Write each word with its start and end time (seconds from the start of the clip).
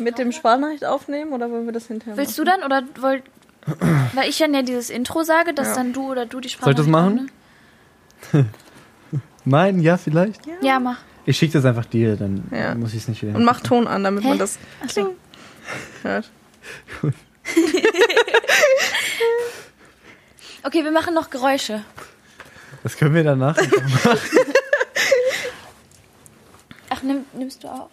Mit 0.00 0.18
dem 0.18 0.32
Sprachnachricht 0.32 0.84
aufnehmen 0.84 1.32
oder 1.32 1.50
wollen 1.50 1.66
wir 1.66 1.72
das 1.72 1.86
hinterher 1.86 2.16
Willst 2.16 2.36
du 2.38 2.44
machen? 2.44 2.60
dann 2.62 2.82
oder 2.82 3.02
wollt. 3.02 3.22
Weil 4.14 4.28
ich 4.28 4.38
dann 4.38 4.54
ja 4.54 4.62
dieses 4.62 4.88
Intro 4.90 5.22
sage, 5.22 5.52
dass 5.54 5.68
Ja. 5.68 5.74
dann 5.74 5.92
du 5.92 6.10
oder 6.10 6.24
du 6.26 6.40
die 6.40 6.48
Sprache. 6.48 6.64
Soll 6.64 6.72
ich 6.72 6.78
das 6.78 6.86
machen? 6.86 7.30
Mein, 9.44 9.80
ja, 9.80 9.96
vielleicht. 9.96 10.40
Ja, 10.62 10.78
mach. 10.80 10.98
Ich 11.26 11.36
schicke 11.38 11.52
das 11.54 11.64
einfach 11.64 11.84
dir, 11.84 12.16
dann 12.16 12.44
Ja. 12.50 12.74
muss 12.74 12.90
ich 12.94 13.02
es 13.02 13.08
nicht 13.08 13.22
wieder. 13.22 13.34
Und 13.34 13.44
mach 13.44 13.60
Ton 13.60 13.86
an, 13.86 14.02
damit 14.04 14.24
Hä? 14.24 14.28
man 14.30 14.38
das 14.38 14.58
Achso. 14.82 15.14
hört. 16.02 16.30
Okay, 20.62 20.84
wir 20.84 20.90
machen 20.92 21.14
noch 21.14 21.30
Geräusche. 21.30 21.82
Das 22.82 22.96
können 22.96 23.14
wir 23.14 23.24
danach. 23.24 23.56
einfach 23.56 24.04
machen. 24.04 24.18
Ach, 26.90 27.02
nimm, 27.02 27.24
nimmst 27.32 27.64
du 27.64 27.68
auf? 27.68 27.90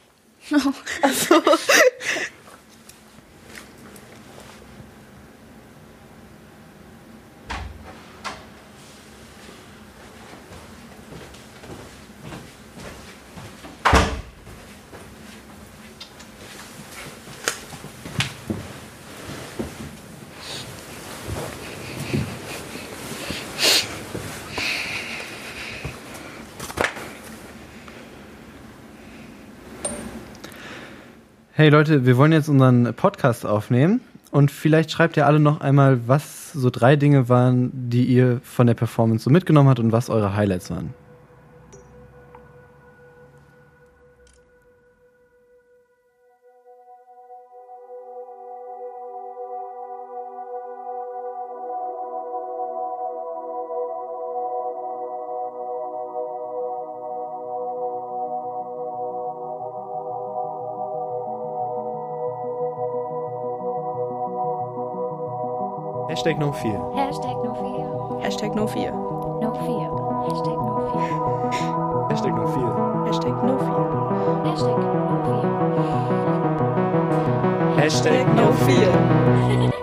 Hey 31.57 31.69
Leute, 31.69 32.05
wir 32.05 32.17
wollen 32.17 32.33
jetzt 32.33 32.49
unseren 32.49 32.93
Podcast 32.93 33.43
aufnehmen. 33.43 34.01
Und 34.29 34.51
vielleicht 34.51 34.91
schreibt 34.91 35.17
ihr 35.17 35.25
alle 35.25 35.39
noch 35.39 35.59
einmal, 35.59 36.07
was 36.07 36.51
so 36.51 36.69
drei 36.69 36.95
Dinge 36.95 37.29
waren, 37.29 37.71
die 37.73 38.05
ihr 38.05 38.41
von 38.43 38.67
der 38.67 38.75
Performance 38.75 39.23
so 39.23 39.31
mitgenommen 39.31 39.67
habt 39.67 39.79
und 39.79 39.91
was 39.91 40.11
eure 40.11 40.35
Highlights 40.35 40.69
waren. 40.69 40.93
Hashtag 66.27 66.39
no 66.39 66.51
fear. 66.51 66.77
Hashtag 66.91 67.41
no 67.41 67.55
fear. 67.55 67.87
Hashtag 68.19 68.53
no 68.53 68.67
fear. 68.67 68.91
No 68.91 69.53
fear. 69.63 69.89
Hashtag 70.27 70.57
no 70.59 70.75
fear. 70.91 71.07
Hashtag 72.11 72.35
no 72.35 72.45
fear. 72.51 72.71
Hashtag 73.07 73.35
no 73.47 73.55
fear. 73.63 73.87
Hashtag 74.43 74.77
no 74.91 75.15
fear. 75.31 75.71
Hashtag 77.79 78.25
no 78.35 78.47
fear. 78.67 79.71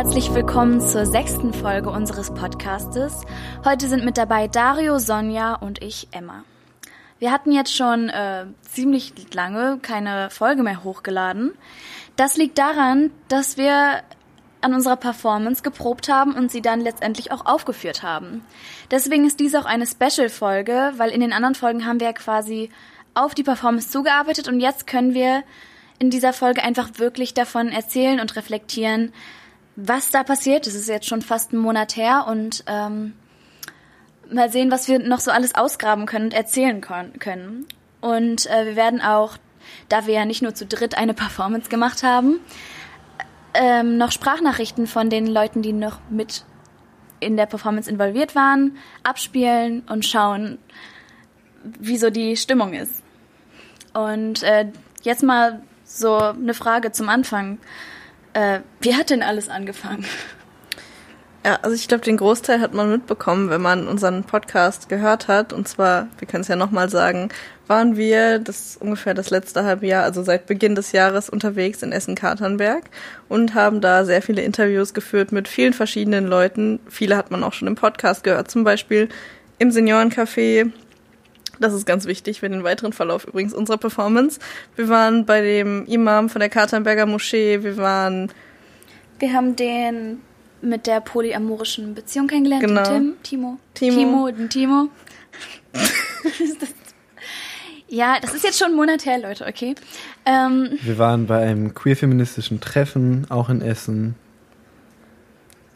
herzlich 0.00 0.32
willkommen 0.32 0.80
zur 0.80 1.04
sechsten 1.04 1.52
Folge 1.52 1.90
unseres 1.90 2.32
Podcastes. 2.32 3.20
Heute 3.66 3.86
sind 3.86 4.02
mit 4.02 4.16
dabei 4.16 4.48
Dario, 4.48 4.98
Sonja 4.98 5.56
und 5.56 5.82
ich, 5.82 6.08
Emma. 6.10 6.42
Wir 7.18 7.30
hatten 7.30 7.52
jetzt 7.52 7.76
schon 7.76 8.08
äh, 8.08 8.46
ziemlich 8.62 9.12
lange 9.34 9.78
keine 9.82 10.30
Folge 10.30 10.62
mehr 10.62 10.84
hochgeladen. 10.84 11.52
Das 12.16 12.38
liegt 12.38 12.56
daran, 12.56 13.10
dass 13.28 13.58
wir 13.58 14.00
an 14.62 14.72
unserer 14.72 14.96
Performance 14.96 15.62
geprobt 15.62 16.08
haben 16.08 16.32
und 16.32 16.50
sie 16.50 16.62
dann 16.62 16.80
letztendlich 16.80 17.30
auch 17.30 17.44
aufgeführt 17.44 18.02
haben. 18.02 18.42
Deswegen 18.90 19.26
ist 19.26 19.38
dies 19.38 19.54
auch 19.54 19.66
eine 19.66 19.86
Special-Folge, 19.86 20.94
weil 20.96 21.10
in 21.10 21.20
den 21.20 21.34
anderen 21.34 21.56
Folgen 21.56 21.84
haben 21.84 22.00
wir 22.00 22.06
ja 22.06 22.14
quasi 22.14 22.70
auf 23.12 23.34
die 23.34 23.44
Performance 23.44 23.90
zugearbeitet 23.90 24.48
und 24.48 24.60
jetzt 24.60 24.86
können 24.86 25.12
wir 25.12 25.42
in 25.98 26.08
dieser 26.08 26.32
Folge 26.32 26.62
einfach 26.62 26.88
wirklich 26.96 27.34
davon 27.34 27.68
erzählen 27.68 28.18
und 28.18 28.34
reflektieren, 28.34 29.12
was 29.86 30.10
da 30.10 30.22
passiert. 30.22 30.66
Es 30.66 30.74
ist 30.74 30.88
jetzt 30.88 31.06
schon 31.06 31.22
fast 31.22 31.52
einen 31.52 31.62
Monat 31.62 31.96
her 31.96 32.26
und 32.28 32.64
ähm, 32.66 33.14
mal 34.30 34.50
sehen, 34.50 34.70
was 34.70 34.88
wir 34.88 34.98
noch 34.98 35.20
so 35.20 35.30
alles 35.30 35.54
ausgraben 35.54 36.06
können 36.06 36.26
und 36.26 36.34
erzählen 36.34 36.80
können. 36.80 37.66
Und 38.00 38.46
äh, 38.46 38.66
wir 38.66 38.76
werden 38.76 39.00
auch, 39.00 39.36
da 39.88 40.06
wir 40.06 40.14
ja 40.14 40.24
nicht 40.24 40.42
nur 40.42 40.54
zu 40.54 40.66
dritt 40.66 40.96
eine 40.96 41.14
Performance 41.14 41.68
gemacht 41.68 42.02
haben, 42.02 42.40
ähm, 43.54 43.96
noch 43.96 44.12
Sprachnachrichten 44.12 44.86
von 44.86 45.10
den 45.10 45.26
Leuten, 45.26 45.62
die 45.62 45.72
noch 45.72 45.98
mit 46.08 46.44
in 47.18 47.36
der 47.36 47.46
Performance 47.46 47.90
involviert 47.90 48.34
waren, 48.34 48.78
abspielen 49.02 49.82
und 49.88 50.06
schauen, 50.06 50.58
wie 51.62 51.98
so 51.98 52.10
die 52.10 52.36
Stimmung 52.36 52.72
ist. 52.72 53.02
Und 53.92 54.42
äh, 54.42 54.66
jetzt 55.02 55.22
mal 55.22 55.62
so 55.84 56.16
eine 56.16 56.54
Frage 56.54 56.92
zum 56.92 57.08
Anfang. 57.08 57.58
Äh, 58.32 58.60
wie 58.80 58.94
hat 58.94 59.10
denn 59.10 59.22
alles 59.22 59.48
angefangen? 59.48 60.04
Ja, 61.44 61.58
also 61.62 61.74
ich 61.74 61.88
glaube, 61.88 62.04
den 62.04 62.18
Großteil 62.18 62.60
hat 62.60 62.74
man 62.74 62.90
mitbekommen, 62.90 63.48
wenn 63.48 63.62
man 63.62 63.88
unseren 63.88 64.24
Podcast 64.24 64.90
gehört 64.90 65.26
hat. 65.26 65.54
Und 65.54 65.66
zwar, 65.68 66.08
wir 66.18 66.28
können 66.28 66.42
es 66.42 66.48
ja 66.48 66.56
nochmal 66.56 66.90
sagen, 66.90 67.30
waren 67.66 67.96
wir 67.96 68.40
das 68.40 68.76
ungefähr 68.76 69.14
das 69.14 69.30
letzte 69.30 69.64
halbe 69.64 69.86
Jahr, 69.86 70.04
also 70.04 70.22
seit 70.22 70.46
Beginn 70.46 70.74
des 70.74 70.92
Jahres 70.92 71.30
unterwegs 71.30 71.82
in 71.82 71.92
Essen-Katernberg 71.92 72.90
und 73.28 73.54
haben 73.54 73.80
da 73.80 74.04
sehr 74.04 74.20
viele 74.20 74.42
Interviews 74.42 74.92
geführt 74.92 75.32
mit 75.32 75.48
vielen 75.48 75.72
verschiedenen 75.72 76.26
Leuten. 76.26 76.78
Viele 76.88 77.16
hat 77.16 77.30
man 77.30 77.42
auch 77.42 77.54
schon 77.54 77.68
im 77.68 77.74
Podcast 77.74 78.22
gehört, 78.22 78.50
zum 78.50 78.64
Beispiel 78.64 79.08
im 79.58 79.70
Seniorencafé. 79.70 80.70
Das 81.60 81.72
ist 81.74 81.86
ganz 81.86 82.06
wichtig 82.06 82.40
für 82.40 82.48
den 82.48 82.64
weiteren 82.64 82.92
Verlauf 82.92 83.26
übrigens 83.26 83.52
unserer 83.54 83.76
Performance. 83.78 84.40
Wir 84.76 84.88
waren 84.88 85.26
bei 85.26 85.40
dem 85.42 85.84
Imam 85.86 86.28
von 86.30 86.40
der 86.40 86.48
Katernberger 86.48 87.06
Moschee, 87.06 87.62
wir 87.62 87.76
waren 87.76 88.32
Wir 89.18 89.32
haben 89.34 89.54
den 89.56 90.20
mit 90.62 90.86
der 90.86 91.00
polyamorischen 91.00 91.94
Beziehung 91.94 92.26
kennengelernt, 92.26 92.66
Genau. 92.66 92.82
den 92.82 92.92
Tim, 92.92 93.22
Timo. 93.22 93.58
Timo. 93.74 93.96
Timo, 93.96 94.30
den 94.30 94.48
Timo. 94.50 94.88
Ja, 97.92 98.18
das 98.20 98.34
ist 98.34 98.44
jetzt 98.44 98.56
schon 98.56 98.68
einen 98.68 98.76
Monat 98.76 99.04
her, 99.04 99.18
Leute, 99.18 99.44
okay? 99.48 99.74
Ähm, 100.24 100.78
Wir 100.82 100.96
waren 100.98 101.26
bei 101.26 101.40
einem 101.42 101.74
queer-feministischen 101.74 102.60
Treffen, 102.60 103.26
auch 103.30 103.48
in 103.48 103.62
Essen. 103.62 104.14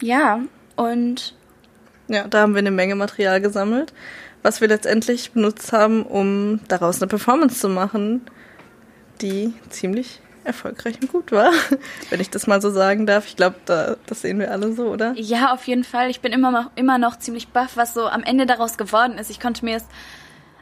ja, 0.01 0.39
und 0.77 1.35
Ja, 2.07 2.29
da 2.29 2.43
haben 2.43 2.55
wir 2.55 2.61
eine 2.61 2.71
Menge 2.71 2.95
Material 2.95 3.41
gesammelt, 3.41 3.93
was 4.45 4.61
wir 4.61 4.69
letztendlich 4.69 5.33
benutzt 5.33 5.73
haben, 5.73 6.05
um 6.05 6.61
daraus 6.69 7.01
eine 7.01 7.09
Performance 7.09 7.59
zu 7.59 7.69
machen, 7.69 8.21
die 9.23 9.55
ziemlich 9.71 10.21
erfolgreich 10.45 11.01
und 11.01 11.11
gut 11.11 11.33
war, 11.33 11.51
wenn 12.11 12.21
ich 12.21 12.29
das 12.29 12.47
mal 12.47 12.61
so 12.61 12.71
sagen 12.71 13.07
darf. 13.07 13.27
Ich 13.27 13.37
glaube, 13.37 13.57
da, 13.65 13.97
das 14.05 14.21
sehen 14.21 14.39
wir 14.39 14.51
alle 14.51 14.75
so, 14.75 14.89
oder? 14.89 15.15
ja, 15.17 15.53
auf 15.53 15.67
jeden 15.67 15.83
Fall. 15.83 16.11
Ich 16.11 16.21
bin 16.21 16.31
immer 16.33 16.51
noch, 16.51 16.71
immer 16.77 16.99
noch 16.99 17.19
ziemlich 17.19 17.49
baff, 17.49 17.77
was 17.77 17.95
so 17.95 18.07
am 18.07 18.23
Ende 18.23 18.45
daraus 18.45 18.77
geworden 18.77 19.17
ist. 19.17 19.31
Ich 19.31 19.41
konnte 19.41 19.65
mir 19.65 19.79
es 19.79 19.85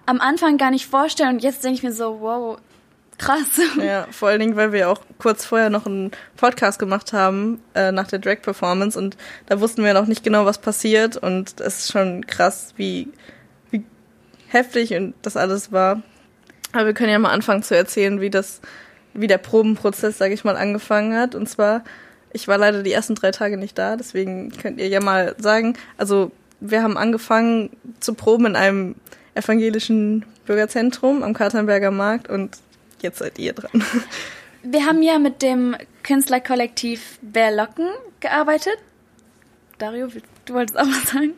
am 0.07 0.21
Anfang 0.21 0.59
gar 0.59 0.71
nicht 0.71 0.87
vorstellen 0.87 1.35
und 1.35 1.43
jetzt 1.43 1.65
denke 1.65 1.79
ich 1.79 1.83
mir 1.83 1.93
so, 1.93 2.21
wow, 2.21 2.59
krass. 3.19 3.61
Ja, 3.83 4.07
vor 4.13 4.29
allen 4.29 4.39
Dingen, 4.39 4.55
weil 4.55 4.73
wir 4.73 4.91
auch 4.91 5.01
kurz 5.19 5.45
vorher 5.45 5.71
noch 5.71 5.87
einen 5.87 6.13
Podcast 6.37 6.79
gemacht 6.79 7.13
haben 7.13 7.61
äh, 7.75 7.91
nach 7.91 8.07
der 8.07 8.21
Drag-Performance 8.21 8.97
und 8.97 9.17
da 9.47 9.61
wussten 9.61 9.83
wir 9.83 9.93
noch 9.93 10.07
nicht 10.07 10.23
genau, 10.23 10.47
was 10.47 10.59
passiert 10.59 11.17
und 11.17 11.61
es 11.61 11.81
ist 11.81 11.93
schon 11.93 12.25
krass, 12.29 12.75
wie 12.77 13.09
heftig 14.53 14.95
und 14.95 15.15
das 15.23 15.37
alles 15.37 15.73
war. 15.73 16.03
Aber 16.73 16.87
wir 16.87 16.95
können 16.95 17.11
ja 17.11 17.19
mal 17.19 17.31
anfangen 17.31 17.63
zu 17.63 17.77
erzählen, 17.77 18.21
wie 18.21 18.31
das, 18.31 18.61
wie 19.15 19.27
der 19.27 19.39
Probenprozess, 19.39 20.19
sage 20.19 20.35
ich 20.35 20.45
mal, 20.45 20.57
angefangen 20.57 21.17
hat. 21.17 21.35
Und 21.35 21.49
zwar, 21.49 21.85
ich 22.33 22.49
war 22.49 22.59
leider 22.59 22.83
die 22.83 22.93
ersten 22.93 23.15
drei 23.15 23.31
Tage 23.31 23.57
nicht 23.57 23.77
da, 23.79 23.97
deswegen 23.97 24.51
könnt 24.51 24.81
ihr 24.81 24.89
ja 24.89 25.01
mal 25.01 25.35
sagen, 25.39 25.75
also 25.99 26.33
wir 26.61 26.83
haben 26.83 26.97
angefangen 26.97 27.71
zu 28.01 28.15
proben 28.15 28.47
in 28.47 28.57
einem 28.57 28.95
evangelischen 29.35 30.25
Bürgerzentrum 30.47 31.23
am 31.23 31.35
Katernberger 31.35 31.91
Markt 31.91 32.29
und 32.29 32.59
jetzt 33.01 33.19
seid 33.19 33.39
ihr 33.39 33.53
dran. 33.53 33.85
Wir 34.63 34.87
haben 34.87 35.03
ja 35.03 35.19
mit 35.19 35.43
dem 35.43 35.77
Künstlerkollektiv 36.05 37.19
Berlocken 37.21 37.89
gearbeitet. 38.21 38.77
Dario, 39.79 40.09
du 40.45 40.55
wolltest 40.55 40.79
auch 40.79 40.87
was 40.87 41.11
sagen? 41.11 41.33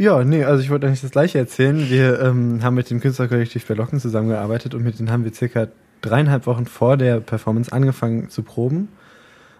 Ja, 0.00 0.24
nee, 0.24 0.44
also 0.44 0.62
ich 0.62 0.70
wollte 0.70 0.86
eigentlich 0.86 1.02
das 1.02 1.10
gleiche 1.10 1.36
erzählen. 1.36 1.90
Wir 1.90 2.20
ähm, 2.22 2.64
haben 2.64 2.74
mit 2.74 2.88
dem 2.88 3.00
Künstlerkollektiv 3.00 3.66
Berlocken 3.66 4.00
zusammengearbeitet 4.00 4.74
und 4.74 4.82
mit 4.82 4.98
denen 4.98 5.10
haben 5.10 5.24
wir 5.24 5.34
circa 5.34 5.68
dreieinhalb 6.00 6.46
Wochen 6.46 6.64
vor 6.64 6.96
der 6.96 7.20
Performance 7.20 7.70
angefangen 7.70 8.30
zu 8.30 8.42
proben. 8.42 8.88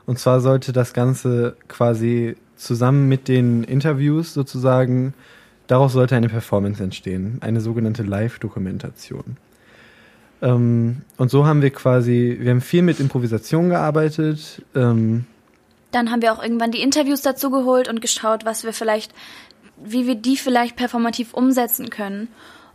Und 0.06 0.18
zwar 0.18 0.40
sollte 0.40 0.72
das 0.72 0.94
Ganze 0.94 1.58
quasi 1.68 2.36
zusammen 2.56 3.06
mit 3.06 3.28
den 3.28 3.64
Interviews 3.64 4.32
sozusagen, 4.32 5.12
daraus 5.66 5.92
sollte 5.92 6.16
eine 6.16 6.30
Performance 6.30 6.82
entstehen, 6.82 7.36
eine 7.42 7.60
sogenannte 7.60 8.02
Live-Dokumentation. 8.02 9.36
Ähm, 10.40 11.02
und 11.18 11.30
so 11.30 11.44
haben 11.44 11.60
wir 11.60 11.68
quasi, 11.68 12.38
wir 12.40 12.50
haben 12.52 12.62
viel 12.62 12.80
mit 12.80 12.98
Improvisation 12.98 13.68
gearbeitet. 13.68 14.62
Ähm, 14.74 15.26
Dann 15.90 16.10
haben 16.10 16.22
wir 16.22 16.32
auch 16.32 16.42
irgendwann 16.42 16.70
die 16.70 16.80
Interviews 16.80 17.20
dazu 17.20 17.50
geholt 17.50 17.90
und 17.90 18.00
geschaut, 18.00 18.46
was 18.46 18.64
wir 18.64 18.72
vielleicht, 18.72 19.12
wie 19.82 20.06
wir 20.06 20.14
die 20.14 20.36
vielleicht 20.36 20.76
performativ 20.76 21.34
umsetzen 21.34 21.90
können. 21.90 22.28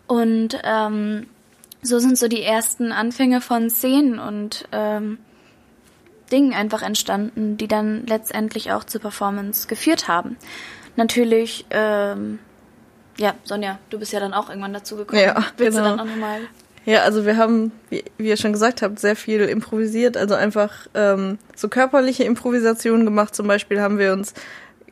Und 0.07 0.59
ähm, 0.63 1.27
so 1.81 1.99
sind 1.99 2.17
so 2.17 2.27
die 2.27 2.43
ersten 2.43 2.91
Anfänge 2.91 3.41
von 3.41 3.69
Szenen 3.69 4.19
und 4.19 4.67
ähm, 4.71 5.17
Dingen 6.31 6.53
einfach 6.53 6.81
entstanden, 6.81 7.57
die 7.57 7.67
dann 7.67 8.05
letztendlich 8.07 8.71
auch 8.71 8.83
zur 8.83 9.01
Performance 9.01 9.67
geführt 9.67 10.07
haben. 10.07 10.37
Natürlich, 10.95 11.65
ähm, 11.69 12.39
ja, 13.17 13.35
Sonja, 13.43 13.79
du 13.89 13.99
bist 13.99 14.11
ja 14.11 14.19
dann 14.19 14.33
auch 14.33 14.49
irgendwann 14.49 14.73
dazu 14.73 14.95
gekommen. 14.95 15.21
Ja, 15.21 15.45
Willst 15.57 15.77
genau. 15.77 15.91
du 15.91 15.97
dann 15.97 15.99
auch 15.99 16.11
nochmal? 16.11 16.41
Ja, 16.85 17.01
also 17.01 17.25
wir 17.25 17.37
haben, 17.37 17.71
wie, 17.89 18.03
wie 18.17 18.29
ihr 18.29 18.37
schon 18.37 18.53
gesagt 18.53 18.81
habt, 18.81 18.99
sehr 18.99 19.15
viel 19.15 19.41
improvisiert, 19.41 20.17
also 20.17 20.35
einfach 20.35 20.71
ähm, 20.93 21.39
so 21.55 21.67
körperliche 21.67 22.23
Improvisationen 22.23 23.05
gemacht. 23.05 23.35
Zum 23.35 23.47
Beispiel 23.47 23.81
haben 23.81 23.97
wir 23.97 24.13
uns, 24.13 24.33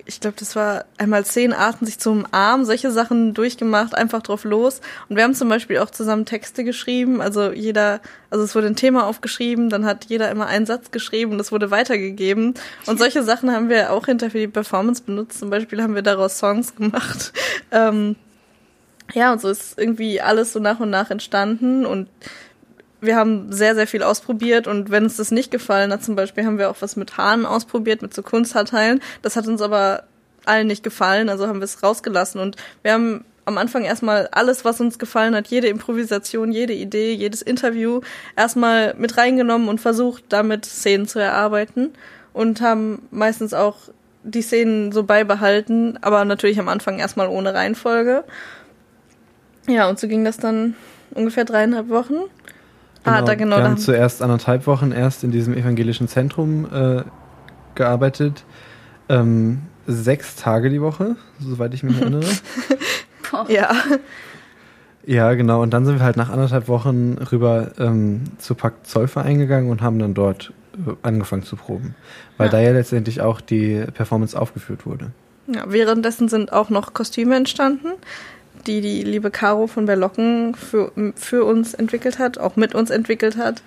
ich 0.05 0.19
glaube, 0.19 0.35
das 0.37 0.55
war 0.55 0.85
einmal 0.97 1.25
zehn 1.25 1.53
Arten, 1.53 1.85
sich 1.85 1.97
zum 1.97 2.25
Arm, 2.31 2.65
solche 2.65 2.91
Sachen 2.91 3.33
durchgemacht, 3.33 3.95
einfach 3.95 4.21
drauf 4.21 4.43
los. 4.43 4.81
Und 5.07 5.15
wir 5.15 5.23
haben 5.23 5.33
zum 5.33 5.47
Beispiel 5.47 5.77
auch 5.77 5.89
zusammen 5.89 6.25
Texte 6.25 6.63
geschrieben. 6.63 7.21
Also 7.21 7.51
jeder, 7.51 8.01
also 8.29 8.43
es 8.43 8.53
wurde 8.53 8.67
ein 8.67 8.75
Thema 8.75 9.07
aufgeschrieben, 9.07 9.69
dann 9.69 9.85
hat 9.85 10.05
jeder 10.05 10.29
immer 10.29 10.47
einen 10.47 10.65
Satz 10.65 10.91
geschrieben 10.91 11.31
und 11.31 11.37
das 11.37 11.51
wurde 11.51 11.71
weitergegeben. 11.71 12.55
Und 12.85 12.99
solche 12.99 13.23
Sachen 13.23 13.51
haben 13.51 13.69
wir 13.69 13.93
auch 13.93 14.05
hinter 14.05 14.29
für 14.29 14.39
die 14.39 14.47
Performance 14.47 15.03
benutzt. 15.03 15.39
Zum 15.39 15.49
Beispiel 15.49 15.81
haben 15.81 15.95
wir 15.95 16.01
daraus 16.01 16.37
Songs 16.37 16.75
gemacht. 16.75 17.33
Ähm, 17.71 18.17
ja, 19.13 19.33
und 19.33 19.41
so 19.41 19.49
ist 19.49 19.79
irgendwie 19.79 20.21
alles 20.21 20.53
so 20.53 20.59
nach 20.59 20.79
und 20.79 20.91
nach 20.91 21.09
entstanden 21.09 21.87
und 21.87 22.07
wir 23.03 23.15
haben 23.15 23.51
sehr, 23.51 23.75
sehr 23.75 23.87
viel 23.87 24.03
ausprobiert 24.03 24.67
und 24.67 24.89
wenn 24.89 25.03
uns 25.03 25.17
das 25.17 25.31
nicht 25.31 25.51
gefallen 25.51 25.91
hat, 25.91 26.03
zum 26.03 26.15
Beispiel 26.15 26.45
haben 26.45 26.57
wir 26.57 26.69
auch 26.69 26.77
was 26.81 26.95
mit 26.95 27.17
Haaren 27.17 27.45
ausprobiert, 27.45 28.01
mit 28.01 28.13
so 28.13 28.23
Kunsthaarteilen. 28.23 29.01
Das 29.21 29.35
hat 29.35 29.47
uns 29.47 29.61
aber 29.61 30.03
allen 30.45 30.67
nicht 30.67 30.83
gefallen, 30.83 31.29
also 31.29 31.47
haben 31.47 31.59
wir 31.59 31.65
es 31.65 31.83
rausgelassen 31.83 32.39
und 32.39 32.55
wir 32.81 32.93
haben 32.93 33.25
am 33.45 33.57
Anfang 33.57 33.83
erstmal 33.83 34.27
alles, 34.31 34.63
was 34.63 34.79
uns 34.79 34.99
gefallen 34.99 35.35
hat, 35.35 35.47
jede 35.47 35.67
Improvisation, 35.67 36.51
jede 36.51 36.73
Idee, 36.73 37.13
jedes 37.13 37.41
Interview 37.41 37.99
erstmal 38.37 38.93
mit 38.97 39.17
reingenommen 39.17 39.67
und 39.67 39.81
versucht, 39.81 40.23
damit 40.29 40.65
Szenen 40.65 41.07
zu 41.07 41.19
erarbeiten 41.19 41.91
und 42.31 42.61
haben 42.61 43.07
meistens 43.11 43.53
auch 43.53 43.77
die 44.23 44.41
Szenen 44.41 44.93
so 44.93 45.03
beibehalten, 45.03 45.99
aber 46.01 46.23
natürlich 46.23 46.59
am 46.59 46.69
Anfang 46.69 46.99
erstmal 46.99 47.27
ohne 47.27 47.53
Reihenfolge. 47.53 48.23
Ja, 49.67 49.89
und 49.89 49.99
so 49.99 50.07
ging 50.07 50.23
das 50.23 50.37
dann 50.37 50.75
ungefähr 51.11 51.43
dreieinhalb 51.45 51.89
Wochen. 51.89 52.15
Ah, 53.05 53.21
da 53.21 53.35
genau. 53.35 53.57
Wir 53.57 53.63
haben 53.65 53.77
zuerst 53.77 54.21
anderthalb 54.21 54.65
Wochen 54.67 54.91
erst 54.91 55.23
in 55.23 55.31
diesem 55.31 55.53
evangelischen 55.55 56.07
Zentrum 56.07 56.65
äh, 56.73 57.03
gearbeitet. 57.75 58.43
Ähm, 59.09 59.63
sechs 59.87 60.35
Tage 60.35 60.69
die 60.69 60.81
Woche, 60.81 61.15
soweit 61.39 61.73
ich 61.73 61.83
mich 61.83 61.97
erinnere. 62.01 62.25
Ja, 63.49 63.71
ja, 65.05 65.33
genau. 65.33 65.61
Und 65.61 65.71
dann 65.73 65.85
sind 65.85 65.99
wir 65.99 66.05
halt 66.05 66.15
nach 66.17 66.29
anderthalb 66.29 66.67
Wochen 66.69 67.17
rüber 67.31 67.71
ähm, 67.77 68.21
zu 68.37 68.55
Pakt 68.55 68.87
Zollverein 68.87 69.37
gegangen 69.39 69.69
und 69.69 69.81
haben 69.81 69.99
dann 69.99 70.13
dort 70.13 70.53
äh, 70.87 70.91
angefangen 71.01 71.43
zu 71.43 71.55
proben. 71.57 71.95
Weil 72.37 72.47
Ja. 72.47 72.51
da 72.51 72.59
ja 72.61 72.71
letztendlich 72.71 73.19
auch 73.21 73.41
die 73.41 73.83
Performance 73.93 74.39
aufgeführt 74.39 74.85
wurde. 74.85 75.11
ja, 75.47 75.63
währenddessen 75.67 76.29
sind 76.29 76.53
auch 76.53 76.69
noch 76.69 76.93
Kostüme 76.93 77.35
entstanden, 77.35 77.87
die 78.67 78.81
die 78.81 79.03
liebe 79.03 79.31
Caro 79.31 79.67
von 79.67 79.85
Berlocken 79.85 80.55
für, 80.55 80.91
für 81.15 81.45
uns 81.45 81.73
entwickelt 81.73 82.19
hat, 82.19 82.37
auch 82.37 82.55
mit 82.55 82.75
uns 82.75 82.89
entwickelt 82.89 83.37
hat. 83.37 83.61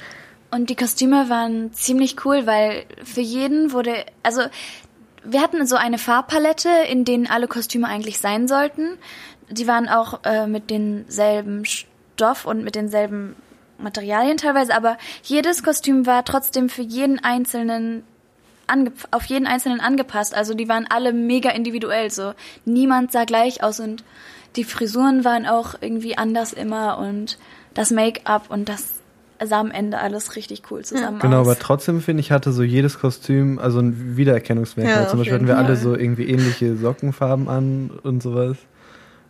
Und 0.50 0.70
die 0.70 0.76
Kostüme 0.76 1.28
waren 1.28 1.72
ziemlich 1.72 2.24
cool, 2.24 2.46
weil 2.46 2.84
für 3.04 3.20
jeden 3.20 3.72
wurde, 3.72 4.04
also 4.22 4.42
wir 5.24 5.42
hatten 5.42 5.66
so 5.66 5.76
eine 5.76 5.98
Farbpalette, 5.98 6.68
in 6.88 7.04
denen 7.04 7.26
alle 7.26 7.48
Kostüme 7.48 7.88
eigentlich 7.88 8.20
sein 8.20 8.46
sollten. 8.46 8.96
Die 9.50 9.66
waren 9.66 9.88
auch 9.88 10.20
äh, 10.24 10.46
mit 10.46 10.70
denselben 10.70 11.64
Stoff 11.64 12.46
und 12.46 12.64
mit 12.64 12.74
denselben 12.74 13.34
Materialien 13.78 14.36
teilweise, 14.36 14.74
aber 14.74 14.96
jedes 15.22 15.62
Kostüm 15.62 16.06
war 16.06 16.24
trotzdem 16.24 16.68
für 16.68 16.82
jeden 16.82 17.22
einzelnen 17.22 18.04
auf 19.12 19.24
jeden 19.26 19.46
einzelnen 19.46 19.80
angepasst. 19.80 20.34
Also 20.34 20.54
die 20.54 20.68
waren 20.68 20.86
alle 20.88 21.12
mega 21.12 21.50
individuell. 21.50 22.10
So 22.10 22.34
niemand 22.64 23.12
sah 23.12 23.24
gleich 23.24 23.62
aus 23.62 23.78
und 23.78 24.02
die 24.56 24.64
Frisuren 24.64 25.24
waren 25.24 25.46
auch 25.46 25.74
irgendwie 25.80 26.16
anders 26.18 26.52
immer 26.52 26.98
und 26.98 27.38
das 27.74 27.90
Make-up 27.90 28.50
und 28.50 28.68
das 28.68 28.94
sah 29.44 29.60
am 29.60 29.70
Ende 29.70 29.98
alles 29.98 30.34
richtig 30.36 30.62
cool 30.70 30.82
zusammen 30.84 31.18
Genau, 31.18 31.40
aus. 31.42 31.46
aber 31.46 31.58
trotzdem 31.58 32.00
finde 32.00 32.20
ich, 32.22 32.32
hatte 32.32 32.52
so 32.52 32.62
jedes 32.62 32.98
Kostüm 32.98 33.58
also 33.58 33.80
ein 33.80 34.16
Wiedererkennungsmerkmal. 34.16 35.02
Ja, 35.04 35.08
Zum 35.08 35.18
Beispiel 35.18 35.34
hatten 35.34 35.46
wir 35.46 35.58
alle 35.58 35.76
so 35.76 35.94
irgendwie 35.94 36.24
ähnliche 36.28 36.76
Sockenfarben 36.76 37.48
an 37.48 37.90
und 38.02 38.22
sowas. 38.22 38.56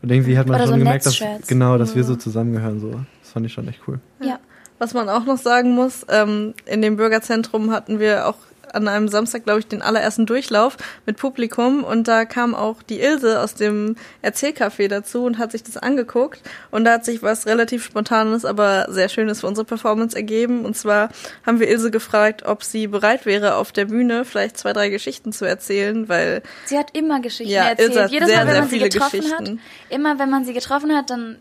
Und 0.02 0.12
irgendwie 0.12 0.38
hat 0.38 0.46
man 0.46 0.56
Oder 0.56 0.66
schon 0.66 0.74
so 0.74 0.78
gemerkt, 0.78 1.06
dass, 1.06 1.20
genau, 1.48 1.76
dass 1.78 1.96
wir 1.96 2.04
so 2.04 2.14
zusammengehören. 2.14 2.78
So. 2.78 3.00
Das 3.22 3.32
fand 3.32 3.46
ich 3.46 3.52
schon 3.52 3.66
echt 3.68 3.80
cool. 3.88 3.98
ja. 4.22 4.38
Was 4.78 4.92
man 4.92 5.08
auch 5.08 5.24
noch 5.24 5.38
sagen 5.38 5.74
muss, 5.74 6.04
ähm, 6.10 6.52
in 6.66 6.82
dem 6.82 6.98
Bürgerzentrum 6.98 7.70
hatten 7.70 7.98
wir 7.98 8.28
auch 8.28 8.36
an 8.72 8.88
einem 8.88 9.08
Samstag, 9.08 9.44
glaube 9.44 9.60
ich, 9.60 9.66
den 9.66 9.82
allerersten 9.82 10.26
Durchlauf 10.26 10.76
mit 11.06 11.16
Publikum 11.16 11.84
und 11.84 12.08
da 12.08 12.24
kam 12.24 12.54
auch 12.54 12.82
die 12.82 13.00
Ilse 13.00 13.40
aus 13.40 13.54
dem 13.54 13.96
Erzählcafé 14.22 14.88
dazu 14.88 15.24
und 15.24 15.38
hat 15.38 15.52
sich 15.52 15.62
das 15.62 15.76
angeguckt 15.76 16.40
und 16.70 16.84
da 16.84 16.92
hat 16.94 17.04
sich 17.04 17.22
was 17.22 17.46
relativ 17.46 17.84
Spontanes, 17.84 18.44
aber 18.44 18.86
sehr 18.90 19.08
Schönes 19.08 19.40
für 19.40 19.46
unsere 19.46 19.64
Performance 19.64 20.16
ergeben 20.16 20.64
und 20.64 20.76
zwar 20.76 21.10
haben 21.46 21.60
wir 21.60 21.68
Ilse 21.68 21.90
gefragt, 21.90 22.44
ob 22.44 22.62
sie 22.64 22.86
bereit 22.86 23.26
wäre, 23.26 23.56
auf 23.56 23.72
der 23.72 23.86
Bühne 23.86 24.24
vielleicht 24.24 24.58
zwei, 24.58 24.72
drei 24.72 24.88
Geschichten 24.88 25.32
zu 25.32 25.44
erzählen, 25.44 26.08
weil 26.08 26.42
Sie 26.66 26.78
hat 26.78 26.96
immer 26.96 27.20
Geschichten 27.20 27.52
Ja, 27.52 27.64
erzählt. 27.70 27.88
Ilse 27.90 28.02
hat 28.04 28.10
Jedes 28.10 28.28
sehr, 28.28 28.38
Mal, 28.38 28.46
wenn 28.46 28.52
sehr 28.52 28.60
man 28.62 28.68
sie 28.70 28.76
viele 28.76 28.88
getroffen 28.88 29.20
Geschichten. 29.20 29.60
hat, 29.60 29.92
immer 29.94 30.18
wenn 30.18 30.30
man 30.30 30.44
sie 30.44 30.52
getroffen 30.54 30.94
hat, 30.96 31.10
dann 31.10 31.36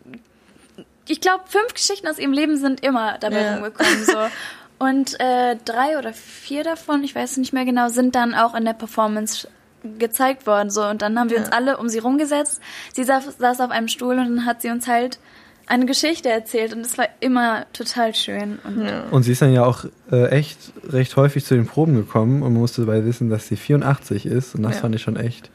ich 1.07 1.21
glaube, 1.21 1.43
fünf 1.47 1.73
Geschichten 1.75 2.07
aus 2.07 2.17
ihrem 2.17 2.33
Leben 2.33 2.57
sind 2.57 2.83
immer 2.83 3.17
dabei 3.19 3.41
Ja. 3.43 3.53
rumgekommen. 3.55 4.03
So. 4.05 4.13
Und 4.77 5.19
äh, 5.19 5.55
drei 5.63 5.97
oder 5.97 6.13
vier 6.13 6.63
davon, 6.63 7.03
ich 7.03 7.15
weiß 7.15 7.37
nicht 7.37 7.53
mehr 7.53 7.65
genau, 7.65 7.89
sind 7.89 8.15
dann 8.15 8.33
auch 8.33 8.55
in 8.55 8.65
der 8.65 8.73
Performance 8.73 9.47
gezeigt 9.99 10.47
worden. 10.47 10.69
So. 10.69 10.83
Und 10.85 11.01
dann 11.01 11.17
haben 11.19 11.29
wir 11.29 11.37
uns 11.37 11.51
alle 11.51 11.77
um 11.77 11.87
sie 11.89 11.99
rumgesetzt. 11.99 12.59
Sie 12.93 13.03
saß, 13.03 13.37
saß 13.37 13.61
auf 13.61 13.71
einem 13.71 13.87
Stuhl 13.87 14.17
und 14.19 14.35
dann 14.35 14.45
hat 14.45 14.61
sie 14.61 14.69
uns 14.69 14.87
halt 14.87 15.19
eine 15.67 15.85
Geschichte 15.85 16.29
erzählt. 16.29 16.73
Und 16.73 16.81
es 16.85 16.97
war 16.97 17.07
immer 17.21 17.65
total 17.73 18.13
schön. 18.13 18.59
Und 18.63 18.83
ja, 18.85 19.03
Und 19.11 19.23
sie 19.23 19.31
ist 19.31 19.41
dann 19.41 19.53
ja 19.53 19.63
auch 19.65 19.85
äh, 20.11 20.27
echt 20.29 20.57
recht 20.89 21.15
häufig 21.15 21.45
zu 21.45 21.55
den 21.55 21.67
Proben 21.67 21.95
gekommen 21.95 22.41
und 22.43 22.51
man 22.53 22.61
musste 22.61 22.81
dabei 22.85 23.05
wissen, 23.05 23.29
dass 23.29 23.47
sie 23.47 23.55
84 23.55 24.25
ist. 24.25 24.55
Und 24.55 24.63
das 24.63 24.75
Ja. 24.75 24.81
fand 24.81 24.95
ich 24.95 25.01
schon 25.03 25.15
echt 25.15 25.49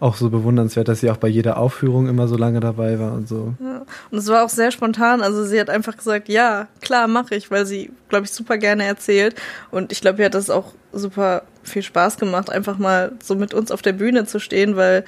auch 0.00 0.16
so 0.16 0.30
bewundernswert, 0.30 0.88
dass 0.88 1.00
sie 1.00 1.10
auch 1.10 1.16
bei 1.16 1.28
jeder 1.28 1.58
Aufführung 1.58 2.08
immer 2.08 2.28
so 2.28 2.36
lange 2.36 2.60
dabei 2.60 2.98
war 2.98 3.12
und 3.12 3.28
so. 3.28 3.54
Ja. 3.60 3.82
Und 4.10 4.18
es 4.18 4.28
war 4.28 4.44
auch 4.44 4.48
sehr 4.48 4.70
spontan. 4.70 5.22
Also 5.22 5.44
sie 5.44 5.58
hat 5.58 5.70
einfach 5.70 5.96
gesagt, 5.96 6.28
ja, 6.28 6.68
klar, 6.80 7.08
mache 7.08 7.34
ich, 7.34 7.50
weil 7.50 7.66
sie, 7.66 7.90
glaube 8.08 8.26
ich, 8.26 8.32
super 8.32 8.58
gerne 8.58 8.84
erzählt. 8.84 9.34
Und 9.70 9.92
ich 9.92 10.00
glaube, 10.00 10.18
ihr 10.18 10.26
hat 10.26 10.34
das 10.34 10.50
auch 10.50 10.72
super 10.92 11.42
viel 11.62 11.82
Spaß 11.82 12.18
gemacht, 12.18 12.50
einfach 12.50 12.78
mal 12.78 13.12
so 13.22 13.34
mit 13.34 13.54
uns 13.54 13.70
auf 13.70 13.82
der 13.82 13.92
Bühne 13.92 14.26
zu 14.26 14.38
stehen, 14.38 14.76
weil 14.76 15.04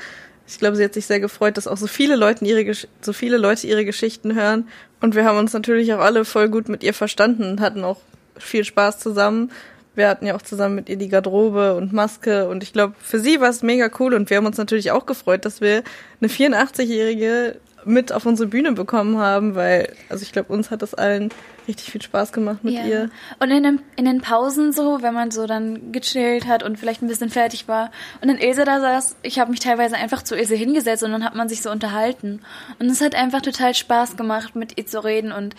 ich 0.47 0.59
glaube, 0.59 0.77
sie 0.77 0.85
hat 0.85 0.95
sich 0.95 1.07
sehr 1.07 1.21
gefreut, 1.21 1.59
dass 1.59 1.67
auch 1.67 1.77
so 1.77 1.87
viele 1.87 2.17
Leute 2.17 2.45
ihre 2.45 2.65
Gesch 2.65 2.89
so 3.03 3.13
viele 3.13 3.37
Leute 3.37 3.67
ihre 3.67 3.85
Geschichten 3.85 4.35
hören. 4.35 4.67
Und 5.01 5.15
wir 5.15 5.25
haben 5.25 5.39
uns 5.39 5.53
natürlich 5.53 5.93
auch 5.93 6.01
alle 6.01 6.25
voll 6.25 6.49
gut 6.49 6.69
mit 6.69 6.83
ihr 6.83 6.95
verstanden 6.95 7.45
und 7.45 7.61
hatten 7.61 7.85
auch 7.85 7.99
viel 8.39 8.65
Spaß 8.65 8.99
zusammen. 8.99 9.51
Wir 9.99 10.09
hatten 10.09 10.27
ja 10.27 10.37
auch 10.37 10.43
zusammen 10.43 10.77
mit 10.77 10.89
ihr 10.89 10.97
die 10.97 11.09
Garderobe 11.09 11.75
und 11.75 11.93
Maske 11.93 12.49
und 12.49 12.63
ich 12.63 12.73
glaube, 12.73 12.95
für 13.01 13.19
sie 13.19 13.41
war 13.41 13.49
es 13.49 13.63
mega 13.63 13.91
cool 13.99 14.15
und 14.15 14.31
wir 14.31 14.37
haben 14.37 14.47
uns 14.47 14.57
natürlich 14.57 14.93
auch 14.93 15.07
gefreut, 15.07 15.45
dass 15.45 15.61
wir 15.61 15.83
eine 16.21 16.31
84-Jährige 16.31 17.57
mit 17.85 18.13
auf 18.13 18.25
unsere 18.25 18.49
Bühne 18.49 18.73
bekommen 18.73 19.19
haben, 19.19 19.55
weil, 19.55 19.93
also 20.09 20.23
ich 20.23 20.31
glaube, 20.33 20.53
uns 20.53 20.71
hat 20.71 20.83
das 20.83 20.95
allen 20.95 21.31
richtig 21.67 21.91
viel 21.91 22.03
Spaß 22.03 22.33
gemacht 22.33 22.63
mit 22.63 22.75
Ja. 22.75 22.85
ihr. 22.85 23.11
Und 23.41 23.51
in 23.51 23.63
den, 23.63 23.81
in 23.97 24.05
den 24.05 24.21
Pausen 24.21 24.73
so, 24.73 25.03
wenn 25.03 25.15
man 25.15 25.31
so 25.31 25.47
dann 25.47 25.93
gechillt 25.93 26.47
hat 26.47 26.63
und 26.63 26.79
vielleicht 26.79 27.03
ein 27.03 27.09
bisschen 27.09 27.31
fertig 27.31 27.67
war 27.67 27.91
und 28.21 28.29
dann 28.29 28.39
Ilse 28.39 28.65
da 28.65 28.81
saß, 28.81 29.17
ich 29.23 29.39
habe 29.39 29.51
mich 29.51 29.61
teilweise 29.61 29.97
einfach 29.97 30.23
zu 30.23 30.37
Ilse 30.37 30.55
hingesetzt 30.55 31.03
und 31.03 31.11
dann 31.11 31.25
hat 31.25 31.35
man 31.35 31.49
sich 31.49 31.61
so 31.63 31.71
unterhalten. 31.71 32.41
Und 32.79 32.89
es 32.89 33.01
hat 33.01 33.15
einfach 33.15 33.43
total 33.43 33.75
Spaß 33.75 34.17
gemacht, 34.17 34.55
mit 34.55 34.79
ihr 34.79 34.87
zu 34.87 35.03
reden 35.03 35.33
und 35.33 35.55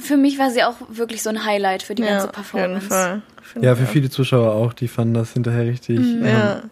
für 0.00 0.16
mich 0.16 0.38
war 0.38 0.50
sie 0.50 0.64
auch 0.64 0.76
wirklich 0.88 1.22
so 1.22 1.30
ein 1.30 1.44
Highlight 1.44 1.82
für 1.82 1.94
die 1.94 2.02
ja, 2.02 2.10
ganze 2.10 2.28
Performance. 2.28 2.76
Auf 2.76 2.82
jeden 2.82 2.90
Fall. 2.90 3.22
Finde 3.42 3.66
Ja, 3.68 3.76
für 3.76 3.86
viele 3.86 4.10
Zuschauer 4.10 4.52
auch, 4.52 4.72
die 4.72 4.88
fanden 4.88 5.14
das 5.14 5.32
hinterher 5.32 5.64
richtig, 5.64 5.98
ähm, 5.98 6.24
Ja, 6.26 6.62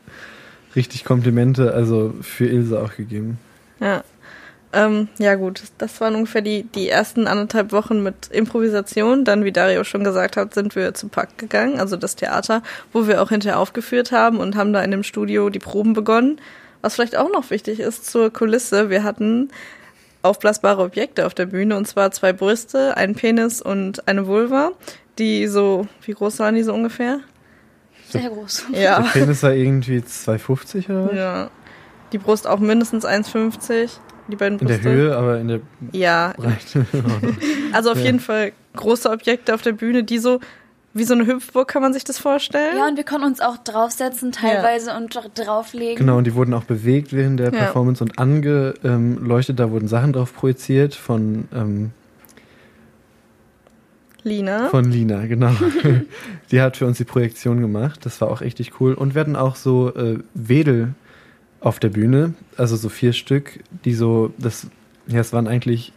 richtig 0.75 1.05
Komplimente, 1.05 1.73
also 1.75 2.15
für 2.23 2.47
Ilse 2.47 2.81
auch 2.83 2.95
gegeben. 2.97 3.39
ja. 3.81 4.03
Ähm, 4.75 5.09
ja 5.19 5.35
gut, 5.35 5.65
das 5.77 6.01
waren 6.01 6.15
ungefähr 6.15 6.41
die, 6.41 6.63
die 6.63 6.89
ersten 6.89 7.27
anderthalb 7.27 7.73
Wochen 7.73 8.03
mit 8.03 8.29
Improvisation. 8.31 9.23
Dann, 9.23 9.45
wie 9.45 9.53
Dario 9.53 9.85
schon 9.85 10.03
gesagt 10.03 10.39
hat, 10.39 10.55
sind 10.55 10.75
wir 10.75 10.95
zu 10.95 11.09
Pakt 11.09 11.37
gegangen, 11.37 11.79
also 11.79 11.97
das 11.97 12.17
Theater, 12.17 12.63
wo 12.91 13.07
wir 13.07 13.21
auch 13.21 13.29
hinterher 13.29 13.59
aufgeführt 13.59 14.13
haben 14.13 14.39
und 14.39 14.57
haben 14.57 14.73
da 14.73 14.83
in 14.83 14.91
dem 14.91 15.03
Studio 15.03 15.51
die 15.51 15.59
Proben 15.59 15.93
begonnen. 15.93 16.41
Was 16.81 16.95
vielleicht 16.95 17.17
auch 17.17 17.31
noch 17.31 17.51
wichtig 17.51 17.81
ist 17.81 18.11
zur 18.11 18.33
Kulisse, 18.33 18.89
wir 18.89 19.03
hatten 19.05 19.51
aufblasbare 20.23 20.83
Objekte 20.83 21.27
auf 21.27 21.35
der 21.35 21.47
Bühne 21.47 21.77
und 21.77 21.87
zwar 21.87 22.11
zwei 22.13 22.33
Brüste, 22.33 22.97
ein 22.97 23.15
Penis 23.15 23.61
und 23.61 24.07
eine 24.09 24.27
Vulva, 24.27 24.73
die 25.19 25.47
so, 25.47 25.87
wie 26.05 26.13
groß 26.13 26.39
waren 26.39 26.55
die 26.55 26.63
so 26.63 26.73
ungefähr? 26.73 27.21
Sehr 28.09 28.29
groß. 28.31 28.67
Der 28.73 28.81
Ja. 28.83 29.01
Penis 29.01 29.43
war 29.43 29.53
irgendwie 29.53 29.99
2,50 29.99 30.91
oder 30.91 31.07
was? 31.11 31.17
Ja. 31.17 31.51
Die 32.13 32.19
Brust 32.19 32.47
auch 32.47 32.59
mindestens 32.61 33.05
1,50. 33.07 33.91
Die 34.29 34.37
beiden 34.37 34.59
In 34.59 34.67
Brüste. 34.67 34.83
der 34.83 34.93
Höhe, 34.93 35.17
aber 35.17 35.39
in 35.41 35.49
der 35.49 35.61
Ja, 35.93 36.33
Breite. 36.37 36.87
also 37.73 37.91
auf 37.91 37.99
Ja. 37.99 38.05
jeden 38.05 38.21
Fall 38.21 38.53
große 38.77 39.11
Objekte 39.11 39.55
auf 39.55 39.63
der 39.63 39.73
Bühne, 39.73 40.05
die 40.05 40.19
so, 40.19 40.39
wie 40.95 41.05
so 41.05 41.15
eine 41.15 41.27
Hüpfburg 41.27 41.69
kann 41.69 41.81
man 41.83 41.93
sich 41.93 42.05
das 42.05 42.19
vorstellen? 42.19 42.77
Ja, 42.77 42.87
und 42.87 42.97
wir 42.97 43.05
konnten 43.05 43.27
uns 43.27 43.41
auch 43.41 43.57
draufsetzen 43.59 44.31
teilweise 44.33 44.95
und 44.95 45.15
dra- 45.17 45.29
drauflegen. 45.35 45.97
genau, 45.97 46.19
und 46.19 46.25
die 46.27 46.35
wurden 46.35 46.53
auch 46.55 46.65
bewegt 46.65 47.13
während 47.13 47.41
der 47.41 47.47
Ja. 47.53 47.59
Performance 47.59 48.05
und 48.05 48.19
angeleuchtet. 48.19 49.59
Da 49.59 49.71
wurden 49.71 49.89
Sachen 49.89 50.13
drauf 50.13 50.35
projiziert 50.35 50.95
von, 50.95 51.49
ähm, 51.55 51.91
Lina. 54.25 54.69
von 54.69 54.85
Lina, 54.85 55.27
genau. 55.27 55.51
die 56.53 56.61
hat 56.61 56.77
für 56.77 56.87
uns 56.87 56.99
die 56.99 57.05
Projektion 57.05 57.61
gemacht. 57.61 58.01
Das 58.07 58.21
war 58.21 58.31
auch 58.31 58.41
richtig 58.41 58.81
cool. 58.81 58.95
Und 58.95 59.15
wir 59.15 59.21
hatten 59.21 59.35
auch 59.37 59.57
so 59.57 59.93
äh, 59.95 60.19
Wedel 60.35 60.95
auf 61.61 61.81
der 61.81 61.89
Bühne, 61.89 62.35
also 62.57 62.77
so 62.77 62.89
vier 62.89 63.13
Stück, 63.13 63.61
die 63.85 63.95
so, 63.95 64.33
das, 64.39 64.67
ja, 65.09 65.21
es 65.21 65.33
waren 65.33 65.49
eigentlich 65.49 65.93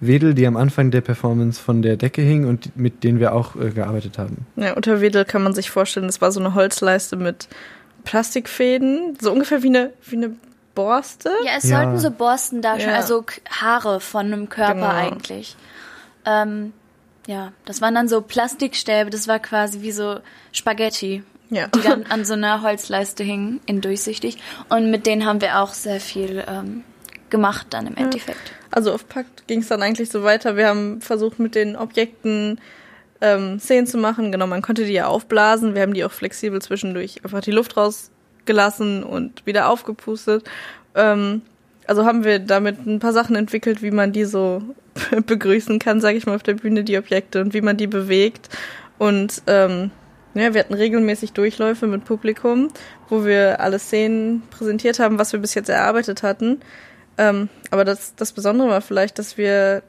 Wedel, 0.00 0.34
die 0.34 0.46
am 0.46 0.56
Anfang 0.56 0.90
der 0.90 1.00
Performance 1.02 1.60
von 1.60 1.82
der 1.82 1.96
Decke 1.96 2.22
hingen 2.22 2.46
und 2.48 2.76
mit 2.76 3.04
denen 3.04 3.20
wir 3.20 3.34
auch 3.34 3.54
äh, 3.56 3.70
gearbeitet 3.70 4.18
haben. 4.18 4.46
Ja, 4.56 4.72
unter 4.74 5.00
Wedel 5.00 5.24
kann 5.24 5.42
man 5.42 5.54
sich 5.54 5.70
vorstellen, 5.70 6.06
das 6.06 6.20
war 6.20 6.32
so 6.32 6.40
eine 6.40 6.54
Holzleiste 6.54 7.16
mit 7.16 7.48
Plastikfäden, 8.04 9.16
so 9.20 9.32
ungefähr 9.32 9.62
wie 9.62 9.68
eine, 9.68 9.92
wie 10.08 10.16
eine 10.16 10.34
Borste. 10.74 11.30
Ja, 11.44 11.52
es 11.58 11.68
Ja. 11.68 11.78
sollten 11.82 11.98
so 11.98 12.10
Borsten 12.10 12.62
darstellen, 12.62 12.92
Ja. 12.94 12.96
also 13.00 13.24
Haare 13.50 14.00
von 14.00 14.26
einem 14.26 14.48
Körper 14.48 14.74
Genau. 14.74 14.88
eigentlich. 14.88 15.56
Ähm, 16.24 16.72
ja, 17.26 17.52
das 17.64 17.80
waren 17.80 17.94
dann 17.94 18.08
so 18.08 18.20
Plastikstäbe, 18.20 19.10
das 19.10 19.28
war 19.28 19.38
quasi 19.38 19.82
wie 19.82 19.92
so 19.92 20.20
Spaghetti, 20.52 21.22
Ja. 21.50 21.66
die 21.68 21.80
dann 21.82 22.04
an 22.08 22.24
so 22.24 22.34
einer 22.34 22.62
Holzleiste 22.62 23.22
hingen, 23.24 23.60
in 23.66 23.80
durchsichtig. 23.80 24.38
Und 24.68 24.90
mit 24.90 25.06
denen 25.06 25.24
haben 25.26 25.40
wir 25.40 25.60
auch 25.60 25.72
sehr 25.72 26.00
viel 26.00 26.44
ähm, 26.46 26.84
gemacht 27.30 27.68
dann 27.70 27.86
im 27.86 27.96
Endeffekt. 27.96 28.52
Also 28.70 28.92
auf 28.92 29.08
Pakt 29.08 29.46
ging 29.46 29.60
es 29.60 29.68
dann 29.68 29.82
eigentlich 29.82 30.10
so 30.10 30.22
weiter. 30.22 30.56
Wir 30.56 30.68
haben 30.68 31.00
versucht, 31.00 31.38
mit 31.38 31.54
den 31.54 31.76
Objekten 31.76 32.60
ähm, 33.20 33.58
Szenen 33.58 33.86
zu 33.86 33.98
machen. 33.98 34.32
Genau, 34.32 34.46
man 34.46 34.62
konnte 34.62 34.84
die 34.84 34.92
ja 34.92 35.06
aufblasen. 35.06 35.74
Wir 35.74 35.82
haben 35.82 35.94
die 35.94 36.04
auch 36.04 36.12
flexibel 36.12 36.60
zwischendurch 36.62 37.24
einfach 37.24 37.40
die 37.40 37.50
Luft 37.50 37.76
rausgelassen 37.76 39.02
und 39.02 39.44
wieder 39.46 39.68
aufgepustet. 39.68 40.48
Ähm, 40.94 41.42
also 41.86 42.04
haben 42.04 42.24
wir 42.24 42.38
damit 42.38 42.86
ein 42.86 43.00
paar 43.00 43.12
Sachen 43.12 43.34
entwickelt, 43.36 43.82
wie 43.82 43.90
man 43.90 44.12
die 44.12 44.24
so 44.24 44.62
begrüßen 45.26 45.78
kann, 45.78 46.00
sage 46.00 46.18
ich 46.18 46.26
mal, 46.26 46.36
auf 46.36 46.42
der 46.42 46.54
Bühne, 46.54 46.84
die 46.84 46.98
Objekte 46.98 47.40
und 47.40 47.54
wie 47.54 47.62
man 47.62 47.76
die 47.76 47.88
bewegt. 47.88 48.48
Und 48.98 49.42
ähm, 49.46 49.90
ja, 50.34 50.54
wir 50.54 50.60
hatten 50.60 50.74
regelmäßig 50.74 51.32
Durchläufe 51.32 51.86
mit 51.88 52.04
Publikum, 52.04 52.68
wo 53.08 53.24
wir 53.24 53.60
alle 53.60 53.80
Szenen 53.80 54.42
präsentiert 54.50 55.00
haben, 55.00 55.18
was 55.18 55.32
wir 55.32 55.40
bis 55.40 55.54
jetzt 55.54 55.68
erarbeitet 55.68 56.22
hatten. 56.22 56.60
Ähm, 57.18 57.48
aber 57.70 57.84
das, 57.84 58.14
das 58.14 58.32
Besondere 58.32 58.68
war 58.68 58.80
vielleicht, 58.80 59.18
dass 59.18 59.36
wir, 59.36 59.82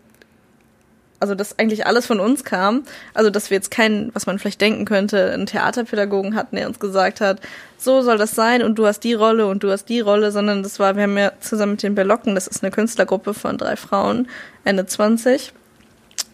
also 1.20 1.36
dass 1.36 1.60
eigentlich 1.60 1.86
alles 1.86 2.06
von 2.06 2.20
uns 2.20 2.44
kam. 2.44 2.84
Also 3.14 3.30
dass 3.30 3.50
wir 3.50 3.56
jetzt 3.56 3.72
keinen, 3.72 4.14
was 4.14 4.26
man 4.26 4.40
vielleicht 4.40 4.62
denken 4.62 4.86
könnte, 4.86 5.32
einen 5.32 5.46
Theaterpädagogen 5.46 6.36
hatten, 6.36 6.56
der 6.56 6.68
uns 6.68 6.80
gesagt 6.80 7.22
hat, 7.22 7.40
so 7.78 8.02
soll 8.02 8.18
das 8.18 8.36
sein 8.36 8.64
und 8.64 8.78
du 8.78 8.86
hast 8.86 9.04
die 9.04 9.14
Rolle 9.14 9.48
und 9.48 9.64
du 9.64 9.72
hast 9.72 9.86
die 9.86 10.02
Rolle, 10.02 10.32
sondern 10.32 10.64
das 10.64 10.80
war, 10.80 10.96
wir 10.96 11.04
haben 11.04 11.18
ja 11.18 11.32
zusammen 11.40 11.74
mit 11.74 11.84
den 11.84 11.96
Berlocken, 11.96 12.36
das 12.36 12.48
ist 12.48 12.64
eine 12.64 12.72
Künstlergruppe 12.72 13.34
von 13.34 13.58
drei 13.58 13.76
Frauen, 13.76 14.28
Ende 14.64 14.86
20, 14.86 15.54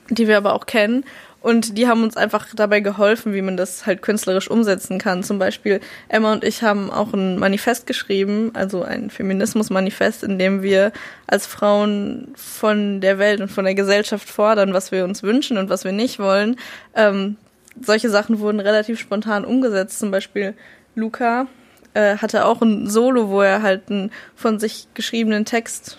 die 0.09 0.27
wir 0.27 0.37
aber 0.37 0.53
auch 0.53 0.65
kennen. 0.65 1.05
Und 1.47 1.77
die 1.77 1.87
haben 1.87 2.03
uns 2.03 2.17
einfach 2.17 2.45
dabei 2.53 2.81
geholfen, 2.81 3.33
wie 3.33 3.41
man 3.41 3.55
das 3.55 3.85
halt 3.85 4.01
künstlerisch 4.01 4.51
umsetzen 4.51 4.97
kann. 4.97 5.23
Zum 5.23 5.39
Beispiel 5.39 5.79
Emma 6.09 6.33
und 6.33 6.43
ich 6.43 6.61
haben 6.61 6.91
auch 6.91 7.13
ein 7.13 7.39
Manifest 7.39 7.87
geschrieben, 7.87 8.51
also 8.53 8.83
ein 8.83 9.09
Feminismus-Manifest, 9.09 10.23
in 10.23 10.39
dem 10.39 10.61
wir 10.61 10.91
als 11.25 11.47
Frauen 11.47 12.33
von 12.35 12.99
der 12.99 13.17
Welt 13.17 13.39
und 13.39 13.47
von 13.47 13.63
der 13.63 13.75
Gesellschaft 13.75 14.27
fordern, 14.29 14.73
was 14.73 14.91
wir 14.91 15.05
uns 15.05 15.23
wünschen 15.23 15.57
und 15.57 15.69
was 15.69 15.85
wir 15.85 15.93
nicht 15.93 16.19
wollen. 16.19 16.57
Ähm, 16.93 17.37
solche 17.79 18.09
Sachen 18.09 18.41
wurden 18.41 18.59
relativ 18.59 18.99
spontan 18.99 19.45
umgesetzt. 19.45 19.99
Zum 19.99 20.11
Beispiel 20.11 20.53
Luca 20.95 21.47
äh, 21.93 22.17
hatte 22.17 22.43
auch 22.43 22.61
ein 22.61 22.89
Solo, 22.89 23.29
wo 23.29 23.39
er 23.39 23.61
halt 23.61 23.89
einen 23.89 24.11
von 24.35 24.59
sich 24.59 24.89
geschriebenen 24.95 25.45
Text 25.45 25.97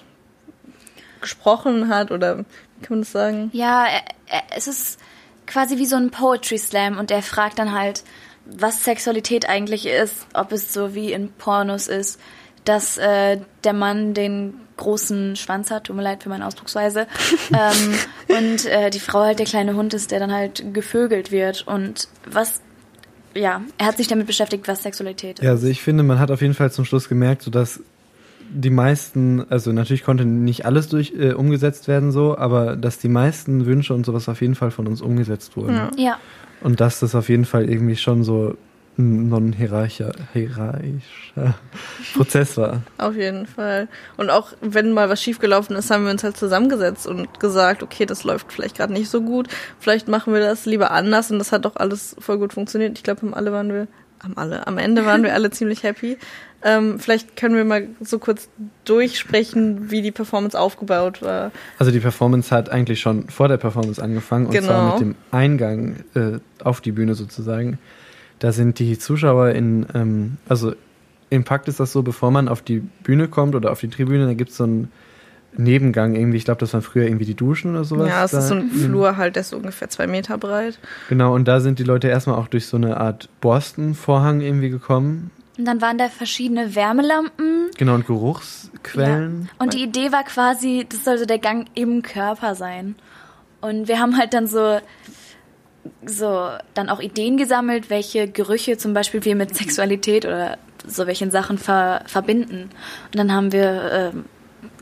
gesprochen 1.22 1.88
hat 1.88 2.10
oder 2.10 2.40
wie 2.40 2.84
kann 2.84 2.98
man 2.98 3.00
das 3.00 3.12
sagen? 3.12 3.48
Ja, 3.54 3.86
er, 3.86 4.02
er, 4.26 4.42
es 4.54 4.68
ist 4.68 5.00
quasi 5.48 5.78
wie 5.78 5.86
so 5.86 5.96
ein 5.96 6.10
Poetry 6.10 6.58
Slam 6.58 6.98
und 6.98 7.10
er 7.10 7.22
fragt 7.22 7.58
dann 7.58 7.72
halt, 7.72 8.04
was 8.44 8.84
Sexualität 8.84 9.48
eigentlich 9.48 9.86
ist, 9.86 10.26
ob 10.34 10.52
es 10.52 10.72
so 10.72 10.94
wie 10.94 11.12
in 11.12 11.30
Pornos 11.32 11.88
ist, 11.88 12.20
dass 12.64 12.96
äh, 12.98 13.38
der 13.64 13.72
Mann 13.72 14.14
den 14.14 14.54
großen 14.76 15.36
Schwanz 15.36 15.70
hat, 15.70 15.84
tut 15.84 15.96
mir 15.96 16.02
leid 16.02 16.22
für 16.22 16.28
meine 16.28 16.46
Ausdrucksweise, 16.46 17.06
ähm, 17.52 17.94
und 18.28 18.66
äh, 18.66 18.90
die 18.90 19.00
Frau 19.00 19.20
halt 19.20 19.38
der 19.38 19.46
kleine 19.46 19.74
Hund 19.74 19.92
ist, 19.94 20.10
der 20.10 20.20
dann 20.20 20.32
halt 20.32 20.72
gevögelt 20.72 21.30
wird. 21.30 21.66
Und 21.66 22.08
was, 22.24 22.60
ja, 23.34 23.62
er 23.76 23.86
hat 23.86 23.96
sich 23.96 24.06
damit 24.06 24.26
beschäftigt, 24.26 24.68
was 24.68 24.82
Sexualität 24.82 25.38
ist. 25.40 25.44
Ja, 25.44 25.50
also 25.50 25.66
ich 25.66 25.82
finde, 25.82 26.04
man 26.04 26.18
hat 26.18 26.30
auf 26.30 26.40
jeden 26.40 26.54
Fall 26.54 26.70
zum 26.70 26.84
Schluss 26.84 27.08
gemerkt, 27.08 27.42
so 27.42 27.50
dass 27.50 27.82
die 28.50 28.70
meisten, 28.70 29.44
also 29.50 29.72
natürlich 29.72 30.04
konnte 30.04 30.24
nicht 30.24 30.64
alles 30.64 30.88
durch 30.88 31.12
äh, 31.18 31.32
umgesetzt 31.32 31.88
werden 31.88 32.12
so, 32.12 32.36
aber 32.36 32.76
dass 32.76 32.98
die 32.98 33.08
meisten 33.08 33.66
Wünsche 33.66 33.94
und 33.94 34.06
sowas 34.06 34.28
auf 34.28 34.40
jeden 34.40 34.54
Fall 34.54 34.70
von 34.70 34.86
uns 34.86 35.02
umgesetzt 35.02 35.56
wurden. 35.56 35.74
Ja. 35.74 35.90
Ja, 35.96 36.18
Und 36.62 36.80
dass 36.80 37.00
das 37.00 37.14
auf 37.14 37.28
jeden 37.28 37.44
Fall 37.44 37.68
irgendwie 37.68 37.96
schon 37.96 38.24
so 38.24 38.56
ein 38.98 39.28
non-hierarchischer 39.28 40.12
hierarchischer 40.32 41.54
Prozess 42.14 42.56
war. 42.56 42.82
Auf 42.98 43.14
jeden 43.14 43.46
Fall. 43.46 43.88
Und 44.16 44.30
auch 44.30 44.52
wenn 44.60 44.92
mal 44.92 45.08
was 45.08 45.22
schiefgelaufen 45.22 45.76
ist, 45.76 45.90
haben 45.90 46.04
wir 46.04 46.10
uns 46.10 46.24
halt 46.24 46.36
zusammengesetzt 46.36 47.06
und 47.06 47.38
gesagt, 47.38 47.82
okay, 47.82 48.06
das 48.06 48.24
läuft 48.24 48.52
vielleicht 48.52 48.76
gerade 48.76 48.92
nicht 48.92 49.08
so 49.08 49.22
gut, 49.22 49.48
vielleicht 49.78 50.08
machen 50.08 50.32
wir 50.32 50.40
das 50.40 50.66
lieber 50.66 50.90
anders 50.90 51.30
und 51.30 51.38
das 51.38 51.52
hat 51.52 51.64
doch 51.64 51.76
alles 51.76 52.16
voll 52.18 52.38
gut 52.38 52.52
funktioniert. 52.52 52.98
Ich 52.98 53.04
glaube, 53.04 53.28
alle 53.34 53.52
waren 53.52 53.72
wir, 53.72 53.86
am 54.20 54.32
alle, 54.36 54.66
am 54.66 54.78
Ende 54.78 55.04
waren 55.06 55.22
wir 55.22 55.34
alle 55.34 55.50
ziemlich 55.50 55.82
happy. 55.82 56.18
Ähm, 56.62 56.98
vielleicht 56.98 57.36
können 57.36 57.54
wir 57.54 57.64
mal 57.64 57.86
so 58.00 58.18
kurz 58.18 58.48
durchsprechen, 58.84 59.90
wie 59.90 60.02
die 60.02 60.10
Performance 60.10 60.58
aufgebaut 60.58 61.22
war. 61.22 61.52
Also 61.78 61.92
die 61.92 62.00
Performance 62.00 62.54
hat 62.54 62.68
eigentlich 62.68 63.00
schon 63.00 63.28
vor 63.28 63.46
der 63.48 63.58
Performance 63.58 64.02
angefangen 64.02 64.46
und 64.46 64.52
Genau. 64.52 64.66
zwar 64.66 64.92
mit 64.92 65.00
dem 65.00 65.14
Eingang 65.30 65.96
äh, 66.14 66.38
auf 66.64 66.80
die 66.80 66.92
Bühne 66.92 67.14
sozusagen. 67.14 67.78
Da 68.40 68.52
sind 68.52 68.78
die 68.80 68.98
Zuschauer 68.98 69.50
in, 69.50 69.86
ähm, 69.94 70.36
also 70.48 70.74
im 71.30 71.44
Pakt 71.44 71.68
ist 71.68 71.78
das 71.78 71.92
so, 71.92 72.02
bevor 72.02 72.30
man 72.30 72.48
auf 72.48 72.62
die 72.62 72.82
Bühne 73.02 73.28
kommt 73.28 73.54
oder 73.54 73.70
auf 73.70 73.80
die 73.80 73.88
Tribüne, 73.88 74.26
da 74.26 74.34
gibt 74.34 74.50
es 74.50 74.56
so 74.56 74.64
einen 74.64 74.90
Nebengang 75.58 76.14
irgendwie, 76.14 76.38
ich 76.38 76.44
glaube, 76.44 76.60
das 76.60 76.72
waren 76.72 76.82
früher 76.82 77.04
irgendwie 77.04 77.24
die 77.26 77.34
Duschen 77.34 77.72
oder 77.72 77.84
sowas. 77.84 78.08
ja, 78.08 78.24
es 78.24 78.30
da. 78.30 78.38
ist 78.38 78.48
so 78.48 78.54
ein 78.54 78.70
Flur 78.70 79.16
halt, 79.16 79.36
der 79.36 79.40
ist 79.42 79.50
so 79.50 79.56
ungefähr 79.56 79.88
zwei 79.90 80.06
Meter 80.06 80.38
breit. 80.38 80.78
Genau, 81.08 81.34
und 81.34 81.46
da 81.48 81.60
sind 81.60 81.78
die 81.78 81.84
Leute 81.84 82.08
erstmal 82.08 82.36
auch 82.36 82.48
durch 82.48 82.66
so 82.66 82.76
eine 82.76 82.96
Art 82.98 83.28
Borstenvorhang 83.40 84.40
irgendwie 84.40 84.70
gekommen. 84.70 85.30
und 85.58 85.64
dann 85.64 85.80
waren 85.80 85.98
da 85.98 86.08
verschiedene 86.08 86.74
Wärmelampen 86.76 87.70
Genau, 87.76 87.94
und 87.94 88.06
Geruchsquellen. 88.06 89.42
Ja. 89.52 89.64
Und 89.64 89.74
die 89.74 89.82
Idee 89.82 90.12
war 90.12 90.22
quasi, 90.24 90.86
das 90.88 91.04
sollte 91.04 91.26
der 91.26 91.38
Gang 91.38 91.66
im 91.74 92.02
Körper 92.02 92.54
sein. 92.54 92.94
Und 93.60 93.88
wir 93.88 93.98
haben 94.00 94.16
halt 94.16 94.34
dann 94.34 94.46
so, 94.46 94.78
so 96.06 96.48
dann 96.74 96.88
auch 96.88 97.00
Ideen 97.00 97.36
gesammelt, 97.36 97.90
welche 97.90 98.28
Gerüche 98.28 98.76
zum 98.78 98.94
Beispiel 98.94 99.24
wir 99.24 99.34
mit 99.36 99.56
Sexualität 99.56 100.24
oder 100.24 100.58
so 100.86 101.06
welchen 101.06 101.30
Sachen 101.30 101.58
ver 101.58 102.02
verbinden. 102.06 102.70
Und 103.06 103.16
dann 103.16 103.32
haben 103.32 103.52
wir 103.52 104.12
ähm, 104.14 104.24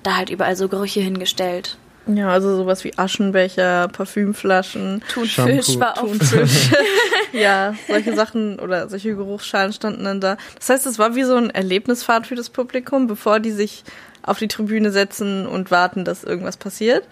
da 0.07 0.17
halt 0.17 0.31
überall 0.31 0.57
so 0.57 0.69
Gerüche 0.69 1.01
hingestellt. 1.01 1.77
Ja, 2.07 2.29
also 2.29 2.57
sowas 2.57 2.85
wie 2.85 2.97
Aschenbecher, 2.97 3.89
Parfümflaschen, 3.89 5.03
Thunfisch 5.13 5.79
war 5.81 5.99
auch 5.99 6.03
Thunfisch. 6.03 6.71
ja, 7.33 7.75
solche 7.89 8.15
Sachen 8.15 8.61
oder 8.61 8.89
solche 8.89 9.17
Geruchsschalen 9.17 9.73
standen 9.73 10.05
dann 10.05 10.21
da. 10.21 10.37
Das 10.57 10.69
heißt, 10.69 10.87
es 10.87 11.01
war 11.01 11.17
wie 11.17 11.25
so 11.25 11.35
ein 11.35 11.51
Erlebnisfahrt 11.51 12.29
für 12.29 12.37
das 12.37 12.49
Publikum, 12.49 13.09
bevor 13.09 13.41
die 13.41 13.51
sich 13.51 13.83
auf 14.23 14.39
die 14.39 14.47
Tribüne 14.47 14.93
setzen 14.93 15.47
und 15.47 15.73
warten, 15.73 16.05
dass 16.05 16.23
irgendwas 16.23 16.57
passiert. 16.57 17.05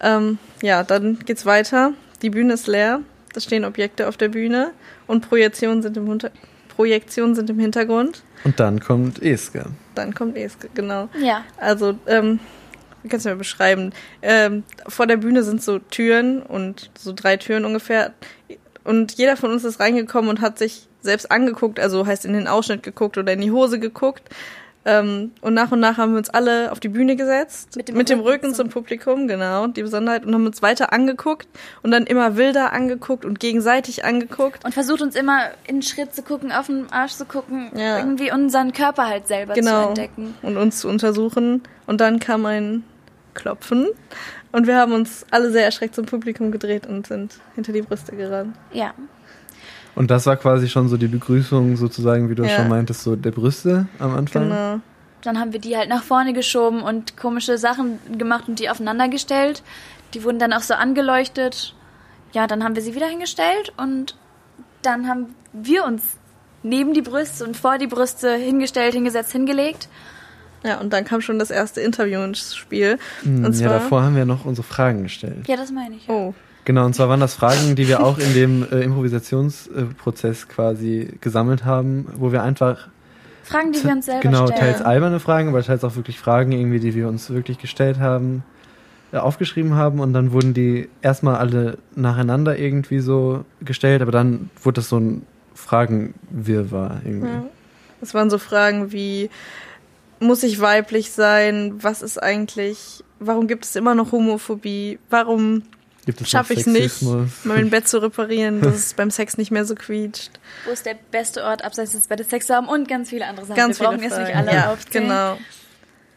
Ähm, 0.00 0.38
ja, 0.62 0.82
dann 0.82 1.18
geht's 1.26 1.44
weiter. 1.44 1.92
Die 2.22 2.30
Bühne 2.30 2.54
ist 2.54 2.66
leer. 2.66 3.02
Da 3.34 3.40
stehen 3.40 3.66
Objekte 3.66 4.08
auf 4.08 4.16
der 4.16 4.28
Bühne 4.28 4.72
und 5.06 5.28
Projektionen 5.28 5.82
sind 5.82 5.96
im, 5.98 6.08
Unter 6.08 6.30
Projektionen 6.74 7.34
sind 7.34 7.50
im 7.50 7.58
Hintergrund. 7.58 8.22
Und 8.44 8.58
dann 8.58 8.80
kommt 8.80 9.22
Eske. 9.22 9.66
Dann 9.94 10.14
kommt 10.14 10.36
Eske, 10.36 10.68
genau. 10.74 11.08
Ja. 11.20 11.44
Also, 11.58 11.98
ähm, 12.06 12.40
wie 13.02 13.08
kannst 13.08 13.26
du 13.26 13.30
mir 13.30 13.36
beschreiben? 13.36 13.92
Ähm, 14.22 14.64
vor 14.88 15.06
der 15.06 15.18
Bühne 15.18 15.42
sind 15.42 15.62
so 15.62 15.78
Türen 15.78 16.42
und 16.42 16.90
so 16.96 17.12
drei 17.12 17.36
Türen 17.36 17.64
ungefähr. 17.64 18.12
Und 18.84 19.12
jeder 19.12 19.36
von 19.36 19.50
uns 19.50 19.64
ist 19.64 19.80
reingekommen 19.80 20.30
und 20.30 20.40
hat 20.40 20.58
sich 20.58 20.88
selbst 21.00 21.30
angeguckt, 21.30 21.78
also 21.78 22.06
heißt 22.06 22.24
in 22.24 22.32
den 22.32 22.46
Ausschnitt 22.46 22.82
geguckt 22.82 23.18
oder 23.18 23.32
in 23.32 23.40
die 23.40 23.50
Hose 23.50 23.78
geguckt. 23.78 24.22
Ähm, 24.84 25.30
und 25.40 25.54
nach 25.54 25.70
und 25.70 25.78
nach 25.80 25.96
haben 25.96 26.12
wir 26.12 26.18
uns 26.18 26.28
alle 26.30 26.72
auf 26.72 26.80
die 26.80 26.88
Bühne 26.88 27.14
gesetzt, 27.14 27.76
Mit 27.76 27.88
dem 27.88 27.96
mit 27.96 28.08
dem 28.08 28.18
Rücken 28.18 28.32
Rücken 28.46 28.54
zum 28.54 28.68
Publikum, 28.68 29.28
genau, 29.28 29.68
die 29.68 29.82
Besonderheit, 29.82 30.24
und 30.26 30.34
haben 30.34 30.44
uns 30.46 30.60
weiter 30.60 30.92
angeguckt 30.92 31.46
und 31.82 31.92
dann 31.92 32.04
immer 32.04 32.36
wilder 32.36 32.72
angeguckt 32.72 33.24
und 33.24 33.38
gegenseitig 33.38 34.04
angeguckt. 34.04 34.64
Und 34.64 34.74
versucht 34.74 35.00
uns 35.02 35.14
immer 35.14 35.50
in 35.66 35.76
den 35.76 35.82
Schritt 35.82 36.14
zu 36.14 36.22
gucken, 36.22 36.50
auf 36.50 36.66
den 36.66 36.90
Arsch 36.90 37.12
zu 37.12 37.24
gucken, 37.26 37.70
Ja. 37.76 37.98
irgendwie 37.98 38.32
unseren 38.32 38.72
Körper 38.72 39.06
halt 39.06 39.28
selber 39.28 39.54
zu 39.54 39.60
genau, 39.60 39.88
entdecken. 39.88 40.34
und 40.42 40.56
uns 40.56 40.80
zu 40.80 40.88
untersuchen. 40.88 41.62
Und 41.86 42.00
dann 42.00 42.18
kam 42.18 42.44
ein 42.46 42.82
Klopfen 43.34 43.86
und 44.50 44.66
wir 44.66 44.76
haben 44.76 44.92
uns 44.92 45.24
alle 45.30 45.50
sehr 45.52 45.64
erschreckt 45.64 45.94
zum 45.94 46.06
Publikum 46.06 46.50
gedreht 46.50 46.86
und 46.86 47.06
sind 47.06 47.34
hinter 47.54 47.72
die 47.72 47.82
Brüste 47.82 48.16
gerannt. 48.16 48.56
Ja. 48.72 48.92
Und 49.94 50.10
das 50.10 50.26
war 50.26 50.36
quasi 50.36 50.68
schon 50.68 50.88
so 50.88 50.96
die 50.96 51.06
Begrüßung, 51.08 51.76
sozusagen, 51.76 52.30
wie 52.30 52.34
du 52.34 52.44
Ja. 52.44 52.48
schon 52.50 52.68
meintest, 52.68 53.02
so 53.02 53.14
der 53.16 53.30
Brüste 53.30 53.86
am 53.98 54.14
Anfang. 54.16 54.44
Genau. 54.48 54.80
Dann 55.22 55.38
haben 55.38 55.52
wir 55.52 55.60
die 55.60 55.76
halt 55.76 55.88
nach 55.88 56.02
vorne 56.02 56.32
geschoben 56.32 56.82
und 56.82 57.16
komische 57.16 57.58
Sachen 57.58 57.98
gemacht 58.18 58.44
und 58.48 58.58
die 58.58 58.68
aufeinander 58.70 59.08
gestellt. 59.08 59.62
Die 60.14 60.24
wurden 60.24 60.38
dann 60.38 60.52
auch 60.52 60.62
so 60.62 60.74
angeleuchtet. 60.74 61.74
Ja, 62.32 62.46
dann 62.46 62.64
haben 62.64 62.74
wir 62.74 62.82
sie 62.82 62.94
wieder 62.94 63.06
hingestellt 63.06 63.72
und 63.76 64.16
dann 64.82 65.06
haben 65.08 65.34
wir 65.52 65.84
uns 65.84 66.02
neben 66.64 66.94
die 66.94 67.02
Brüste 67.02 67.44
und 67.44 67.56
vor 67.56 67.78
die 67.78 67.86
Brüste 67.86 68.34
hingestellt, 68.34 68.94
hingesetzt, 68.94 69.32
hingelegt. 69.32 69.88
Ja, 70.64 70.80
und 70.80 70.92
dann 70.92 71.04
kam 71.04 71.20
schon 71.20 71.38
das 71.38 71.50
erste 71.50 71.80
Interview 71.80 72.20
ins 72.22 72.54
Spiel. 72.54 72.98
Hm, 73.22 73.44
Und 73.44 73.52
ja, 73.52 73.66
zwar, 73.68 73.78
davor 73.80 74.02
haben 74.02 74.16
wir 74.16 74.24
noch 74.24 74.44
unsere 74.44 74.66
Fragen 74.66 75.02
gestellt. 75.02 75.46
Ja, 75.46 75.56
das 75.56 75.70
meine 75.70 75.96
ich. 75.96 76.08
oh, 76.08 76.34
Genau, 76.64 76.84
und 76.84 76.94
zwar 76.94 77.08
waren 77.08 77.20
das 77.20 77.34
Fragen, 77.34 77.74
die 77.74 77.88
wir 77.88 78.02
auch 78.02 78.18
in 78.18 78.34
dem 78.34 78.66
äh, 78.70 78.80
Improvisationsprozess 78.82 80.48
quasi 80.48 81.16
gesammelt 81.20 81.64
haben, 81.64 82.06
wo 82.16 82.30
wir 82.30 82.42
einfach 82.42 82.88
Fragen, 83.42 83.72
die 83.72 83.82
wir 83.82 83.92
uns 83.92 84.06
selber 84.06 84.20
genau 84.20 84.46
stellen. 84.46 84.60
teils 84.60 84.82
alberne 84.82 85.18
Fragen, 85.18 85.48
aber 85.48 85.62
teils 85.62 85.82
auch 85.82 85.96
wirklich 85.96 86.18
Fragen 86.18 86.52
irgendwie, 86.52 86.78
die 86.78 86.94
wir 86.94 87.08
uns 87.08 87.30
wirklich 87.30 87.58
gestellt 87.58 87.98
haben, 87.98 88.44
äh, 89.10 89.16
aufgeschrieben 89.16 89.74
haben 89.74 89.98
und 89.98 90.12
dann 90.12 90.32
wurden 90.32 90.54
die 90.54 90.88
erstmal 91.02 91.36
alle 91.36 91.78
nacheinander 91.96 92.56
irgendwie 92.56 93.00
so 93.00 93.44
gestellt, 93.60 94.00
aber 94.00 94.12
dann 94.12 94.50
wurde 94.62 94.76
das 94.76 94.88
so 94.88 94.98
ein 94.98 95.26
Fragenwirrwarr 95.54 97.02
irgendwie. 97.04 97.28
ja. 97.28 97.44
Das 98.00 98.14
waren 98.14 98.30
so 98.30 98.38
Fragen 98.38 98.90
wie, 98.90 99.30
muss 100.18 100.42
ich 100.42 100.60
weiblich 100.60 101.12
sein? 101.12 101.74
Was 101.82 102.02
ist 102.02 102.22
eigentlich, 102.22 103.04
warum 103.20 103.48
gibt 103.48 103.64
es 103.64 103.76
immer 103.76 103.94
noch 103.94 104.12
Homophobie? 104.12 104.98
Warum 105.10 105.62
schaffe 106.24 106.54
ich 106.54 106.60
es 106.60 106.66
nicht, 106.66 107.02
mein 107.44 107.70
Bett 107.70 107.88
zu 107.88 108.02
reparieren, 108.02 108.60
dass 108.60 108.74
es 108.74 108.94
beim 108.94 109.10
Sex 109.10 109.38
nicht 109.38 109.50
mehr 109.50 109.64
so 109.64 109.74
quietscht? 109.74 110.30
Wo 110.66 110.72
ist 110.72 110.86
der 110.86 110.96
beste 111.10 111.44
Ort, 111.44 111.64
abseits 111.64 111.92
des 111.92 112.08
Bettes 112.08 112.28
Sex 112.28 112.46
zu 112.46 112.54
haben 112.54 112.68
und 112.68 112.88
ganz 112.88 113.10
viele 113.10 113.26
andere 113.26 113.46
Sachen. 113.46 113.56
Ganz 113.56 113.78
wir 113.80 113.86
viele 113.88 113.98
brauchen 113.98 114.10
jetzt 114.10 114.18
nicht 114.18 114.36
alle 114.36 114.52
ja, 114.52 114.72
aufzählen. 114.72 115.04
genau. 115.04 115.38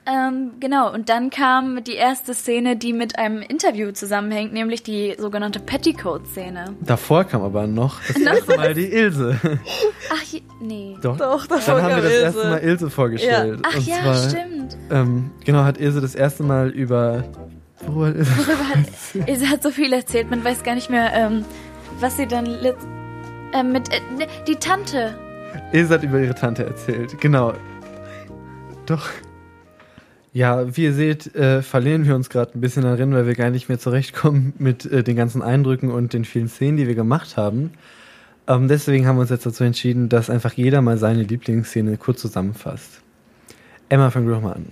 Ähm, 0.08 0.52
genau, 0.60 0.94
und 0.94 1.10
dann 1.10 1.32
kam 1.32 1.84
die 1.84 1.96
erste 1.96 2.36
Szene, 2.36 2.76
die 2.76 2.94
mit 2.94 3.18
einem 3.18 3.42
Interview 3.42 3.92
zusammenhängt, 3.92 4.54
nämlich 4.54 4.84
die 4.84 5.16
sogenannte 5.18 5.60
Petticoat-Szene. 5.60 6.76
Davor 6.82 7.24
kam 7.24 7.42
aber 7.42 7.66
noch 7.66 8.00
das 8.08 8.18
erste 8.22 8.56
Mal 8.56 8.74
die 8.76 8.92
Ilse. 8.92 9.40
Ach, 10.12 10.22
je, 10.24 10.44
nee. 10.62 10.96
Doch, 11.02 11.18
Doch, 11.18 11.48
davor 11.48 11.76
dann 11.76 11.84
haben 11.84 11.90
wir 11.90 11.96
kam 11.96 12.04
das 12.04 12.12
Ilse. 12.12 12.24
erste 12.24 12.50
Mal 12.50 12.60
Ilse 12.60 12.90
vorgestellt. 12.92 13.60
Ach 13.64 13.76
und 13.76 13.88
ja, 13.88 13.96
zwar, 14.04 14.30
stimmt. 14.30 14.78
Ähm, 14.92 15.32
genau, 15.44 15.64
hat 15.64 15.80
Ilse 15.80 16.02
das 16.02 16.14
erste 16.14 16.44
Mal 16.44 16.70
über. 16.70 17.24
Worüber 17.82 18.08
hat 18.08 18.16
Ilse? 18.16 18.38
Worüber 18.38 19.50
hat, 19.50 19.64
so 19.64 19.72
viel 19.72 19.94
erzählt, 19.94 20.30
man 20.30 20.44
weiß 20.44 20.64
gar 20.64 20.76
nicht 20.76 20.90
mehr, 20.90 21.12
ähm, 21.14 21.46
was 22.00 22.18
sie 22.18 22.28
dann 22.28 22.46
äh, 22.46 23.64
mit, 23.64 23.90
äh, 23.94 24.00
ne, 24.18 24.28
die 24.48 24.56
Tante. 24.56 25.18
Ilse 25.72 25.94
hat 25.94 26.04
über 26.04 26.20
ihre 26.20 26.36
Tante 26.36 26.66
erzählt, 26.66 27.20
genau. 27.20 27.54
Doch. 28.86 29.10
Ja, 30.34 30.76
wie 30.76 30.84
ihr 30.84 30.94
seht, 30.94 31.34
äh, 31.36 31.62
verlieren 31.62 32.06
wir 32.06 32.14
uns 32.14 32.30
gerade 32.30 32.58
ein 32.58 32.62
bisschen 32.62 32.84
darin, 32.84 33.14
weil 33.14 33.26
wir 33.26 33.36
gar 33.36 33.50
nicht 33.50 33.70
mehr 33.70 33.80
zurechtkommen 33.80 34.54
mit 34.58 34.86
äh, 34.86 35.02
den 35.02 35.16
ganzen 35.16 35.42
Eindrücken 35.42 35.92
und 35.92 36.12
den 36.12 36.26
vielen 36.26 36.50
Szenen, 36.50 36.78
die 36.78 36.88
wir 36.88 36.96
gemacht 36.96 37.38
haben. 37.38 37.72
Ähm, 38.48 38.68
deswegen 38.68 39.08
haben 39.08 39.16
wir 39.16 39.22
uns 39.22 39.30
jetzt 39.30 39.46
dazu 39.46 39.64
entschieden, 39.64 40.10
dass 40.10 40.30
einfach 40.30 40.54
jeder 40.54 40.82
mal 40.82 40.98
seine 40.98 41.24
Lieblingsszene 41.24 41.98
kurz 41.98 42.22
zusammenfasst. 42.22 43.02
Emma, 43.90 44.10
fang 44.10 44.28
doch 44.28 44.42
mal 44.42 44.54
an. 44.54 44.66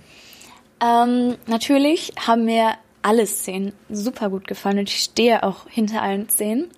Ähm, 0.82 1.36
natürlich 1.46 2.12
haben 2.26 2.44
mir 2.44 2.72
alle 3.04 3.26
Szenen 3.26 3.72
super 3.90 4.30
gut 4.30 4.46
gefallen 4.46 4.78
und 4.78 4.88
ich 4.88 5.02
stehe 5.02 5.42
auch 5.42 5.68
hinter 5.68 6.02
allen 6.02 6.28
Szenen. 6.28 6.70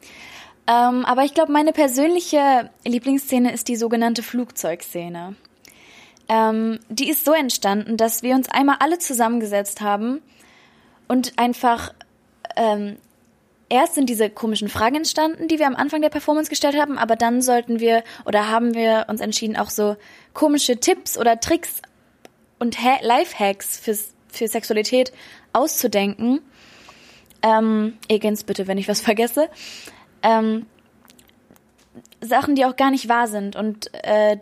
Ähm, 0.66 1.04
aber 1.04 1.24
ich 1.24 1.34
glaube, 1.34 1.52
meine 1.52 1.72
persönliche 1.72 2.70
Lieblingsszene 2.84 3.52
ist 3.52 3.68
die 3.68 3.76
sogenannte 3.76 4.22
Flugzeugszene. 4.22 5.36
Ähm, 6.28 6.80
die 6.88 7.08
ist 7.08 7.24
so 7.24 7.32
entstanden, 7.32 7.96
dass 7.96 8.24
wir 8.24 8.34
uns 8.34 8.48
einmal 8.48 8.76
alle 8.80 8.98
zusammengesetzt 8.98 9.80
haben 9.80 10.20
und 11.06 11.34
einfach 11.36 11.94
ähm, 12.56 12.96
erst 13.68 13.94
sind 13.94 14.10
diese 14.10 14.28
komischen 14.28 14.68
Fragen 14.68 14.96
entstanden, 14.96 15.46
die 15.46 15.60
wir 15.60 15.68
am 15.68 15.76
Anfang 15.76 16.02
der 16.02 16.08
Performance 16.08 16.50
gestellt 16.50 16.76
haben, 16.76 16.98
aber 16.98 17.14
dann 17.14 17.42
sollten 17.42 17.78
wir 17.78 18.02
oder 18.24 18.50
haben 18.50 18.74
wir 18.74 19.06
uns 19.08 19.20
entschieden, 19.20 19.56
auch 19.56 19.70
so 19.70 19.96
komische 20.34 20.78
Tipps 20.78 21.16
oder 21.16 21.38
Tricks 21.38 21.80
und 22.58 22.82
ha 22.82 22.98
Lifehacks 23.02 23.78
für, 23.78 23.96
für 24.38 24.48
Sexualität 24.48 25.12
auszudenken. 25.52 26.40
Ähm, 27.42 27.98
ergänzt 28.08 28.46
bitte, 28.46 28.66
wenn 28.66 28.78
ich 28.78 28.88
was 28.88 29.00
vergesse. 29.02 29.48
Ähm, 30.22 30.66
Sachen, 32.20 32.54
die 32.54 32.64
auch 32.64 32.76
gar 32.76 32.90
nicht 32.90 33.08
wahr 33.08 33.28
sind. 33.28 33.56
Und 33.56 33.92
äh, 34.04 34.38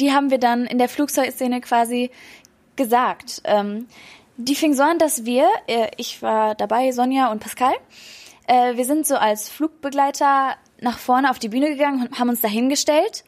die 0.00 0.12
haben 0.12 0.30
wir 0.30 0.38
dann 0.38 0.66
in 0.66 0.78
der 0.78 0.88
Flugzeugszene 0.88 1.60
quasi 1.60 2.10
gesagt. 2.76 3.42
Ähm, 3.44 3.86
die 4.36 4.54
fing 4.54 4.74
so 4.74 4.82
an, 4.82 4.98
dass 4.98 5.24
wir, 5.24 5.48
äh, 5.66 5.88
ich 5.96 6.22
war 6.22 6.54
dabei, 6.54 6.92
Sonja 6.92 7.30
und 7.32 7.40
Pascal, 7.40 7.74
äh, 8.46 8.76
wir 8.76 8.84
sind 8.84 9.06
so 9.06 9.16
als 9.16 9.48
Flugbegleiter 9.48 10.56
nach 10.80 10.98
vorne 10.98 11.30
auf 11.30 11.38
die 11.38 11.48
Bühne 11.48 11.70
gegangen 11.70 12.06
und 12.06 12.18
haben 12.18 12.28
uns 12.28 12.40
dahingestellt. 12.40 13.24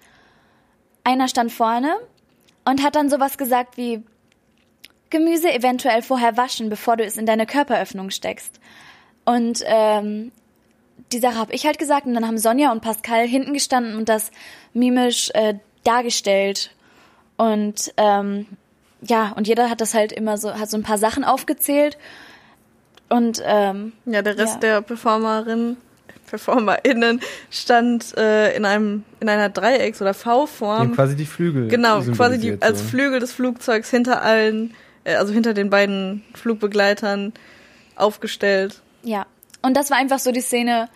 Einer 1.02 1.28
stand 1.28 1.50
vorne 1.50 1.96
und 2.64 2.82
hat 2.82 2.94
dann 2.94 3.10
sowas 3.10 3.38
gesagt 3.38 3.76
wie 3.76 4.02
Gemüse 5.10 5.52
eventuell 5.52 6.02
vorher 6.02 6.36
waschen, 6.36 6.68
bevor 6.70 6.96
du 6.96 7.04
es 7.04 7.16
in 7.16 7.26
deine 7.26 7.46
Körperöffnung 7.46 8.10
steckst. 8.10 8.60
Und 9.24 9.62
ähm, 9.66 10.32
die 11.12 11.18
Sache 11.18 11.36
habe 11.36 11.52
ich 11.52 11.66
halt 11.66 11.78
gesagt 11.78 12.06
und 12.06 12.14
dann 12.14 12.26
haben 12.26 12.38
Sonja 12.38 12.70
und 12.72 12.80
Pascal 12.82 13.26
hinten 13.26 13.52
gestanden 13.52 13.96
und 13.96 14.08
das 14.08 14.30
mimisch 14.72 15.30
äh, 15.34 15.54
dargestellt. 15.84 16.70
Und 17.36 17.92
ähm, 17.96 18.46
ja, 19.02 19.32
und 19.36 19.48
jeder 19.48 19.70
hat 19.70 19.80
das 19.80 19.94
halt 19.94 20.12
immer 20.12 20.36
so, 20.38 20.52
hat 20.54 20.70
so 20.70 20.76
ein 20.76 20.82
paar 20.82 20.98
Sachen 20.98 21.24
aufgezählt. 21.24 21.96
Und 23.08 23.42
ähm, 23.44 23.92
Ja, 24.04 24.22
der 24.22 24.38
Rest 24.38 24.54
Ja. 24.54 24.60
der 24.60 24.82
Performerin, 24.82 25.76
PerformerInnen 26.28 27.20
stand 27.50 28.16
äh, 28.16 28.54
in 28.56 28.64
einem 28.64 29.04
in 29.18 29.28
einer 29.28 29.48
Dreiecks- 29.48 30.00
oder 30.00 30.14
V-Form. 30.14 30.94
quasi 30.94 31.16
die 31.16 31.26
Flügel. 31.26 31.68
Genau, 31.68 32.00
quasi 32.02 32.38
die, 32.38 32.62
als 32.62 32.78
so. 32.80 32.84
Flügel 32.86 33.18
des 33.20 33.32
Flugzeugs 33.32 33.90
hinter 33.90 34.22
allen, 34.22 34.70
äh, 34.70 34.74
also 35.04 35.32
hinter 35.32 35.54
den 35.54 35.70
beiden 35.70 36.22
Flugbegleitern 36.34 37.32
aufgestellt. 37.96 38.80
ja. 39.02 39.26
Und 39.62 39.76
das 39.76 39.90
war 39.90 39.98
einfach 39.98 40.18
so 40.18 40.32
die 40.32 40.40
Szene, 40.40 40.88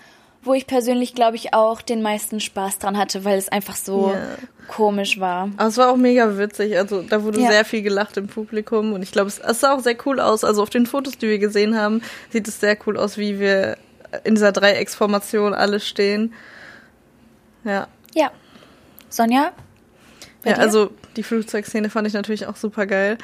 wo 0.42 0.54
ich 0.54 0.66
persönlich, 0.66 1.14
glaube 1.14 1.36
ich, 1.36 1.52
auch 1.52 1.82
den 1.82 2.00
meisten 2.00 2.40
Spaß 2.40 2.78
dran 2.78 2.96
hatte, 2.96 3.22
weil 3.26 3.36
es 3.36 3.50
einfach 3.50 3.76
so 3.76 4.10
Ja. 4.14 4.22
komisch 4.68 5.20
war. 5.20 5.50
Aber 5.58 5.68
es 5.68 5.76
war 5.76 5.90
auch 5.92 5.96
mega 5.98 6.38
witzig. 6.38 6.74
Also 6.78 7.02
da 7.02 7.22
wurde 7.22 7.42
Ja. 7.42 7.50
sehr 7.50 7.66
viel 7.66 7.82
gelacht 7.82 8.16
im 8.16 8.26
Publikum 8.26 8.94
und 8.94 9.02
ich 9.02 9.12
glaube, 9.12 9.28
es, 9.28 9.38
es 9.38 9.60
sah 9.60 9.74
auch 9.74 9.80
sehr 9.80 9.96
cool 10.06 10.18
aus. 10.18 10.44
Also 10.44 10.62
auf 10.62 10.70
den 10.70 10.86
Fotos, 10.86 11.18
die 11.18 11.28
wir 11.28 11.38
gesehen 11.38 11.76
haben, 11.78 12.00
sieht 12.30 12.48
es 12.48 12.58
sehr 12.58 12.78
cool 12.86 12.96
aus, 12.96 13.18
wie 13.18 13.38
wir 13.38 13.76
in 14.24 14.34
dieser 14.34 14.52
Dreiecksformation 14.52 15.52
alle 15.52 15.78
stehen. 15.78 16.32
Ja. 17.64 17.86
Ja. 18.14 18.30
Sonja? 19.10 19.52
Ja, 20.44 20.54
dir? 20.54 20.58
also 20.58 20.90
die 21.16 21.22
Flugzeugszene 21.22 21.90
fand 21.90 22.06
ich 22.06 22.14
natürlich 22.14 22.46
auch 22.46 22.56
super 22.56 22.86
geil. 22.86 23.18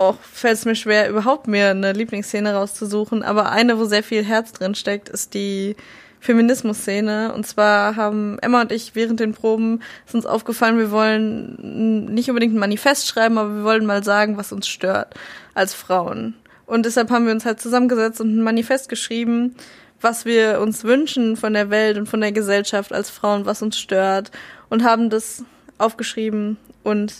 Auch 0.00 0.16
fällt 0.22 0.54
es 0.54 0.64
mir 0.64 0.76
schwer, 0.76 1.10
überhaupt 1.10 1.46
mir 1.46 1.68
eine 1.68 1.92
Lieblingsszene 1.92 2.54
rauszusuchen, 2.54 3.22
aber 3.22 3.52
eine, 3.52 3.78
wo 3.78 3.84
sehr 3.84 4.02
viel 4.02 4.24
Herz 4.24 4.50
drin 4.50 4.74
steckt, 4.74 5.10
ist 5.10 5.34
die 5.34 5.76
Feminismus-Szene. 6.20 7.34
Und 7.34 7.46
zwar 7.46 7.96
haben 7.96 8.38
Emma 8.40 8.62
und 8.62 8.72
ich 8.72 8.94
während 8.94 9.20
den 9.20 9.34
Proben 9.34 9.82
ist 10.06 10.14
uns 10.14 10.24
aufgefallen, 10.24 10.78
wir 10.78 10.90
wollen 10.90 12.06
nicht 12.14 12.30
unbedingt 12.30 12.54
ein 12.54 12.58
Manifest 12.58 13.08
schreiben, 13.08 13.36
aber 13.36 13.56
wir 13.56 13.64
wollen 13.64 13.84
mal 13.84 14.02
sagen, 14.02 14.38
was 14.38 14.52
uns 14.52 14.68
stört 14.68 15.12
als 15.52 15.74
Frauen. 15.74 16.34
Und 16.64 16.86
deshalb 16.86 17.10
haben 17.10 17.26
wir 17.26 17.32
uns 17.34 17.44
halt 17.44 17.60
zusammengesetzt 17.60 18.22
und 18.22 18.34
ein 18.34 18.42
Manifest 18.42 18.88
geschrieben, 18.88 19.54
was 20.00 20.24
wir 20.24 20.60
uns 20.62 20.82
wünschen 20.82 21.36
von 21.36 21.52
der 21.52 21.68
Welt 21.68 21.98
und 21.98 22.08
von 22.08 22.22
der 22.22 22.32
Gesellschaft 22.32 22.94
als 22.94 23.10
Frauen, 23.10 23.44
was 23.44 23.60
uns 23.60 23.78
stört. 23.78 24.30
Und 24.70 24.82
haben 24.82 25.10
das 25.10 25.44
aufgeschrieben 25.76 26.56
und 26.84 27.12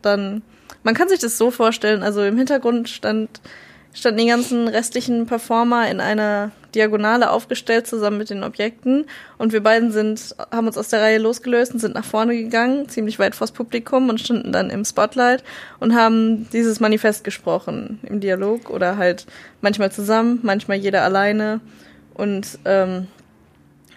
dann, 0.00 0.40
man 0.82 0.94
kann 0.94 1.08
sich 1.08 1.18
das 1.18 1.38
so 1.38 1.50
vorstellen, 1.50 2.02
also 2.02 2.22
im 2.22 2.36
Hintergrund 2.36 2.88
stand, 2.88 3.40
standen 3.94 4.20
die 4.20 4.26
ganzen 4.26 4.68
restlichen 4.68 5.26
Performer 5.26 5.90
in 5.90 6.00
einer 6.00 6.50
Diagonale 6.74 7.30
aufgestellt 7.30 7.86
zusammen 7.86 8.18
mit 8.18 8.30
den 8.30 8.44
Objekten. 8.44 9.04
Und 9.38 9.52
wir 9.52 9.62
beiden 9.62 9.92
sind, 9.92 10.34
haben 10.50 10.66
uns 10.66 10.78
aus 10.78 10.88
der 10.88 11.02
Reihe 11.02 11.18
losgelöst 11.18 11.72
und 11.72 11.80
sind 11.80 11.94
nach 11.94 12.04
vorne 12.04 12.36
gegangen, 12.36 12.88
ziemlich 12.88 13.18
weit 13.18 13.34
vors 13.34 13.52
Publikum 13.52 14.08
und 14.08 14.20
standen 14.20 14.52
dann 14.52 14.70
im 14.70 14.84
Spotlight 14.84 15.44
und 15.80 15.94
haben 15.94 16.48
dieses 16.50 16.80
Manifest 16.80 17.24
gesprochen 17.24 18.00
im 18.04 18.20
Dialog 18.20 18.70
oder 18.70 18.96
halt 18.96 19.26
manchmal 19.60 19.92
zusammen, 19.92 20.40
manchmal 20.42 20.78
jeder 20.78 21.02
alleine. 21.02 21.60
Und 22.14 22.58
ähm, 22.64 23.08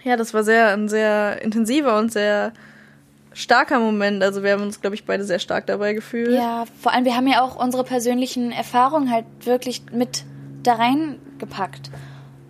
ja, 0.04 0.16
das 0.16 0.34
war 0.34 0.44
sehr 0.44 0.68
ein 0.68 0.88
sehr 0.88 1.42
intensiver 1.42 1.98
und 1.98 2.12
sehr 2.12 2.52
starker 3.36 3.78
Moment. 3.78 4.22
Also 4.22 4.42
wir 4.42 4.52
haben 4.52 4.62
uns, 4.62 4.80
glaube 4.80 4.96
ich, 4.96 5.04
beide 5.04 5.24
sehr 5.24 5.38
stark 5.38 5.66
dabei 5.66 5.92
gefühlt. 5.92 6.30
Ja, 6.30 6.64
vor 6.80 6.92
allem 6.92 7.04
wir 7.04 7.16
haben 7.16 7.28
ja 7.28 7.42
auch 7.42 7.56
unsere 7.56 7.84
persönlichen 7.84 8.50
Erfahrungen 8.50 9.10
halt 9.10 9.26
wirklich 9.44 9.82
mit 9.92 10.24
da 10.62 10.74
reingepackt 10.74 11.90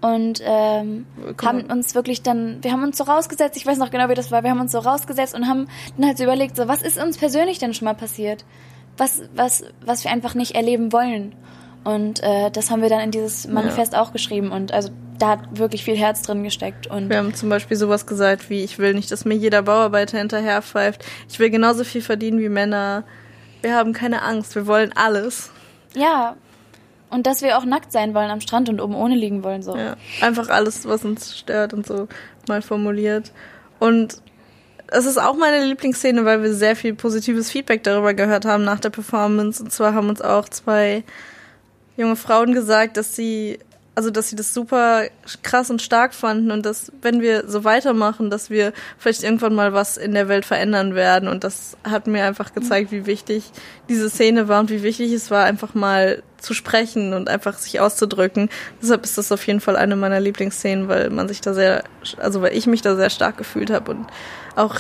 und 0.01 0.41
ähm, 0.45 1.07
haben 1.43 1.63
uns 1.63 1.95
wirklich 1.95 2.23
dann, 2.23 2.63
wir 2.63 2.73
haben 2.73 2.83
uns 2.83 2.97
so 2.97 3.05
rausgesetzt, 3.05 3.57
ich 3.57 3.67
weiß 3.67 3.79
noch 3.79 3.91
genau, 3.91 4.09
wie 4.09 4.15
das 4.15 4.31
war, 4.31 4.43
wir 4.43 4.51
haben 4.51 4.61
uns 4.61 4.73
so 4.73 4.79
rausgesetzt 4.79 5.35
und 5.35 5.49
haben 5.49 5.69
dann 5.97 6.07
halt 6.07 6.19
so 6.19 6.25
überlegt, 6.25 6.57
so 6.57 6.69
was 6.69 6.83
ist 6.83 7.03
uns 7.03 7.19
persönlich 7.19 7.59
denn 7.59 7.75
schon 7.75 7.87
mal 7.87 7.95
passiert? 7.95 8.45
Was, 8.97 9.23
was, 9.35 9.65
was 9.85 10.05
wir 10.05 10.11
einfach 10.11 10.35
nicht 10.35 10.55
erleben 10.55 10.93
wollen. 10.93 11.35
Und 11.85 12.23
äh, 12.23 12.51
das 12.51 12.71
haben 12.71 12.81
wir 12.81 12.89
dann 12.89 13.01
in 13.01 13.11
dieses 13.11 13.47
Manifest 13.47 13.93
ja. 13.93 14.01
auch 14.01 14.13
geschrieben 14.13 14.51
und 14.53 14.73
also 14.73 14.91
da 15.19 15.29
hat 15.29 15.59
wirklich 15.59 15.85
viel 15.85 15.97
Herz 15.97 16.23
drin 16.23 16.43
gesteckt. 16.43 16.87
Und 16.87 17.09
wir 17.09 17.19
haben 17.19 17.35
zum 17.35 17.49
Beispiel 17.49 17.77
sowas 17.77 18.07
gesagt 18.07 18.51
wie, 18.51 18.63
ich 18.63 18.79
will 18.79 18.95
nicht, 18.95 19.11
dass 19.11 19.25
mir 19.25 19.35
jeder 19.35 19.63
Bauarbeiter 19.63 20.19
hinterherpfeift. 20.19 21.05
Ich 21.29 21.39
will 21.39 21.51
genauso 21.51 21.85
viel 21.85 22.03
verdienen 22.03 22.39
wie 22.39 22.49
Männer. 22.49 23.05
Wir 23.63 23.75
haben 23.75 23.93
keine 23.93 24.23
Angst, 24.23 24.55
wir 24.55 24.67
wollen 24.67 24.93
alles. 24.95 25.51
Ja, 25.95 26.37
und 27.11 27.27
dass 27.27 27.43
wir 27.43 27.57
auch 27.57 27.65
nackt 27.65 27.93
sein 27.93 28.15
wollen 28.15 28.31
am 28.31 28.41
Strand 28.41 28.69
und 28.69 28.81
oben 28.81 28.95
ohne 28.95 29.15
liegen 29.15 29.43
wollen. 29.43 29.63
So. 29.63 29.77
Ja, 29.77 29.97
einfach 30.21 30.49
alles, 30.49 30.87
was 30.87 31.05
uns 31.05 31.39
stört 31.39 31.73
und 31.73 31.87
so 31.87 32.09
mal 32.49 32.63
formuliert. 32.63 33.33
Und 33.79 34.21
es 34.89 35.07
ist 35.07 35.19
auch 35.19 35.37
meine 35.37 35.65
Lieblingsszene, 35.65 36.25
weil 36.25 36.43
wir 36.43 36.55
sehr 36.55 36.77
viel 36.77 36.95
positives 36.95 37.51
Feedback 37.51 37.83
darüber 37.83 38.15
gehört 38.15 38.45
haben 38.45 38.65
nach 38.65 38.81
der 38.81 38.91
Performance. 38.91 39.63
Und 39.63 39.73
zwar 39.73 39.95
haben 39.95 40.09
uns 40.09 40.23
auch 40.23 40.49
zwei 40.49 41.05
junge 41.97 42.17
Frauen 42.17 42.53
gesagt, 42.53 42.97
dass 42.97 43.17
sie 43.17 43.59
also 43.97 44.11
dass 44.11 44.29
sie 44.29 44.37
das 44.37 44.53
super 44.53 45.05
krass 45.43 45.71
und 45.71 45.81
stark 45.81 46.13
fanden 46.15 46.51
und 46.51 46.67
dass, 46.67 46.93
wenn 47.01 47.23
wir 47.23 47.49
so 47.49 47.65
weitermachen, 47.65 48.29
dass 48.29 48.51
wir 48.51 48.75
vielleicht 48.99 49.25
irgendwann 49.25 49.55
mal 49.55 49.73
was 49.73 49.97
in 49.97 50.13
der 50.13 50.29
Welt 50.29 50.45
verändern 50.45 50.95
werden. 50.95 51.31
Und 51.31 51.45
das 51.45 51.79
hat 51.83 52.07
mir 52.07 52.25
einfach 52.25 52.53
gezeigt, 52.53 52.93
wie 52.93 53.07
wichtig 53.07 53.51
diese 53.89 54.11
Szene 54.11 54.49
war 54.49 54.61
und 54.61 54.69
wie 54.69 54.83
wichtig 54.83 55.13
es 55.13 55.31
war, 55.31 55.45
einfach 55.45 55.75
mal 55.75 56.23
zu 56.37 56.53
sprechen 56.53 57.15
und 57.15 57.31
einfach 57.31 57.57
sich 57.57 57.81
auszudrücken. 57.81 58.51
Deshalb 58.83 59.03
ist 59.03 59.17
das 59.17 59.33
auf 59.33 59.47
jeden 59.47 59.61
Fall 59.61 59.77
eine 59.77 59.97
meiner 59.97 60.21
Lieblingsszenen, 60.21 60.89
weil 60.89 61.09
man 61.09 61.27
sich 61.27 61.41
da 61.41 61.55
sehr, 61.55 61.83
also 62.19 62.43
weil 62.43 62.55
ich 62.55 62.67
mich 62.67 62.83
da 62.83 62.97
sehr 62.97 63.11
stark 63.11 63.39
gefühlt 63.39 63.71
habe 63.71 63.93
und 63.93 64.07
auch 64.57 64.77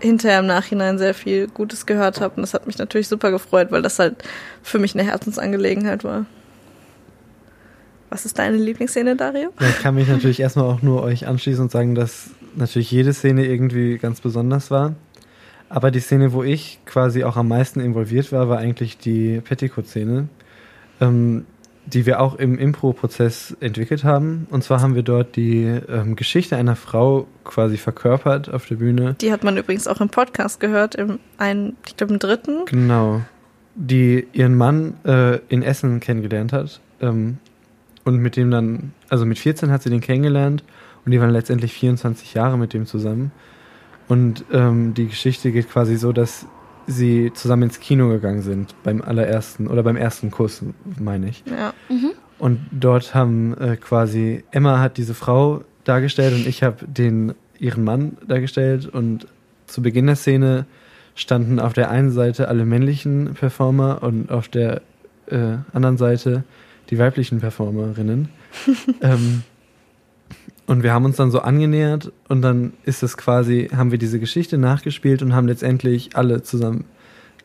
hinterher 0.00 0.40
im 0.40 0.46
Nachhinein 0.46 0.98
sehr 0.98 1.14
viel 1.14 1.48
Gutes 1.48 1.86
gehört 1.86 2.20
habe. 2.20 2.36
Und 2.36 2.42
das 2.42 2.52
hat 2.52 2.66
mich 2.66 2.76
natürlich 2.76 3.08
super 3.08 3.30
gefreut, 3.30 3.68
weil 3.70 3.80
das 3.80 3.98
halt 3.98 4.22
für 4.62 4.78
mich 4.78 4.94
eine 4.94 5.04
Herzensangelegenheit 5.04 6.04
war. 6.04 6.26
Was 8.14 8.24
ist 8.24 8.38
deine 8.38 8.58
Lieblingsszene, 8.58 9.16
Dario? 9.16 9.50
Ja, 9.58 9.66
ich 9.66 9.80
kann 9.80 9.96
mich 9.96 10.06
natürlich 10.06 10.38
erstmal 10.38 10.66
auch 10.66 10.82
nur 10.82 11.02
euch 11.02 11.26
anschließen 11.26 11.64
und 11.64 11.72
sagen, 11.72 11.96
dass 11.96 12.30
natürlich 12.54 12.88
jede 12.92 13.12
Szene 13.12 13.44
irgendwie 13.44 13.98
ganz 13.98 14.20
besonders 14.20 14.70
war. 14.70 14.94
Aber 15.68 15.90
die 15.90 15.98
Szene, 15.98 16.32
wo 16.32 16.44
ich 16.44 16.78
quasi 16.86 17.24
auch 17.24 17.36
am 17.36 17.48
meisten 17.48 17.80
involviert 17.80 18.30
war, 18.30 18.48
war 18.48 18.58
eigentlich 18.58 18.98
die 18.98 19.40
Petticoat-Szene, 19.40 20.28
ähm, 21.00 21.44
die 21.86 22.06
wir 22.06 22.20
auch 22.20 22.36
im 22.36 22.56
Impro-Prozess 22.56 23.56
entwickelt 23.58 24.04
haben. 24.04 24.46
Und 24.48 24.62
zwar 24.62 24.80
haben 24.80 24.94
wir 24.94 25.02
dort 25.02 25.34
die 25.34 25.64
ähm, 25.64 26.14
Geschichte 26.14 26.54
einer 26.56 26.76
Frau 26.76 27.26
quasi 27.42 27.78
verkörpert 27.78 28.48
auf 28.48 28.64
der 28.66 28.76
Bühne. 28.76 29.16
Die 29.22 29.32
hat 29.32 29.42
man 29.42 29.56
übrigens 29.56 29.88
auch 29.88 30.00
im 30.00 30.08
Podcast 30.08 30.60
gehört, 30.60 30.94
im 30.94 31.18
einen, 31.36 31.76
ich 31.84 31.96
glaube 31.96 32.12
im 32.12 32.20
dritten. 32.20 32.64
Genau. 32.66 33.22
Die 33.74 34.28
ihren 34.32 34.54
Mann 34.54 34.94
äh, 35.04 35.38
in 35.48 35.64
Essen 35.64 35.98
kennengelernt 35.98 36.52
hat. 36.52 36.80
Ähm, 37.00 37.38
und 38.04 38.18
mit 38.18 38.36
dem 38.36 38.50
dann, 38.50 38.92
also 39.08 39.24
mit 39.24 39.38
14 39.38 39.70
hat 39.70 39.82
sie 39.82 39.90
den 39.90 40.00
kennengelernt 40.00 40.62
und 41.04 41.12
die 41.12 41.20
waren 41.20 41.30
letztendlich 41.30 41.72
24 41.72 42.34
Jahre 42.34 42.58
mit 42.58 42.72
dem 42.72 42.86
zusammen. 42.86 43.32
Und 44.08 44.44
ähm, 44.52 44.94
die 44.94 45.08
Geschichte 45.08 45.50
geht 45.52 45.70
quasi 45.70 45.96
so, 45.96 46.12
dass 46.12 46.46
sie 46.86 47.32
zusammen 47.32 47.64
ins 47.64 47.80
Kino 47.80 48.08
gegangen 48.08 48.42
sind 48.42 48.74
beim 48.82 49.00
allerersten 49.00 49.68
oder 49.68 49.82
beim 49.82 49.96
ersten 49.96 50.30
Kuss, 50.30 50.62
meine 50.98 51.28
ich. 51.28 51.42
Ja. 51.46 51.72
Mhm. 51.88 52.10
Und 52.38 52.60
dort 52.72 53.14
haben 53.14 53.56
äh, 53.58 53.76
quasi 53.76 54.44
Emma 54.50 54.80
hat 54.80 54.98
diese 54.98 55.14
Frau 55.14 55.64
dargestellt 55.84 56.34
und 56.34 56.46
ich 56.46 56.62
habe 56.62 56.84
den 56.86 57.34
ihren 57.58 57.84
Mann 57.84 58.18
dargestellt 58.26 58.86
und 58.86 59.26
zu 59.66 59.80
Beginn 59.80 60.06
der 60.06 60.16
Szene 60.16 60.66
standen 61.14 61.60
auf 61.60 61.72
der 61.72 61.90
einen 61.90 62.10
Seite 62.10 62.48
alle 62.48 62.64
männlichen 62.64 63.34
Performer 63.34 64.02
und 64.02 64.30
auf 64.30 64.48
der 64.48 64.82
äh, 65.26 65.56
anderen 65.72 65.96
Seite 65.96 66.44
die 66.90 66.98
weiblichen 66.98 67.40
Performerinnen. 67.40 68.28
ähm, 69.00 69.42
und 70.66 70.82
wir 70.82 70.92
haben 70.92 71.04
uns 71.04 71.16
dann 71.16 71.30
so 71.30 71.40
angenähert 71.40 72.12
und 72.28 72.42
dann 72.42 72.72
ist 72.84 73.02
es 73.02 73.16
quasi, 73.16 73.68
haben 73.74 73.90
wir 73.90 73.98
diese 73.98 74.18
Geschichte 74.18 74.56
nachgespielt 74.56 75.22
und 75.22 75.34
haben 75.34 75.46
letztendlich 75.46 76.16
alle 76.16 76.42
zusammen 76.42 76.84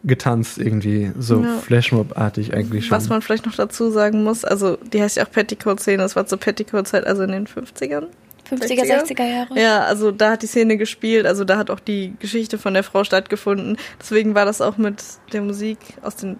getanzt, 0.03 0.57
irgendwie 0.57 1.11
so 1.19 1.43
ja. 1.43 1.57
Flashmob-artig 1.57 2.53
eigentlich 2.53 2.85
schon. 2.85 2.95
Was 2.95 3.09
man 3.09 3.21
vielleicht 3.21 3.45
noch 3.45 3.55
dazu 3.55 3.89
sagen 3.89 4.23
muss, 4.23 4.45
also 4.45 4.77
die 4.93 5.01
heißt 5.01 5.17
ja 5.17 5.25
auch 5.25 5.31
Petticoat-Szene, 5.31 5.97
das 5.97 6.15
war 6.15 6.25
zur 6.25 6.39
Petticoat-Zeit, 6.39 7.05
also 7.05 7.23
in 7.23 7.31
den 7.31 7.47
50ern. 7.47 8.05
50er, 8.49 8.83
60er? 8.83 9.05
60er 9.05 9.25
Jahre. 9.25 9.59
Ja, 9.59 9.83
also 9.83 10.11
da 10.11 10.31
hat 10.31 10.41
die 10.41 10.47
Szene 10.47 10.77
gespielt, 10.77 11.25
also 11.25 11.43
da 11.43 11.57
hat 11.57 11.69
auch 11.69 11.79
die 11.79 12.13
Geschichte 12.19 12.57
von 12.57 12.73
der 12.73 12.83
Frau 12.83 13.03
stattgefunden. 13.03 13.77
Deswegen 13.99 14.35
war 14.35 14.45
das 14.45 14.61
auch 14.61 14.77
mit 14.77 15.03
der 15.33 15.41
Musik 15.41 15.77
aus 16.01 16.15
den 16.15 16.37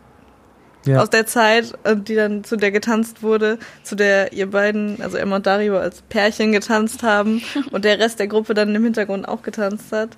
ja. 0.85 1.01
aus 1.01 1.09
der 1.09 1.25
Zeit, 1.25 1.73
äh, 1.83 1.95
die 1.95 2.15
dann 2.15 2.43
zu 2.43 2.55
der 2.55 2.71
getanzt 2.71 3.23
wurde, 3.23 3.59
zu 3.83 3.95
der 3.95 4.33
ihr 4.33 4.49
beiden, 4.49 5.01
also 5.01 5.17
Emma 5.17 5.37
und 5.37 5.45
Dario 5.45 5.77
als 5.77 6.01
Pärchen 6.03 6.51
getanzt 6.51 7.03
haben 7.03 7.41
und 7.71 7.85
der 7.85 7.99
Rest 7.99 8.19
der 8.19 8.27
Gruppe 8.27 8.53
dann 8.53 8.73
im 8.73 8.83
Hintergrund 8.83 9.27
auch 9.27 9.41
getanzt 9.41 9.91
hat. 9.91 10.09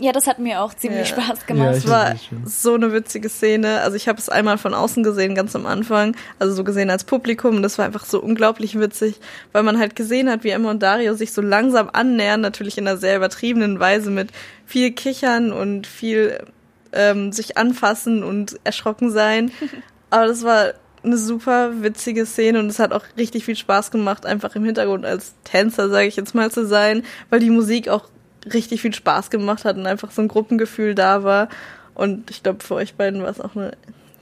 Ja, 0.00 0.12
das 0.12 0.28
hat 0.28 0.38
mir 0.38 0.60
auch 0.60 0.74
ziemlich 0.74 1.10
ja. 1.10 1.20
Spaß 1.20 1.46
gemacht. 1.46 1.72
Ja, 1.72 1.76
es 1.76 1.88
war 1.88 2.14
so 2.44 2.74
eine 2.74 2.92
witzige 2.92 3.28
Szene. 3.28 3.80
Also 3.80 3.96
ich 3.96 4.06
habe 4.06 4.18
es 4.18 4.28
einmal 4.28 4.56
von 4.56 4.72
außen 4.72 5.02
gesehen, 5.02 5.34
ganz 5.34 5.56
am 5.56 5.66
Anfang, 5.66 6.14
also 6.38 6.54
so 6.54 6.62
gesehen 6.62 6.88
als 6.88 7.02
Publikum. 7.02 7.56
Und 7.56 7.62
das 7.62 7.78
war 7.78 7.84
einfach 7.84 8.04
so 8.04 8.20
unglaublich 8.20 8.78
witzig, 8.78 9.18
weil 9.50 9.64
man 9.64 9.78
halt 9.78 9.96
gesehen 9.96 10.30
hat, 10.30 10.44
wie 10.44 10.50
Emma 10.50 10.70
und 10.70 10.84
Dario 10.84 11.14
sich 11.14 11.32
so 11.32 11.42
langsam 11.42 11.90
annähern, 11.92 12.40
natürlich 12.40 12.78
in 12.78 12.86
einer 12.86 12.96
sehr 12.96 13.16
übertriebenen 13.16 13.80
Weise 13.80 14.10
mit 14.10 14.30
viel 14.66 14.92
Kichern 14.92 15.52
und 15.52 15.88
viel 15.88 16.46
ähm, 16.92 17.32
sich 17.32 17.56
anfassen 17.56 18.22
und 18.22 18.58
erschrocken 18.64 19.10
sein. 19.10 19.50
Aber 20.10 20.26
das 20.26 20.42
war 20.42 20.72
eine 21.04 21.16
super 21.16 21.82
witzige 21.82 22.26
Szene 22.26 22.58
und 22.58 22.66
es 22.66 22.78
hat 22.78 22.92
auch 22.92 23.04
richtig 23.16 23.44
viel 23.44 23.56
Spaß 23.56 23.90
gemacht, 23.90 24.26
einfach 24.26 24.56
im 24.56 24.64
Hintergrund 24.64 25.04
als 25.04 25.34
Tänzer, 25.44 25.88
sage 25.88 26.06
ich 26.06 26.16
jetzt 26.16 26.34
mal, 26.34 26.50
zu 26.50 26.66
sein, 26.66 27.04
weil 27.30 27.40
die 27.40 27.50
Musik 27.50 27.88
auch 27.88 28.08
richtig 28.52 28.82
viel 28.82 28.94
Spaß 28.94 29.30
gemacht 29.30 29.64
hat 29.64 29.76
und 29.76 29.86
einfach 29.86 30.10
so 30.10 30.22
ein 30.22 30.28
Gruppengefühl 30.28 30.94
da 30.94 31.22
war. 31.22 31.48
Und 31.94 32.30
ich 32.30 32.42
glaube, 32.42 32.64
für 32.64 32.74
euch 32.74 32.94
beiden 32.94 33.22
war 33.22 33.30
es 33.30 33.40
auch 33.40 33.56
eine 33.56 33.72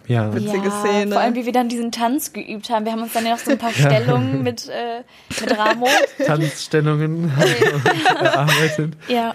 ja. 0.06 0.34
witzige 0.34 0.68
ja, 0.68 0.80
Szene. 0.80 1.12
Vor 1.12 1.20
allem, 1.20 1.34
wie 1.34 1.44
wir 1.44 1.52
dann 1.52 1.68
diesen 1.68 1.92
Tanz 1.92 2.32
geübt 2.32 2.70
haben. 2.70 2.84
Wir 2.84 2.92
haben 2.92 3.02
uns 3.02 3.12
dann 3.12 3.24
ja 3.24 3.32
noch 3.32 3.38
so 3.38 3.50
ein 3.50 3.58
paar 3.58 3.72
ja. 3.76 3.90
Stellungen 3.90 4.42
mit, 4.42 4.68
äh, 4.68 5.02
mit 5.40 5.58
Ramo. 5.58 5.86
Tanzstellungen 6.26 7.32
erarbeitet. 8.18 8.94
Ja. 9.08 9.34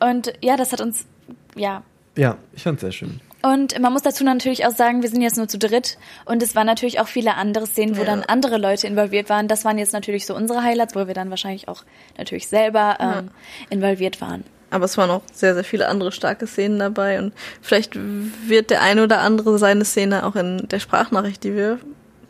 Und 0.00 0.32
ja, 0.42 0.56
das 0.56 0.72
hat 0.72 0.80
uns, 0.80 1.06
ja, 1.54 1.82
ja, 2.16 2.36
ich 2.54 2.62
fand 2.62 2.76
es 2.76 2.80
sehr 2.80 2.92
schön. 2.92 3.20
Und 3.42 3.78
man 3.78 3.92
muss 3.92 4.02
dazu 4.02 4.24
natürlich 4.24 4.66
auch 4.66 4.72
sagen, 4.72 5.02
wir 5.02 5.08
sind 5.08 5.20
jetzt 5.20 5.36
nur 5.36 5.46
zu 5.46 5.58
dritt 5.58 5.98
und 6.24 6.42
es 6.42 6.54
waren 6.56 6.66
natürlich 6.66 6.98
auch 6.98 7.06
viele 7.06 7.34
andere 7.34 7.66
Szenen, 7.66 7.96
wo 7.96 8.00
ja. 8.00 8.06
dann 8.06 8.22
andere 8.24 8.58
Leute 8.58 8.86
involviert 8.86 9.28
waren. 9.28 9.46
Das 9.46 9.64
waren 9.64 9.78
jetzt 9.78 9.92
natürlich 9.92 10.26
so 10.26 10.34
unsere 10.34 10.62
Highlights, 10.62 10.96
wo 10.96 11.06
wir 11.06 11.14
dann 11.14 11.30
wahrscheinlich 11.30 11.68
auch 11.68 11.84
natürlich 12.18 12.48
selber 12.48 12.96
ähm, 12.98 13.06
ja. 13.08 13.22
involviert 13.70 14.20
waren. 14.20 14.42
Aber 14.70 14.86
es 14.86 14.98
waren 14.98 15.10
auch 15.10 15.22
sehr, 15.32 15.54
sehr 15.54 15.62
viele 15.62 15.88
andere 15.88 16.10
starke 16.10 16.46
Szenen 16.46 16.80
dabei 16.80 17.18
und 17.20 17.32
vielleicht 17.62 17.92
wird 17.94 18.70
der 18.70 18.82
eine 18.82 19.04
oder 19.04 19.20
andere 19.20 19.58
seine 19.58 19.84
Szene 19.84 20.26
auch 20.26 20.34
in 20.34 20.66
der 20.68 20.80
Sprachnachricht, 20.80 21.44
die 21.44 21.54
wir 21.54 21.78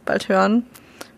bald 0.04 0.28
hören, 0.28 0.66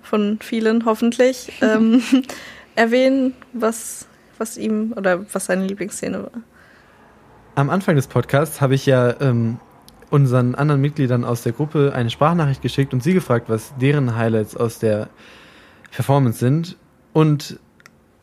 von 0.02 0.38
vielen 0.40 0.84
hoffentlich, 0.84 1.52
ähm, 1.60 2.02
erwähnen, 2.76 3.34
was, 3.52 4.06
was 4.36 4.56
ihm 4.56 4.92
oder 4.96 5.26
was 5.32 5.46
seine 5.46 5.66
Lieblingsszene 5.66 6.22
war 6.22 6.42
am 7.58 7.70
Anfang 7.70 7.96
des 7.96 8.06
Podcasts 8.06 8.60
habe 8.60 8.76
ich 8.76 8.86
ja 8.86 9.20
ähm, 9.20 9.58
unseren 10.10 10.54
anderen 10.54 10.80
Mitgliedern 10.80 11.24
aus 11.24 11.42
der 11.42 11.50
Gruppe 11.50 11.92
eine 11.92 12.08
Sprachnachricht 12.08 12.62
geschickt 12.62 12.94
und 12.94 13.02
sie 13.02 13.14
gefragt, 13.14 13.48
was 13.48 13.76
deren 13.78 14.14
Highlights 14.14 14.56
aus 14.56 14.78
der 14.78 15.08
Performance 15.90 16.38
sind. 16.38 16.76
Und 17.12 17.58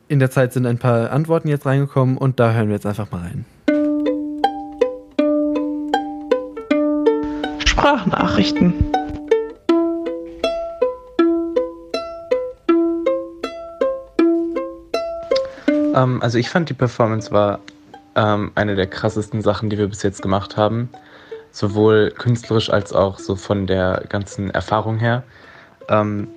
in 0.07 0.19
der 0.19 0.31
Zeit 0.31 0.53
sind 0.53 0.65
ein 0.65 0.77
paar 0.77 1.11
Antworten 1.11 1.49
jetzt 1.49 1.65
reingekommen 1.65 2.17
und 2.17 2.39
da 2.39 2.53
hören 2.53 2.69
wir 2.69 2.75
jetzt 2.75 2.85
einfach 2.85 3.11
mal 3.11 3.23
rein. 3.23 3.45
Sprachnachrichten. 7.65 8.73
Ähm, 15.93 16.21
also 16.21 16.37
ich 16.37 16.49
fand 16.49 16.69
die 16.69 16.73
Performance 16.73 17.31
war 17.31 17.59
ähm, 18.15 18.51
eine 18.55 18.75
der 18.75 18.87
krassesten 18.87 19.41
Sachen, 19.41 19.69
die 19.69 19.77
wir 19.77 19.87
bis 19.87 20.03
jetzt 20.03 20.21
gemacht 20.21 20.57
haben. 20.57 20.89
Sowohl 21.51 22.11
künstlerisch 22.17 22.69
als 22.69 22.93
auch 22.93 23.19
so 23.19 23.35
von 23.35 23.67
der 23.67 24.03
ganzen 24.09 24.49
Erfahrung 24.49 24.97
her. 24.97 25.23
Ähm, 25.87 26.27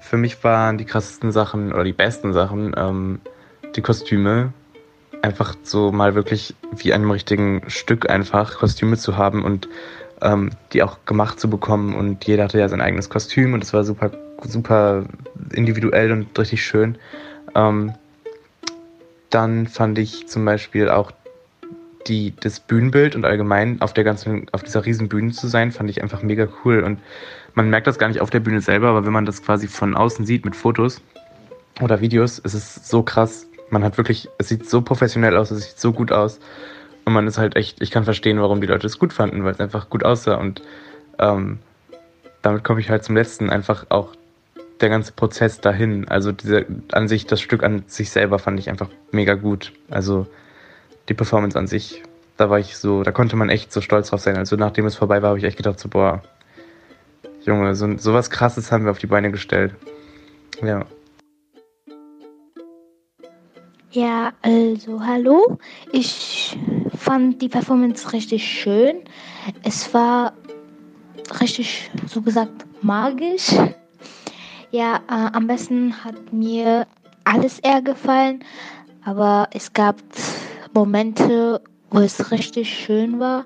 für 0.00 0.16
mich 0.16 0.42
waren 0.44 0.78
die 0.78 0.84
krassesten 0.84 1.32
Sachen 1.32 1.72
oder 1.72 1.84
die 1.84 1.92
besten 1.92 2.32
Sachen 2.32 2.74
ähm, 2.76 3.20
die 3.76 3.82
Kostüme. 3.82 4.52
Einfach 5.22 5.54
so 5.62 5.90
mal 5.90 6.14
wirklich 6.14 6.54
wie 6.76 6.92
einem 6.92 7.10
richtigen 7.10 7.68
Stück 7.68 8.08
einfach 8.08 8.58
Kostüme 8.58 8.96
zu 8.96 9.16
haben 9.16 9.44
und 9.44 9.68
ähm, 10.22 10.50
die 10.72 10.82
auch 10.82 11.04
gemacht 11.04 11.40
zu 11.40 11.50
bekommen. 11.50 11.94
Und 11.94 12.24
jeder 12.26 12.44
hatte 12.44 12.58
ja 12.58 12.68
sein 12.68 12.80
eigenes 12.80 13.10
Kostüm 13.10 13.52
und 13.52 13.62
es 13.62 13.72
war 13.72 13.84
super, 13.84 14.10
super 14.44 15.04
individuell 15.52 16.12
und 16.12 16.38
richtig 16.38 16.64
schön. 16.64 16.96
Ähm, 17.54 17.92
dann 19.30 19.66
fand 19.66 19.98
ich 19.98 20.26
zum 20.26 20.44
Beispiel 20.44 20.88
auch 20.88 21.12
die, 22.06 22.34
das 22.40 22.60
Bühnenbild 22.60 23.14
und 23.14 23.24
allgemein 23.24 23.80
auf 23.80 23.92
der 23.92 24.04
ganzen, 24.04 24.46
auf 24.52 24.62
dieser 24.62 24.84
riesen 24.84 25.08
Bühne 25.08 25.32
zu 25.32 25.46
sein, 25.46 25.72
fand 25.72 25.90
ich 25.90 26.02
einfach 26.02 26.22
mega 26.22 26.48
cool. 26.64 26.82
Und 26.82 27.00
man 27.54 27.70
merkt 27.70 27.86
das 27.86 27.98
gar 27.98 28.08
nicht 28.08 28.20
auf 28.20 28.30
der 28.30 28.40
Bühne 28.40 28.60
selber, 28.60 28.88
aber 28.88 29.04
wenn 29.04 29.12
man 29.12 29.26
das 29.26 29.42
quasi 29.42 29.68
von 29.68 29.96
außen 29.96 30.24
sieht 30.24 30.44
mit 30.44 30.56
Fotos 30.56 31.02
oder 31.80 32.00
Videos, 32.00 32.38
ist 32.38 32.54
es 32.54 32.88
so 32.88 33.02
krass. 33.02 33.46
Man 33.70 33.84
hat 33.84 33.98
wirklich, 33.98 34.28
es 34.38 34.48
sieht 34.48 34.68
so 34.68 34.80
professionell 34.80 35.36
aus, 35.36 35.50
es 35.50 35.64
sieht 35.64 35.78
so 35.78 35.92
gut 35.92 36.12
aus. 36.12 36.40
Und 37.04 37.12
man 37.12 37.26
ist 37.26 37.38
halt 37.38 37.56
echt, 37.56 37.82
ich 37.82 37.90
kann 37.90 38.04
verstehen, 38.04 38.40
warum 38.40 38.60
die 38.60 38.66
Leute 38.66 38.86
es 38.86 38.98
gut 38.98 39.12
fanden, 39.12 39.44
weil 39.44 39.52
es 39.52 39.60
einfach 39.60 39.90
gut 39.90 40.04
aussah. 40.04 40.36
Und 40.36 40.62
ähm, 41.18 41.58
damit 42.42 42.64
komme 42.64 42.80
ich 42.80 42.90
halt 42.90 43.04
zum 43.04 43.16
letzten, 43.16 43.50
einfach 43.50 43.86
auch 43.88 44.14
der 44.80 44.88
ganze 44.88 45.12
Prozess 45.12 45.60
dahin, 45.60 46.08
also 46.08 46.32
diese 46.32 46.66
an 46.92 47.08
sich, 47.08 47.26
das 47.26 47.40
Stück 47.40 47.62
an 47.62 47.84
sich 47.86 48.10
selber 48.10 48.38
fand 48.38 48.60
ich 48.60 48.70
einfach 48.70 48.88
mega 49.10 49.34
gut. 49.34 49.72
Also 49.90 50.26
die 51.08 51.14
Performance 51.14 51.58
an 51.58 51.66
sich, 51.66 52.02
da 52.36 52.50
war 52.50 52.58
ich 52.58 52.76
so, 52.76 53.02
da 53.02 53.10
konnte 53.10 53.36
man 53.36 53.48
echt 53.48 53.72
so 53.72 53.80
stolz 53.80 54.10
drauf 54.10 54.20
sein. 54.20 54.36
Also 54.36 54.56
nachdem 54.56 54.86
es 54.86 54.94
vorbei 54.94 55.22
war, 55.22 55.30
habe 55.30 55.38
ich 55.38 55.44
echt 55.44 55.56
gedacht, 55.56 55.80
so, 55.80 55.88
boah, 55.88 56.22
Junge, 57.44 57.74
so, 57.74 57.96
so 57.96 58.12
was 58.12 58.30
krasses 58.30 58.70
haben 58.70 58.84
wir 58.84 58.90
auf 58.90 58.98
die 58.98 59.06
Beine 59.06 59.30
gestellt. 59.30 59.74
Ja. 60.62 60.84
Ja, 63.90 64.32
also 64.42 65.04
hallo. 65.04 65.58
Ich 65.92 66.58
fand 66.94 67.40
die 67.40 67.48
Performance 67.48 68.12
richtig 68.12 68.44
schön. 68.44 69.00
Es 69.64 69.92
war 69.94 70.34
richtig, 71.40 71.90
so 72.06 72.20
gesagt, 72.20 72.66
magisch. 72.82 73.54
Ja, 74.70 74.96
äh, 75.08 75.34
am 75.34 75.46
besten 75.46 76.04
hat 76.04 76.32
mir 76.32 76.86
alles 77.24 77.58
eher 77.58 77.80
gefallen, 77.80 78.44
aber 79.02 79.48
es 79.52 79.72
gab 79.72 79.96
Momente, 80.74 81.62
wo 81.90 82.00
es 82.00 82.30
richtig 82.30 82.68
schön 82.68 83.18
war. 83.18 83.44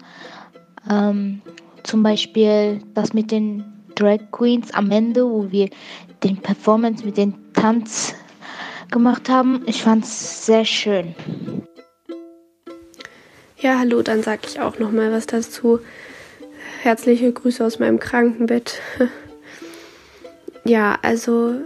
Ähm, 0.90 1.40
zum 1.85 2.02
Beispiel 2.02 2.82
das 2.94 3.12
mit 3.12 3.30
den 3.30 3.64
Drag 3.94 4.18
Queens 4.32 4.74
am 4.74 4.90
Ende, 4.90 5.24
wo 5.24 5.50
wir 5.52 5.68
den 6.24 6.38
Performance 6.38 7.04
mit 7.04 7.16
dem 7.16 7.35
Tanz 7.52 8.14
gemacht 8.90 9.28
haben. 9.28 9.62
Ich 9.66 9.82
fand 9.82 10.04
es 10.04 10.46
sehr 10.46 10.64
schön. 10.64 11.14
Ja, 13.58 13.78
hallo, 13.78 14.02
dann 14.02 14.24
sage 14.24 14.42
ich 14.48 14.61
auch 14.61 14.80
noch 14.80 14.90
mal 14.90 15.12
was 15.12 15.26
dazu. 15.26 15.78
Herzliche 16.82 17.32
Grüße 17.32 17.64
aus 17.64 17.78
meinem 17.78 18.00
Krankenbett. 18.00 18.80
Ja, 20.64 20.98
also 21.03 21.57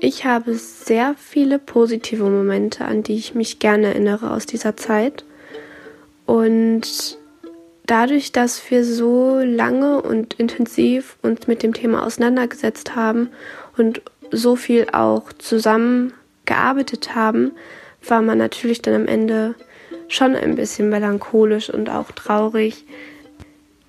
ich 0.00 0.24
habe 0.24 0.54
sehr 0.54 1.14
viele 1.16 1.58
positive 1.58 2.24
Momente, 2.24 2.84
an 2.84 3.02
die 3.02 3.14
ich 3.14 3.34
mich 3.34 3.58
gerne 3.58 3.88
erinnere 3.88 4.30
aus 4.30 4.46
dieser 4.46 4.76
Zeit. 4.76 5.24
Und 6.26 7.18
dadurch, 7.86 8.32
dass 8.32 8.70
wir 8.70 8.84
so 8.84 9.38
lange 9.38 10.02
und 10.02 10.34
intensiv 10.34 11.16
uns 11.22 11.46
mit 11.46 11.62
dem 11.62 11.74
Thema 11.74 12.04
auseinandergesetzt 12.04 12.94
haben 12.96 13.30
und 13.76 14.02
so 14.30 14.56
viel 14.56 14.88
auch 14.92 15.32
zusammen 15.32 16.12
gearbeitet 16.44 17.14
haben, 17.14 17.52
war 18.06 18.22
man 18.22 18.38
natürlich 18.38 18.82
dann 18.82 18.94
am 18.94 19.06
Ende 19.06 19.54
schon 20.08 20.34
ein 20.34 20.56
bisschen 20.56 20.88
melancholisch 20.88 21.70
und 21.70 21.88
auch 21.88 22.10
traurig, 22.12 22.84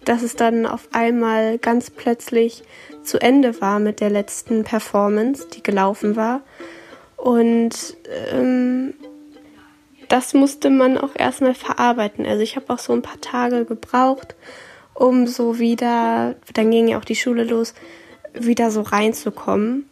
dass 0.05 0.23
es 0.23 0.35
dann 0.35 0.65
auf 0.65 0.87
einmal 0.91 1.57
ganz 1.57 1.89
plötzlich 1.89 2.63
zu 3.05 3.21
Ende 3.21 3.61
war 3.61 3.79
mit 3.79 3.99
der 4.01 4.09
letzten 4.09 4.63
Performance, 4.63 5.47
die 5.53 5.63
gelaufen 5.63 6.15
war. 6.15 6.41
Und 7.17 7.97
ähm, 8.31 8.93
das 10.07 10.33
musste 10.33 10.69
man 10.69 10.97
auch 10.97 11.15
erstmal 11.15 11.55
verarbeiten. 11.55 12.25
Also 12.25 12.41
ich 12.41 12.55
habe 12.55 12.71
auch 12.73 12.79
so 12.79 12.93
ein 12.93 13.01
paar 13.01 13.21
Tage 13.21 13.65
gebraucht, 13.65 14.35
um 14.93 15.27
so 15.27 15.59
wieder, 15.59 16.35
dann 16.53 16.71
ging 16.71 16.87
ja 16.87 16.99
auch 16.99 17.05
die 17.05 17.15
Schule 17.15 17.43
los, 17.43 17.73
wieder 18.33 18.71
so 18.71 18.81
reinzukommen, 18.81 19.89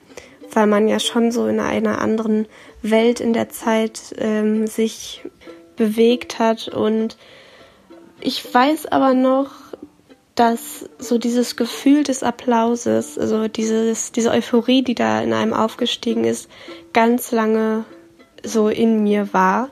weil 0.52 0.68
man 0.68 0.88
ja 0.88 1.00
schon 1.00 1.32
so 1.32 1.48
in 1.48 1.60
einer 1.60 2.00
anderen 2.00 2.48
Welt 2.82 3.20
in 3.20 3.34
der 3.34 3.50
Zeit 3.50 4.14
ähm, 4.18 4.68
sich 4.68 5.24
bewegt 5.76 6.40
hat. 6.40 6.68
Und 6.68 7.18
ich 8.20 8.54
weiß 8.54 8.86
aber 8.88 9.14
noch, 9.14 9.63
dass 10.36 10.90
so 10.98 11.18
dieses 11.18 11.56
Gefühl 11.56 12.04
des 12.04 12.24
Applauses, 12.24 13.20
also 13.20 13.48
dieses, 13.48 14.12
diese 14.12 14.32
Euphorie, 14.32 14.84
die 14.84 14.96
da 14.96 15.22
in 15.22 15.34
einem 15.34 15.54
aufgestiegen 15.54 16.24
ist, 16.24 16.50
ganz 16.92 17.32
lange 17.32 17.86
so 18.44 18.70
in 18.70 19.04
mir 19.04 19.34
war, 19.34 19.70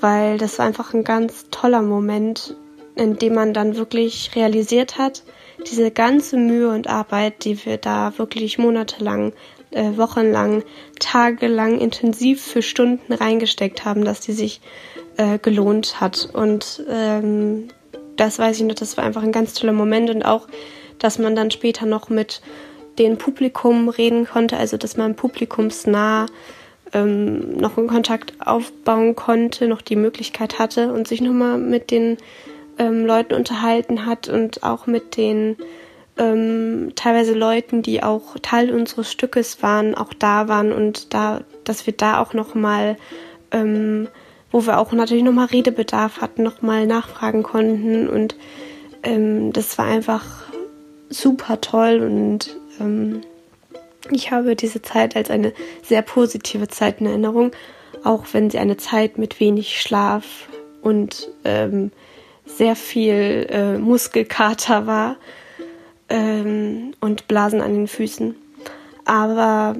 weil 0.00 0.38
das 0.38 0.58
war 0.58 0.66
einfach 0.66 0.94
ein 0.94 1.04
ganz 1.04 1.46
toller 1.50 1.82
Moment, 1.82 2.56
in 2.94 3.16
dem 3.16 3.34
man 3.34 3.54
dann 3.54 3.76
wirklich 3.76 4.30
realisiert 4.34 4.98
hat, 4.98 5.24
diese 5.66 5.90
ganze 5.90 6.36
Mühe 6.36 6.70
und 6.70 6.88
Arbeit, 6.88 7.44
die 7.44 7.64
wir 7.64 7.76
da 7.76 8.12
wirklich 8.18 8.58
monatelang, 8.58 9.32
äh, 9.70 9.96
wochenlang, 9.96 10.62
tagelang 10.98 11.78
intensiv 11.78 12.42
für 12.42 12.62
Stunden 12.62 13.12
reingesteckt 13.12 13.84
haben, 13.84 14.04
dass 14.04 14.20
die 14.20 14.32
sich 14.32 14.60
äh, 15.16 15.38
gelohnt 15.38 16.00
hat. 16.00 16.28
Und 16.32 16.84
ähm, 16.88 17.68
das 18.16 18.38
weiß 18.38 18.58
ich 18.58 18.64
noch, 18.64 18.74
das 18.74 18.96
war 18.96 19.04
einfach 19.04 19.22
ein 19.22 19.32
ganz 19.32 19.54
toller 19.54 19.72
Moment 19.72 20.10
und 20.10 20.24
auch, 20.24 20.48
dass 20.98 21.18
man 21.18 21.34
dann 21.34 21.50
später 21.50 21.86
noch 21.86 22.08
mit 22.08 22.40
dem 22.98 23.18
Publikum 23.18 23.88
reden 23.88 24.26
konnte, 24.26 24.56
also 24.56 24.76
dass 24.76 24.96
man 24.96 25.16
publikumsnah 25.16 26.26
ähm, 26.92 27.56
noch 27.56 27.78
einen 27.78 27.88
Kontakt 27.88 28.34
aufbauen 28.44 29.16
konnte, 29.16 29.66
noch 29.66 29.82
die 29.82 29.96
Möglichkeit 29.96 30.58
hatte 30.58 30.92
und 30.92 31.08
sich 31.08 31.20
nochmal 31.20 31.58
mit 31.58 31.90
den 31.90 32.18
ähm, 32.78 33.06
Leuten 33.06 33.34
unterhalten 33.34 34.06
hat 34.06 34.28
und 34.28 34.62
auch 34.62 34.86
mit 34.86 35.16
den 35.16 35.56
ähm, 36.18 36.92
teilweise 36.94 37.34
Leuten, 37.34 37.82
die 37.82 38.02
auch 38.02 38.36
Teil 38.42 38.70
unseres 38.70 39.10
Stückes 39.10 39.62
waren, 39.62 39.94
auch 39.94 40.12
da 40.12 40.48
waren 40.48 40.72
und 40.72 41.14
da, 41.14 41.42
dass 41.64 41.86
wir 41.86 41.94
da 41.94 42.20
auch 42.20 42.34
nochmal 42.34 42.96
ähm, 43.50 44.08
wo 44.52 44.66
wir 44.66 44.78
auch 44.78 44.92
natürlich 44.92 45.24
nochmal 45.24 45.46
Redebedarf 45.46 46.20
hatten, 46.20 46.42
nochmal 46.42 46.86
nachfragen 46.86 47.42
konnten. 47.42 48.08
Und 48.08 48.36
ähm, 49.02 49.52
das 49.52 49.76
war 49.78 49.86
einfach 49.86 50.24
super 51.08 51.60
toll 51.60 52.00
und 52.00 52.56
ähm, 52.80 53.22
ich 54.10 54.30
habe 54.30 54.56
diese 54.56 54.82
Zeit 54.82 55.16
als 55.16 55.30
eine 55.30 55.52
sehr 55.82 56.02
positive 56.02 56.68
Zeit 56.68 57.00
in 57.00 57.06
Erinnerung, 57.06 57.52
auch 58.02 58.24
wenn 58.32 58.50
sie 58.50 58.58
eine 58.58 58.76
Zeit 58.76 59.18
mit 59.18 59.38
wenig 59.38 59.80
Schlaf 59.80 60.48
und 60.82 61.28
ähm, 61.44 61.92
sehr 62.44 62.74
viel 62.74 63.46
äh, 63.50 63.78
Muskelkater 63.78 64.86
war 64.86 65.16
ähm, 66.08 66.94
und 67.00 67.28
Blasen 67.28 67.60
an 67.60 67.74
den 67.74 67.86
Füßen. 67.86 68.34
Aber 69.04 69.76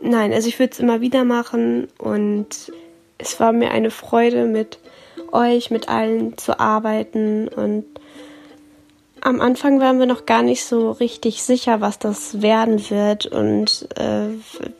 nein, 0.00 0.32
also 0.32 0.48
ich 0.48 0.58
würde 0.58 0.72
es 0.72 0.80
immer 0.80 1.00
wieder 1.00 1.24
machen 1.24 1.88
und 1.98 2.72
es 3.20 3.40
war 3.40 3.52
mir 3.52 3.70
eine 3.70 3.90
Freude, 3.90 4.46
mit 4.46 4.78
euch, 5.32 5.70
mit 5.70 5.88
allen 5.88 6.36
zu 6.38 6.58
arbeiten. 6.58 7.48
Und 7.48 7.84
am 9.20 9.40
Anfang 9.40 9.80
waren 9.80 9.98
wir 9.98 10.06
noch 10.06 10.24
gar 10.24 10.42
nicht 10.42 10.64
so 10.64 10.92
richtig 10.92 11.42
sicher, 11.42 11.80
was 11.80 11.98
das 11.98 12.40
werden 12.40 12.88
wird 12.88 13.26
und 13.26 13.86
äh, 13.98 14.28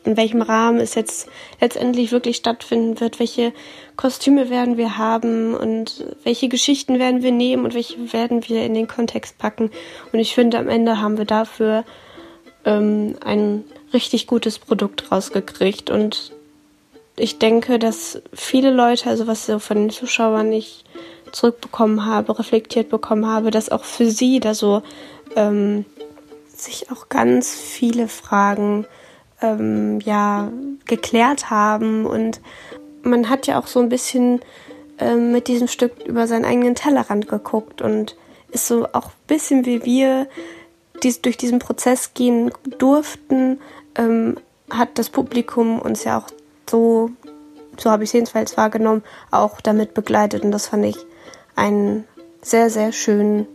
in 0.05 0.17
welchem 0.17 0.41
Rahmen 0.41 0.81
es 0.81 0.95
jetzt 0.95 1.29
letztendlich 1.61 2.11
wirklich 2.11 2.37
stattfinden 2.37 3.01
wird, 3.01 3.21
welche 3.21 3.53
Kostüme 3.97 4.49
werden 4.49 4.79
wir 4.79 4.97
haben 4.97 5.55
und 5.55 6.05
welche 6.25 6.49
Geschichten 6.49 6.99
werden 6.99 7.23
wir 7.23 7.33
nehmen 7.33 7.67
und 7.67 7.75
welche 7.75 8.13
werden 8.15 8.49
wir 8.49 8.65
in 8.65 8.73
den 8.73 8.89
Kontext 8.89 9.37
packen. 9.37 9.71
Und 10.13 10.19
ich 10.19 10.35
finde, 10.35 10.59
am 10.59 10.69
Ende 10.69 11.03
haben 11.03 11.19
wir 11.19 11.27
dafür 11.27 11.85
ähm, 12.65 13.17
ein 13.23 13.65
richtig 13.93 14.27
gutes 14.27 14.59
Produkt 14.59 15.13
rausgekriegt. 15.13 15.91
Und 15.91 16.33
ich 17.21 17.39
denke, 17.39 17.79
dass 17.79 18.21
viele 18.33 18.71
Leute, 18.71 19.09
also 19.09 19.27
was 19.27 19.47
so 19.47 19.59
von 19.59 19.77
den 19.77 19.91
Zuschauern 19.91 20.49
nicht 20.49 20.85
zurückbekommen 21.33 22.07
habe, 22.07 22.39
reflektiert 22.39 22.89
bekommen 22.89 23.27
habe, 23.27 23.51
dass 23.51 23.69
auch 23.69 23.85
für 23.85 24.11
sie 24.11 24.41
da 24.41 24.55
so 24.55 24.83
ähm, 25.37 25.85
sich 26.49 26.91
auch 26.91 27.09
ganz 27.09 27.55
viele 27.55 28.09
Fragen 28.09 28.87
ähm, 29.41 30.01
ja 30.01 30.51
geklärt 30.87 31.51
haben. 31.51 32.07
Und 32.07 32.41
man 33.03 33.29
hat 33.29 33.47
ja 33.47 33.59
auch 33.59 33.67
so 33.67 33.81
ein 33.81 33.89
bisschen 33.89 34.41
ähm, 34.99 35.33
mit 35.33 35.49
diesem 35.49 35.69
Stück 35.69 35.93
über 36.05 36.27
seinen 36.27 36.45
eigenen 36.45 36.75
Tellerrand 36.75 37.29
geguckt. 37.29 37.83
Und 37.83 38.17
ist 38.51 38.67
so 38.67 38.87
auch 38.93 39.07
ein 39.07 39.27
bisschen 39.27 39.67
wie 39.67 39.85
wir 39.85 40.27
dies, 41.03 41.23
durch 41.23 41.37
diesen 41.37 41.61
Prozess 41.61 42.15
gehen 42.15 42.51
durften, 42.79 43.61
ähm, 43.95 44.37
hat 44.71 44.99
das 44.99 45.09
Publikum 45.09 45.81
uns 45.81 46.05
ja 46.05 46.19
auch 46.19 46.27
so, 46.71 47.11
so 47.77 47.91
habe 47.91 48.05
ich 48.05 48.11
es 48.11 48.15
jedenfalls 48.15 48.57
wahrgenommen, 48.57 49.03
auch 49.31 49.61
damit 49.61 49.95
begleitet 49.95 50.45
und 50.45 50.53
das 50.53 50.69
fand 50.69 50.85
ich 50.85 50.97
einen 51.57 52.05
sehr, 52.43 52.71
sehr 52.71 52.93
schönen 52.93 53.47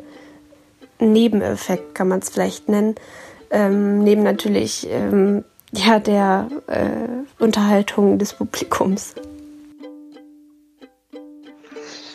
Nebeneffekt, 0.99 1.95
kann 1.95 2.07
man 2.07 2.19
es 2.19 2.29
vielleicht 2.29 2.69
nennen. 2.69 2.95
Ähm, 3.51 3.99
neben 3.99 4.23
natürlich 4.23 4.87
ähm, 4.89 5.43
ja, 5.71 5.99
der 5.99 6.49
äh, 6.67 7.43
Unterhaltung 7.43 8.17
des 8.17 8.33
Publikums. 8.33 9.15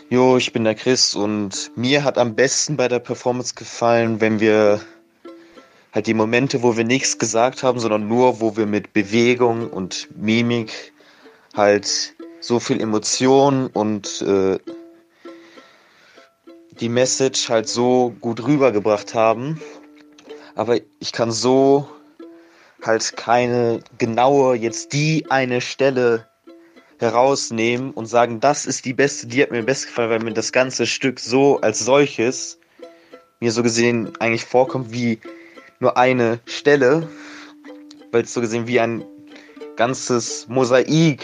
Jo, 0.08 0.36
ich 0.36 0.52
bin 0.52 0.64
der 0.64 0.74
Chris 0.74 1.14
und 1.14 1.70
mir 1.76 2.02
hat 2.02 2.18
am 2.18 2.34
besten 2.34 2.76
bei 2.76 2.88
der 2.88 2.98
Performance 2.98 3.54
gefallen, 3.54 4.20
wenn 4.20 4.40
wir 4.40 4.80
halt 5.92 6.06
die 6.06 6.14
Momente, 6.14 6.62
wo 6.62 6.76
wir 6.76 6.84
nichts 6.84 7.18
gesagt 7.18 7.62
haben, 7.62 7.80
sondern 7.80 8.08
nur, 8.08 8.40
wo 8.40 8.56
wir 8.56 8.66
mit 8.66 8.92
Bewegung 8.92 9.68
und 9.68 10.08
Mimik 10.16 10.92
halt 11.54 12.14
so 12.40 12.60
viel 12.60 12.80
Emotion 12.80 13.66
und 13.66 14.22
äh, 14.22 14.58
die 16.80 16.88
Message 16.88 17.48
halt 17.48 17.68
so 17.68 18.14
gut 18.20 18.42
rübergebracht 18.46 19.14
haben. 19.14 19.60
Aber 20.54 20.78
ich 20.98 21.12
kann 21.12 21.30
so 21.30 21.88
halt 22.82 23.16
keine 23.16 23.80
genaue, 23.98 24.56
jetzt 24.56 24.92
die 24.92 25.26
eine 25.30 25.60
Stelle 25.60 26.26
herausnehmen 26.98 27.92
und 27.92 28.06
sagen, 28.06 28.40
das 28.40 28.66
ist 28.66 28.84
die 28.84 28.92
beste, 28.92 29.26
die 29.26 29.42
hat 29.42 29.50
mir 29.50 29.62
best 29.62 29.86
gefallen, 29.86 30.10
weil 30.10 30.18
mir 30.20 30.32
das 30.32 30.52
ganze 30.52 30.86
Stück 30.86 31.18
so 31.18 31.60
als 31.60 31.80
solches 31.80 32.58
mir 33.40 33.52
so 33.52 33.62
gesehen 33.62 34.12
eigentlich 34.20 34.44
vorkommt 34.44 34.92
wie 34.92 35.18
nur 35.80 35.96
eine 35.96 36.38
Stelle, 36.44 37.08
weil 38.12 38.22
es 38.22 38.32
so 38.32 38.40
gesehen 38.40 38.66
wie 38.66 38.78
ein 38.78 39.04
ganzes 39.76 40.46
Mosaik 40.48 41.22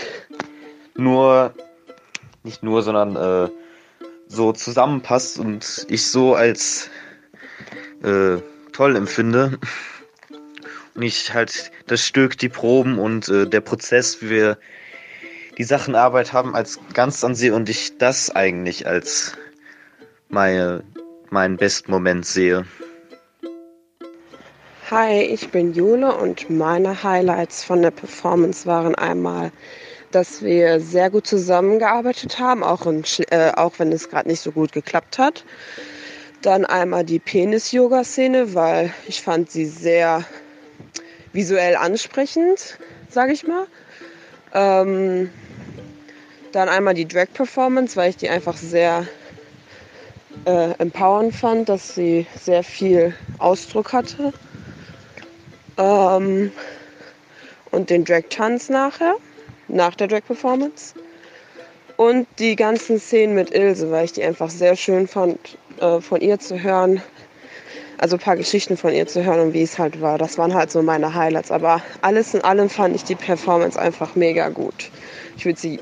nur, 0.96 1.52
nicht 2.42 2.62
nur, 2.62 2.82
sondern 2.82 3.16
äh, 3.16 3.50
so 4.28 4.52
zusammenpasst 4.52 5.38
und 5.38 5.86
ich 5.88 6.06
so 6.06 6.34
als 6.34 6.90
äh, 8.02 8.38
toll 8.72 8.96
empfinde. 8.96 9.58
Und 10.94 11.02
ich 11.02 11.34
halt 11.34 11.70
das 11.86 12.00
Stück, 12.00 12.38
die 12.38 12.48
Proben 12.48 12.98
und 12.98 13.28
äh, 13.28 13.46
der 13.46 13.60
Prozess, 13.60 14.22
wie 14.22 14.30
wir 14.30 14.58
die 15.58 15.64
Sachenarbeit 15.64 16.32
haben, 16.32 16.54
als 16.54 16.78
ganz 16.94 17.22
ansehe 17.22 17.54
und 17.54 17.68
ich 17.68 17.98
das 17.98 18.34
eigentlich 18.34 18.86
als 18.86 19.36
meine, 20.30 20.82
meinen 21.28 21.58
besten 21.58 21.90
Moment 21.90 22.24
sehe. 22.24 22.64
Hi, 24.90 25.20
ich 25.20 25.50
bin 25.50 25.72
Jule 25.72 26.14
und 26.14 26.48
meine 26.48 27.02
Highlights 27.02 27.64
von 27.64 27.82
der 27.82 27.90
Performance 27.90 28.66
waren 28.66 28.94
einmal 28.94 29.50
dass 30.12 30.42
wir 30.42 30.80
sehr 30.80 31.10
gut 31.10 31.26
zusammengearbeitet 31.26 32.38
haben, 32.38 32.62
auch, 32.62 32.86
in, 32.86 33.04
äh, 33.30 33.52
auch 33.54 33.78
wenn 33.78 33.92
es 33.92 34.08
gerade 34.08 34.28
nicht 34.28 34.40
so 34.40 34.52
gut 34.52 34.72
geklappt 34.72 35.18
hat. 35.18 35.44
Dann 36.40 36.64
einmal 36.64 37.04
die 37.04 37.18
Penis-Yoga-Szene, 37.18 38.54
weil 38.54 38.94
ich 39.06 39.20
fand 39.20 39.50
sie 39.50 39.66
sehr 39.66 40.24
visuell 41.32 41.76
ansprechend, 41.76 42.78
sage 43.10 43.32
ich 43.32 43.46
mal. 43.46 43.66
Ähm, 44.54 45.30
dann 46.52 46.68
einmal 46.68 46.94
die 46.94 47.06
Drag-Performance, 47.06 47.96
weil 47.96 48.10
ich 48.10 48.16
die 48.16 48.28
einfach 48.28 48.56
sehr 48.56 49.06
äh, 50.46 50.70
empowernd 50.78 51.34
fand, 51.34 51.68
dass 51.68 51.94
sie 51.94 52.26
sehr 52.40 52.62
viel 52.62 53.14
Ausdruck 53.38 53.92
hatte. 53.92 54.32
Ähm, 55.78 56.52
und 57.70 57.90
den 57.90 58.04
Drag-Tanz 58.04 58.68
nachher 58.68 59.16
nach 59.68 59.94
der 59.94 60.08
Drag-Performance. 60.08 60.94
Und 61.96 62.26
die 62.38 62.56
ganzen 62.56 62.98
Szenen 62.98 63.34
mit 63.34 63.54
Ilse, 63.54 63.90
weil 63.90 64.04
ich 64.04 64.12
die 64.12 64.22
einfach 64.22 64.50
sehr 64.50 64.76
schön 64.76 65.08
fand, 65.08 65.58
äh, 65.80 66.00
von 66.00 66.20
ihr 66.20 66.38
zu 66.38 66.62
hören. 66.62 67.02
Also 67.98 68.16
ein 68.16 68.20
paar 68.20 68.36
Geschichten 68.36 68.76
von 68.76 68.92
ihr 68.92 69.06
zu 69.06 69.24
hören 69.24 69.40
und 69.40 69.54
wie 69.54 69.62
es 69.62 69.78
halt 69.78 70.02
war. 70.02 70.18
Das 70.18 70.36
waren 70.36 70.54
halt 70.54 70.70
so 70.70 70.82
meine 70.82 71.14
Highlights. 71.14 71.50
Aber 71.50 71.82
alles 72.02 72.34
in 72.34 72.42
allem 72.42 72.68
fand 72.68 72.94
ich 72.94 73.04
die 73.04 73.14
Performance 73.14 73.80
einfach 73.80 74.14
mega 74.14 74.50
gut. 74.50 74.90
Ich 75.38 75.46
würde 75.46 75.58
sie 75.58 75.80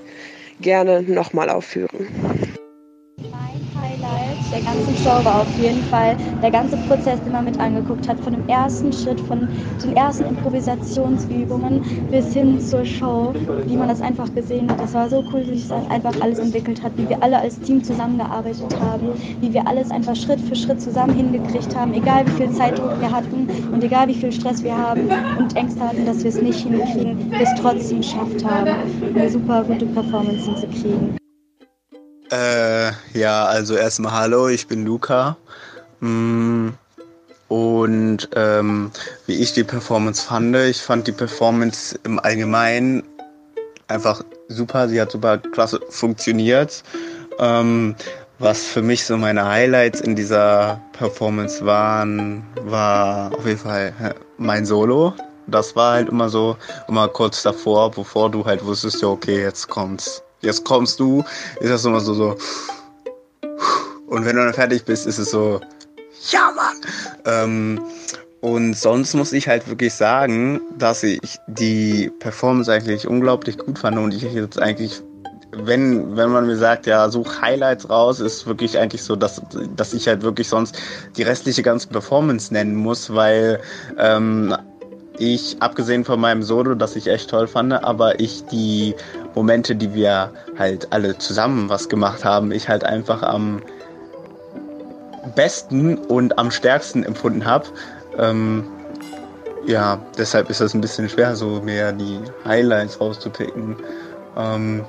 gerne 0.61 1.03
nochmal 1.03 1.51
aufführen 1.51 2.64
der 4.55 4.63
ganzen 4.63 5.05
war 5.25 5.43
auf 5.43 5.59
jeden 5.59 5.83
Fall 5.85 6.17
der 6.41 6.51
ganze 6.51 6.77
Prozess, 6.77 7.21
den 7.23 7.33
man 7.33 7.45
mit 7.45 7.59
angeguckt 7.59 8.09
hat, 8.09 8.19
von 8.21 8.33
dem 8.35 8.49
ersten 8.49 8.93
Schritt, 8.93 9.21
von 9.21 9.49
den 9.83 9.97
ersten 9.97 10.27
Improvisationsübungen 10.27 11.83
bis 12.11 12.33
hin 12.33 12.61
zur 12.61 12.85
Show, 12.85 13.33
wie 13.67 13.77
man 13.77 13.89
das 13.89 14.01
einfach 14.01 14.33
gesehen 14.35 14.71
hat. 14.71 14.81
Das 14.81 14.95
war 14.95 15.09
so 15.09 15.25
cool, 15.33 15.43
wie 15.47 15.59
sich 15.59 15.69
das 15.69 15.91
einfach 15.91 16.15
alles 16.21 16.39
entwickelt 16.39 16.83
hat, 16.83 16.93
wie 16.97 17.09
wir 17.09 17.21
alle 17.23 17.39
als 17.39 17.59
Team 17.61 17.83
zusammengearbeitet 17.83 18.79
haben, 18.81 19.09
wie 19.41 19.53
wir 19.53 19.67
alles 19.67 19.91
einfach 19.91 20.15
Schritt 20.15 20.41
für 20.41 20.55
Schritt 20.55 20.81
zusammen 20.81 21.15
hingekriegt 21.15 21.75
haben, 21.75 21.93
egal 21.93 22.25
wie 22.27 22.43
viel 22.43 22.51
Zeitdruck 22.53 23.01
wir 23.01 23.11
hatten 23.11 23.49
und 23.73 23.83
egal 23.83 24.07
wie 24.09 24.15
viel 24.15 24.31
Stress 24.31 24.63
wir 24.63 24.77
haben 24.77 25.09
und 25.39 25.57
Ängste 25.57 25.81
hatten, 25.81 26.07
dass 26.07 26.23
wir 26.23 26.29
es 26.29 26.41
nicht 26.41 26.61
hinkriegen, 26.61 27.31
wir 27.31 27.41
es 27.41 27.55
trotzdem 27.61 27.99
geschafft 27.99 28.45
haben, 28.45 28.71
eine 29.15 29.29
super 29.29 29.65
gute 29.65 29.87
Performance 29.87 30.45
hinzukriegen. 30.45 31.24
Äh, 32.31 32.91
ja, 33.13 33.45
also 33.45 33.77
erstmal 33.77 34.13
hallo, 34.13 34.49
ich 34.49 34.67
bin 34.67 34.85
Luca. 34.85 35.37
Mm, 36.01 36.71
und 37.49 38.29
ähm, 38.35 38.91
wie 39.27 39.35
ich 39.35 39.53
die 39.53 39.65
Performance 39.65 40.23
fand, 40.27 40.57
ich 40.57 40.81
fand 40.81 41.07
die 41.07 41.13
Performance 41.13 41.99
im 42.05 42.19
Allgemeinen 42.19 43.03
einfach 43.89 44.25
super. 44.49 44.89
Sie 44.89 45.01
hat 45.01 45.13
super 45.13 45.39
klasse 45.39 45.81
funktioniert. 45.91 46.83
Ähm, 47.39 47.95
was 48.39 48.65
für 48.65 48.83
mich 48.83 49.05
so 49.05 49.17
meine 49.17 49.47
Highlights 49.47 50.01
in 50.01 50.17
dieser 50.17 50.81
Performance 50.93 51.65
waren, 51.65 52.45
war 52.63 53.33
auf 53.35 53.47
jeden 53.47 53.59
Fall 53.59 53.95
mein 54.39 54.67
Solo. 54.67 55.15
Das 55.47 55.77
war 55.77 55.93
halt 55.95 56.09
immer 56.09 56.29
so, 56.29 56.57
immer 56.89 57.07
kurz 57.07 57.43
davor, 57.43 57.91
bevor 57.91 58.31
du 58.31 58.45
halt 58.45 58.65
wusstest, 58.65 59.03
ja, 59.03 59.09
okay, 59.09 59.43
jetzt 59.43 59.69
kommt's 59.69 60.24
jetzt 60.45 60.65
kommst 60.65 61.01
du, 61.01 61.25
ist 61.61 61.71
das 61.71 61.85
immer 61.85 62.01
so, 62.01 62.15
so. 62.15 62.37
Und 64.07 64.25
wenn 64.25 64.37
du 64.37 64.45
dann 64.45 64.55
fertig 64.55 64.85
bist, 64.85 65.07
ist 65.07 65.19
es 65.19 65.31
so, 65.31 65.61
ja, 66.31 66.53
Mann! 66.55 66.77
Ähm, 67.25 67.81
und 68.41 68.75
sonst 68.75 69.15
muss 69.15 69.33
ich 69.33 69.49
halt 69.49 69.67
wirklich 69.69 69.95
sagen, 69.95 70.61
dass 70.79 71.03
ich 71.03 71.39
die 71.47 72.11
Performance 72.21 72.71
eigentlich 72.71 73.09
unglaublich 73.09 73.57
gut 73.57 73.79
fand 73.79 73.97
und 73.97 74.13
ich 74.13 74.23
jetzt 74.23 74.61
eigentlich, 74.61 75.01
wenn, 75.53 76.15
wenn 76.15 76.29
man 76.29 76.47
mir 76.47 76.57
sagt, 76.57 76.87
ja, 76.87 77.09
such 77.09 77.41
Highlights 77.41 77.89
raus, 77.89 78.21
ist 78.21 78.47
wirklich 78.47 78.79
eigentlich 78.79 79.03
so, 79.03 79.17
dass, 79.17 79.41
dass 79.77 79.95
ich 79.95 80.07
halt 80.07 80.21
wirklich 80.21 80.49
sonst 80.49 80.77
die 81.17 81.23
restliche 81.23 81.63
ganze 81.63 81.89
Performance 81.89 82.53
nennen 82.53 82.75
muss, 82.75 83.15
weil 83.15 83.61
ähm, 83.99 84.55
ich, 85.19 85.57
abgesehen 85.61 86.05
von 86.05 86.21
meinem 86.21 86.43
Solo, 86.43 86.75
das 86.75 86.97
ich 86.97 87.07
echt 87.07 87.31
toll 87.31 87.47
fand, 87.47 87.73
aber 87.73 88.21
ich 88.21 88.45
die 88.47 88.95
Momente, 89.35 89.75
die 89.77 89.95
wir 89.95 90.31
halt 90.59 90.93
alle 90.93 91.19
zusammen 91.19 91.69
was 91.69 91.89
gemacht 91.89 92.25
haben, 92.25 92.53
ich 92.53 92.69
halt 92.69 92.85
einfach 92.85 93.23
am 93.23 93.63
besten 95.35 95.97
und 95.97 96.39
am 96.39 96.51
stärksten 96.51 97.03
empfunden 97.03 97.45
habe. 97.45 97.67
Ähm, 98.19 98.65
ja, 99.67 99.99
deshalb 100.19 100.51
ist 100.51 100.61
das 100.61 100.75
ein 100.75 100.81
bisschen 100.81 101.09
schwer, 101.09 101.35
so 101.37 101.61
mehr 101.63 101.93
die 101.93 102.21
Highlights 102.45 103.01
rauszupicken. 103.01 103.77
Ähm, 104.37 104.85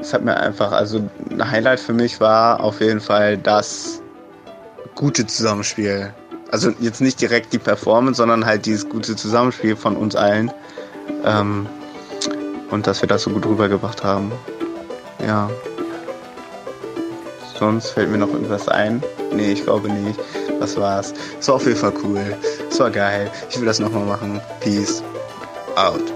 es 0.00 0.14
hat 0.14 0.24
mir 0.24 0.36
einfach, 0.36 0.72
also 0.72 1.02
ein 1.30 1.50
Highlight 1.50 1.80
für 1.80 1.92
mich 1.92 2.20
war 2.20 2.60
auf 2.60 2.80
jeden 2.80 3.00
Fall, 3.00 3.36
dass 3.36 4.00
gute 4.94 5.26
Zusammenspiel. 5.26 6.12
Also 6.50 6.72
jetzt 6.80 7.00
nicht 7.00 7.20
direkt 7.20 7.52
die 7.52 7.58
Performance, 7.58 8.16
sondern 8.18 8.46
halt 8.46 8.66
dieses 8.66 8.88
gute 8.88 9.14
Zusammenspiel 9.14 9.76
von 9.76 9.96
uns 9.96 10.16
allen. 10.16 10.50
Ähm, 11.24 11.66
und 12.70 12.86
dass 12.86 13.02
wir 13.02 13.08
das 13.08 13.22
so 13.22 13.30
gut 13.30 13.46
rübergebracht 13.46 14.02
haben. 14.04 14.32
Ja. 15.24 15.50
Sonst 17.58 17.90
fällt 17.90 18.10
mir 18.10 18.18
noch 18.18 18.32
irgendwas 18.32 18.68
ein. 18.68 19.02
Nee, 19.32 19.52
ich 19.52 19.64
glaube 19.64 19.90
nicht. 19.90 20.18
Das 20.60 20.76
war's. 20.76 21.12
Es 21.38 21.48
war 21.48 21.56
auf 21.56 21.66
jeden 21.66 21.76
Fall 21.76 21.92
cool. 22.02 22.36
Es 22.70 22.80
war 22.80 22.90
geil. 22.90 23.30
Ich 23.50 23.58
will 23.58 23.66
das 23.66 23.78
nochmal 23.78 24.04
machen. 24.04 24.40
Peace 24.60 25.02
out. 25.76 26.12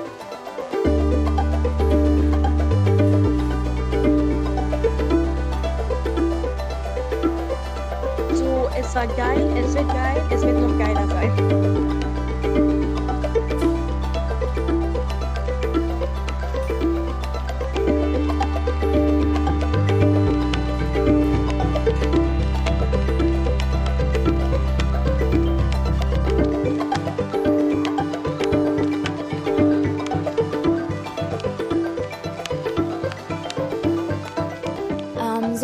So, 8.35 8.69
es 8.79 8.95
war 8.95 9.07
geil, 9.07 9.49
es 9.57 9.75
wird 9.75 9.89
geil, 9.89 10.23
es 10.31 10.43
wird 10.43 10.59
noch 10.59 10.79
geiler 10.79 11.09
sein. 11.09 12.93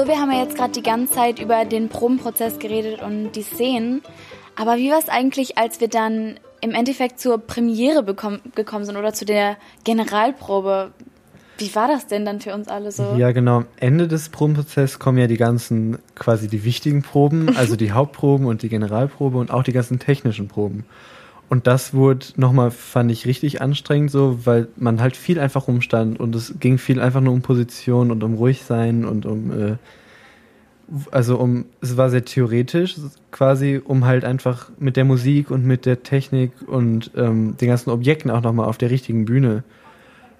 So, 0.01 0.09
wir 0.09 0.19
haben 0.19 0.31
ja 0.31 0.43
jetzt 0.43 0.57
gerade 0.57 0.73
die 0.73 0.83
ganze 0.83 1.13
Zeit 1.13 1.41
über 1.41 1.65
den 1.65 1.89
Probenprozess 1.89 2.59
geredet 2.59 3.03
und 3.03 3.33
die 3.33 3.43
Szenen. 3.43 4.03
Aber 4.57 4.77
wie 4.77 4.91
war 4.91 4.99
es 4.99 5.09
eigentlich, 5.09 5.59
als 5.59 5.81
wir 5.81 5.89
dann 5.89 6.41
im 6.61 6.73
Endeffekt 6.73 7.21
zur 7.21 7.39
Premiere 7.39 8.03
bekommen, 8.03 8.41
gekommen 8.55 8.85
sind 8.85 8.97
oder 8.97 9.13
zu 9.13 9.25
der 9.25 9.57
Generalprobe? 9.85 10.93
Wie 11.59 11.75
war 11.75 11.89
das 11.89 12.07
denn 12.07 12.25
dann 12.25 12.41
für 12.41 12.55
uns 12.55 12.69
alle 12.69 12.93
so? 12.93 13.15
Ja, 13.19 13.33
genau. 13.33 13.59
Am 13.59 13.67
Ende 13.79 14.09
des 14.09 14.31
Probenprozesses 14.31 14.99
kommen 14.99 15.19
ja 15.19 15.27
die 15.27 15.37
ganzen, 15.37 15.99
quasi 16.15 16.49
die 16.49 16.65
wichtigen 16.65 17.03
Proben, 17.03 17.55
also 17.57 17.77
die 17.77 17.93
Hauptproben 17.93 18.47
und 18.47 18.63
die 18.63 18.71
Generalprobe 18.71 19.37
und 19.37 19.51
auch 19.51 19.63
die 19.63 19.73
ganzen 19.73 19.99
technischen 19.99 20.49
Proben. 20.49 20.87
Und 21.51 21.67
das 21.67 21.93
wurde 21.95 22.27
nochmal, 22.37 22.71
fand 22.71 23.11
ich, 23.11 23.27
richtig 23.27 23.61
anstrengend 23.61 24.13
so, 24.13 24.47
weil 24.47 24.69
man 24.77 25.01
halt 25.01 25.17
viel 25.17 25.41
einfach 25.41 25.67
rumstand 25.67 26.21
und 26.21 26.37
es 26.37 26.55
ging 26.61 26.79
viel 26.79 27.01
einfach 27.01 27.21
nur 27.21 27.35
um 27.35 27.43
Position 27.43 28.13
und 28.13 28.23
um 28.23 28.35
ruhig 28.35 28.63
sein 28.63 29.05
und 29.05 29.27
um, 29.27 29.51
äh, 29.51 29.77
also 31.11 31.39
um, 31.39 31.65
es 31.81 31.97
war 31.97 32.09
sehr 32.09 32.25
theoretisch 32.25 32.95
quasi, 33.33 33.81
um 33.85 34.05
halt 34.05 34.25
einfach 34.25 34.71
mit 34.79 34.97
der 34.97 35.05
Musik 35.05 35.51
und 35.51 35.67
mit 35.67 35.87
der 35.87 36.05
Technik 36.05 36.53
und 36.69 37.11
ähm, 37.17 37.57
den 37.61 37.69
ganzen 37.69 37.91
Objekten 37.91 38.31
auch 38.31 38.43
nochmal 38.43 38.69
auf 38.69 38.79
der 38.79 38.91
richtigen 38.91 39.25
Bühne 39.25 39.65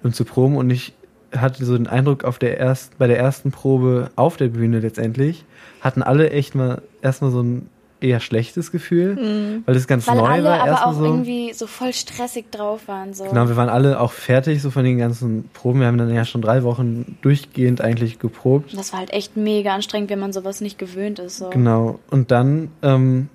und 0.05 0.15
zu 0.15 0.25
proben. 0.25 0.57
Und 0.57 0.71
ich 0.71 0.93
hatte 1.35 1.65
so 1.65 1.77
den 1.77 1.89
Eindruck, 1.89 2.23
auf 2.23 2.39
der 2.39 2.57
erst, 2.59 2.99
bei 2.99 3.09
der 3.09 3.19
ersten 3.19 3.51
Probe 3.51 4.13
auf 4.15 4.37
der 4.37 4.49
Bühne 4.49 4.79
letztendlich, 4.79 5.45
hatten 5.81 6.05
alle 6.05 6.31
echt 6.31 6.55
mal 6.55 6.83
erstmal 7.03 7.33
so 7.33 7.43
ein 7.43 7.69
eher 8.01 8.21
schlechtes 8.21 8.73
Gefühl, 8.73 9.15
Mhm. 9.17 9.63
weil 9.67 9.75
das 9.75 9.87
ganz 9.87 10.07
Weil 10.09 10.17
neu 10.17 10.25
alle 10.27 10.45
war. 10.45 10.61
aber 10.61 10.87
auch 10.87 10.95
so. 10.95 11.05
irgendwie 11.05 11.53
so 11.53 11.67
voll 11.67 11.93
stressig 11.93 12.51
drauf 12.51 12.89
waren. 12.89 13.15
So. 13.15 13.25
Genau, 13.25 13.49
wir 13.49 13.57
waren 13.57 13.69
alle 13.69 14.01
auch 14.01 14.13
fertig 14.13 14.63
so 14.63 14.71
von 14.71 14.85
den 14.85 14.99
ganzen 14.99 15.49
Proben. 15.53 15.81
Wir 15.81 15.87
haben 15.87 15.99
dann 15.99 16.13
ja 16.15 16.25
schon 16.25 16.43
drei 16.43 16.63
Wochen 16.63 17.17
durchgehend 17.23 17.81
eigentlich 17.81 18.19
geprobt. 18.19 18.77
Das 18.77 18.93
war 18.93 19.01
halt 19.01 19.13
echt 19.13 19.37
mega 19.37 19.75
anstrengend, 19.75 20.11
wenn 20.11 20.19
man 20.21 20.33
sowas 20.33 20.61
nicht 20.61 20.79
gewöhnt 20.79 21.19
ist. 21.19 21.39
So. 21.39 21.51
Genau. 21.51 21.99
Und 22.11 22.31
dann 22.31 22.69
ähm, 22.83 23.29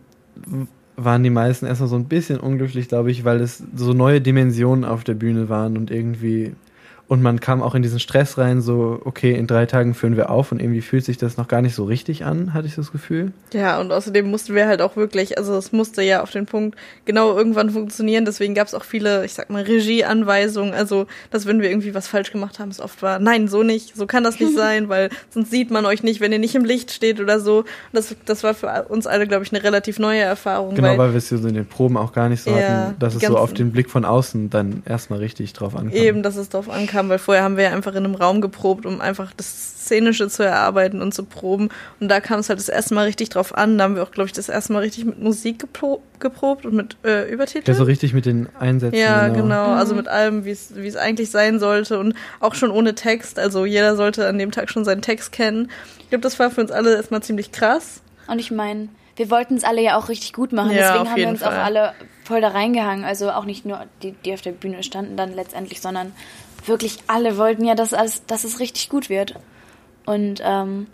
waren 0.97 1.23
die 1.23 1.29
meisten 1.29 1.65
erstmal 1.65 1.89
so 1.89 1.95
ein 1.95 2.05
bisschen 2.05 2.39
unglücklich, 2.39 2.87
glaube 2.87 3.11
ich, 3.11 3.25
weil 3.25 3.41
es 3.41 3.61
so 3.75 3.93
neue 3.93 4.21
Dimensionen 4.21 4.85
auf 4.85 5.03
der 5.03 5.13
Bühne 5.13 5.49
waren 5.49 5.77
und 5.77 5.91
irgendwie 5.91 6.53
und 7.07 7.21
man 7.21 7.39
kam 7.39 7.61
auch 7.61 7.75
in 7.75 7.81
diesen 7.81 7.99
Stress 7.99 8.37
rein, 8.37 8.61
so, 8.61 9.01
okay, 9.05 9.33
in 9.33 9.47
drei 9.47 9.65
Tagen 9.65 9.93
führen 9.93 10.17
wir 10.17 10.29
auf 10.29 10.51
und 10.51 10.59
irgendwie 10.59 10.81
fühlt 10.81 11.05
sich 11.05 11.17
das 11.17 11.37
noch 11.37 11.47
gar 11.47 11.61
nicht 11.61 11.75
so 11.75 11.83
richtig 11.83 12.25
an, 12.25 12.53
hatte 12.53 12.67
ich 12.67 12.75
das 12.75 12.91
Gefühl. 12.91 13.31
Ja, 13.53 13.79
und 13.79 13.91
außerdem 13.91 14.29
mussten 14.29 14.55
wir 14.55 14.67
halt 14.67 14.81
auch 14.81 14.95
wirklich, 14.95 15.37
also 15.37 15.55
es 15.55 15.71
musste 15.71 16.01
ja 16.01 16.23
auf 16.23 16.31
den 16.31 16.45
Punkt 16.45 16.77
genau 17.05 17.35
irgendwann 17.37 17.69
funktionieren, 17.69 18.25
deswegen 18.25 18.55
gab 18.55 18.67
es 18.67 18.73
auch 18.73 18.83
viele, 18.83 19.25
ich 19.25 19.33
sag 19.33 19.49
mal, 19.49 19.63
Regieanweisungen, 19.63 20.73
also 20.73 21.05
dass 21.31 21.45
wenn 21.45 21.61
wir 21.61 21.69
irgendwie 21.69 21.93
was 21.93 22.07
falsch 22.07 22.31
gemacht 22.31 22.59
haben, 22.59 22.69
es 22.69 22.79
oft 22.79 23.01
war, 23.01 23.19
nein, 23.19 23.47
so 23.47 23.63
nicht, 23.63 23.95
so 23.95 24.07
kann 24.07 24.23
das 24.23 24.39
nicht 24.39 24.55
sein, 24.55 24.89
weil 24.89 25.09
sonst 25.29 25.51
sieht 25.51 25.71
man 25.71 25.85
euch 25.85 26.03
nicht, 26.03 26.21
wenn 26.21 26.31
ihr 26.31 26.39
nicht 26.39 26.55
im 26.55 26.65
Licht 26.65 26.91
steht 26.91 27.19
oder 27.19 27.39
so. 27.39 27.59
Und 27.59 27.65
das, 27.93 28.15
das 28.25 28.43
war 28.43 28.53
für 28.53 28.85
uns 28.89 29.07
alle, 29.07 29.27
glaube 29.27 29.43
ich, 29.43 29.53
eine 29.53 29.63
relativ 29.63 29.99
neue 29.99 30.21
Erfahrung. 30.21 30.75
Genau, 30.75 30.89
weil, 30.89 30.97
weil 30.97 31.11
wir 31.11 31.17
es 31.17 31.29
so 31.29 31.35
in 31.35 31.53
den 31.53 31.65
Proben 31.65 31.97
auch 31.97 32.13
gar 32.13 32.29
nicht 32.29 32.41
so 32.41 32.51
Ja, 32.51 32.57
hatten, 32.57 32.99
dass 32.99 33.15
es 33.15 33.21
so 33.21 33.37
auf 33.37 33.53
den 33.53 33.71
Blick 33.71 33.89
von 33.89 34.05
außen 34.05 34.49
dann 34.49 34.83
erstmal 34.85 35.19
richtig 35.19 35.53
drauf 35.53 35.75
ankam. 35.75 35.95
Eben, 35.95 36.23
dass 36.23 36.35
es 36.35 36.49
darauf 36.49 36.69
ankam, 36.69 36.94
weil 37.09 37.19
vorher 37.19 37.43
haben 37.43 37.57
wir 37.57 37.65
ja 37.65 37.71
einfach 37.71 37.91
in 37.91 38.05
einem 38.05 38.15
Raum 38.15 38.41
geprobt, 38.41 38.85
um 38.85 39.01
einfach 39.01 39.33
das 39.35 39.75
Szenische 39.85 40.27
zu 40.29 40.43
erarbeiten 40.43 41.01
und 41.01 41.13
zu 41.13 41.23
proben. 41.23 41.69
Und 41.99 42.09
da 42.09 42.19
kam 42.19 42.39
es 42.39 42.49
halt 42.49 42.59
das 42.59 42.69
erste 42.69 42.93
Mal 42.95 43.05
richtig 43.05 43.29
drauf 43.29 43.55
an. 43.55 43.77
Da 43.77 43.83
haben 43.83 43.95
wir 43.95 44.03
auch, 44.03 44.11
glaube 44.11 44.27
ich, 44.27 44.33
das 44.33 44.49
erste 44.49 44.73
Mal 44.73 44.79
richtig 44.79 45.05
mit 45.05 45.21
Musik 45.21 45.59
gepro 45.59 46.01
geprobt 46.19 46.65
und 46.65 46.73
mit 46.73 46.97
äh, 47.03 47.29
Übertiteln. 47.29 47.65
Ja, 47.67 47.73
so 47.73 47.83
richtig 47.83 48.13
mit 48.13 48.25
den 48.25 48.47
Einsätzen. 48.57 48.97
Ja, 48.97 49.27
genau. 49.27 49.73
Also 49.73 49.95
mit 49.95 50.07
allem, 50.07 50.45
wie 50.45 50.51
es 50.51 50.95
eigentlich 50.95 51.29
sein 51.29 51.59
sollte 51.59 51.99
und 51.99 52.15
auch 52.39 52.55
schon 52.55 52.71
ohne 52.71 52.95
Text. 52.95 53.37
Also 53.37 53.65
jeder 53.65 53.95
sollte 53.95 54.27
an 54.27 54.37
dem 54.37 54.51
Tag 54.51 54.69
schon 54.69 54.85
seinen 54.85 55.01
Text 55.01 55.31
kennen. 55.31 55.69
Ich 55.99 56.09
glaube, 56.09 56.21
das 56.21 56.39
war 56.39 56.49
für 56.51 56.61
uns 56.61 56.71
alle 56.71 56.95
erstmal 56.95 57.21
ziemlich 57.21 57.51
krass. 57.51 58.01
Und 58.27 58.39
ich 58.39 58.49
meine, 58.49 58.87
wir 59.15 59.29
wollten 59.29 59.55
es 59.55 59.63
alle 59.63 59.81
ja 59.81 59.97
auch 59.97 60.09
richtig 60.09 60.33
gut 60.33 60.51
machen. 60.51 60.71
Ja, 60.71 60.93
Deswegen 60.93 61.09
haben 61.09 61.15
wir 61.15 61.27
uns 61.27 61.41
Fall. 61.41 61.53
auch 61.53 61.63
alle 61.63 61.93
voll 62.23 62.41
da 62.41 62.49
reingehangen. 62.49 63.05
Also 63.05 63.31
auch 63.31 63.45
nicht 63.45 63.65
nur 63.65 63.85
die, 64.03 64.11
die 64.11 64.33
auf 64.33 64.41
der 64.41 64.51
Bühne 64.51 64.83
standen 64.83 65.15
dann 65.15 65.33
letztendlich, 65.33 65.81
sondern 65.81 66.11
wirklich 66.67 66.99
alle 67.07 67.37
wollten 67.37 67.65
ja, 67.65 67.75
dass, 67.75 67.93
alles, 67.93 68.25
dass 68.25 68.43
es 68.43 68.59
richtig 68.59 68.89
gut 68.89 69.09
wird. 69.09 69.35
Und 70.05 70.41
ähm, 70.43 70.87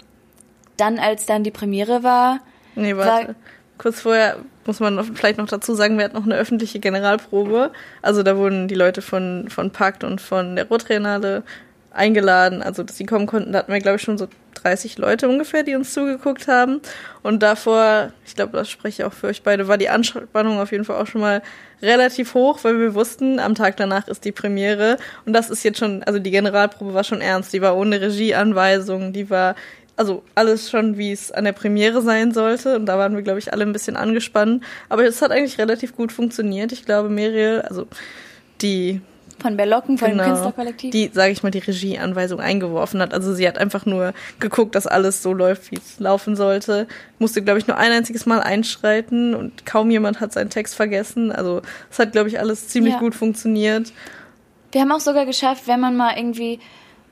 dann, 0.78 1.00
als 1.00 1.26
dann 1.26 1.44
die 1.44 1.52
Premiere 1.52 2.04
war, 2.04 2.40
Nee, 2.76 2.96
war, 2.96 3.06
warte. 3.06 3.36
Kurz 3.78 4.02
vorher 4.02 4.38
muss 4.66 4.80
man 4.80 4.96
noch, 4.96 5.06
vielleicht 5.14 5.40
noch 5.40 5.48
dazu 5.48 5.74
sagen, 5.74 5.98
wir 5.98 6.06
hatten 6.06 6.16
noch 6.16 6.26
eine 6.26 6.36
öffentliche 6.36 6.80
Generalprobe. 6.80 7.72
Also 8.02 8.22
da 8.22 8.38
wurden 8.38 8.68
die 8.68 8.76
Leute 8.76 9.02
von, 9.02 9.50
von 9.50 9.72
Pakt 9.72 10.04
und 10.04 10.22
von 10.22 10.56
der 10.56 10.68
Rotrenale 10.68 11.44
eingeladen, 11.92 12.62
also 12.62 12.84
dass 12.84 12.98
sie 12.98 13.06
kommen 13.06 13.28
konnten. 13.28 13.52
Da 13.52 13.60
hatten 13.60 13.72
wir, 13.72 13.80
glaube 13.80 13.98
ich, 13.98 14.02
schon 14.02 14.18
so 14.18 14.28
30 14.64 14.98
Leute 14.98 15.28
ungefähr, 15.28 15.64
die 15.64 15.76
uns 15.76 15.94
zugeguckt 15.94 16.48
haben. 16.48 16.82
Und 17.24 17.44
davor, 17.44 18.12
ich 18.26 18.36
glaube, 18.36 18.58
das 18.58 18.70
spreche 18.70 19.02
ich 19.02 19.08
auch 19.08 19.14
für 19.14 19.28
euch 19.28 19.44
beide, 19.44 19.68
war 19.68 19.78
die 19.78 19.89
Anspannung 19.89 20.60
auf 20.60 20.72
jeden 20.72 20.86
Fall 20.86 21.02
auch 21.02 21.08
schon 21.08 21.22
mal 21.22 21.42
relativ 21.82 22.34
hoch, 22.34 22.60
weil 22.64 22.80
wir 22.80 22.94
wussten, 22.94 23.39
am 23.39 23.56
Tag 23.56 23.78
danach 23.78 24.08
ist 24.08 24.24
die 24.24 24.32
Premiere. 24.32 24.98
Und 25.26 25.34
das 25.34 25.50
ist 25.50 25.64
jetzt 25.64 25.80
schon, 25.80 26.04
also 26.04 26.20
die 26.20 26.32
Generalprobe 26.32 26.94
war 26.94 27.04
schon 27.04 27.22
ernst. 27.22 27.54
Die 27.54 27.62
war 27.62 27.76
ohne 27.76 28.00
Regieanweisungen, 28.00 29.14
die 29.14 29.30
war 29.30 29.56
also 29.98 30.24
alles 30.36 30.70
schon, 30.70 30.98
wie 30.98 31.12
es 31.12 31.32
an 31.32 31.44
der 31.44 31.52
Premiere 31.52 32.02
sein 32.02 32.32
sollte. 32.32 32.76
Und 32.76 32.86
da 32.86 32.98
waren 32.98 33.16
wir, 33.16 33.24
glaube 33.24 33.39
ich, 33.39 33.52
alle 33.52 33.64
ein 33.64 33.74
bisschen 33.74 33.98
angespannt. 33.98 34.64
Aber 34.89 35.04
es 35.06 35.22
hat 35.22 35.32
eigentlich 35.32 35.60
relativ 35.60 35.96
gut 35.96 36.12
funktioniert. 36.12 36.72
Ich 36.72 36.86
glaube, 36.86 37.10
Muriel, 37.10 37.62
also 37.62 37.88
die 38.62 39.02
von 39.42 39.58
Berlocken, 39.58 39.98
von 39.98 40.10
dem 40.10 40.18
Genau. 40.18 40.30
Künstlerkollektiv. 40.30 40.92
die, 40.92 41.10
sage 41.14 41.32
ich 41.32 41.44
mal, 41.44 41.50
die 41.52 41.60
Regieanweisung 41.60 42.39
eingeworfen 42.39 43.02
hat. 43.02 43.14
Also 43.14 43.34
sie 43.34 43.48
hat 43.48 43.58
einfach 43.58 43.86
nur 43.86 44.14
geguckt, 44.39 44.76
dass 44.76 44.88
alles 44.88 45.22
so 45.24 45.34
läuft, 45.34 45.72
wie 45.72 45.78
es 45.78 46.00
laufen 46.00 46.36
sollte. 46.36 46.88
Musste, 47.20 47.42
glaube 47.42 47.60
ich, 47.60 47.68
nur 47.68 47.78
ein 47.78 47.92
einziges 47.92 48.26
Mal 48.26 48.39
einschreiten 48.42 49.36
und 49.36 49.66
kaum 49.66 49.89
jemand 49.92 50.20
hat 50.20 50.32
seinen 50.34 50.50
Text 50.50 50.76
vergessen. 50.76 51.32
Also 51.32 51.62
es 51.89 52.00
hat, 52.00 52.12
glaube 52.12 52.30
ich, 52.30 52.39
alles 52.39 52.68
ziemlich 52.68 52.94
Ja. 52.94 53.00
gut 53.00 53.16
funktioniert. 53.16 53.92
Wir 54.72 54.82
haben 54.82 54.92
auch 54.92 55.00
sogar 55.02 55.26
geschafft, 55.26 55.64
wenn 55.68 55.80
man 55.80 55.98
mal 55.98 56.16
irgendwie 56.18 56.60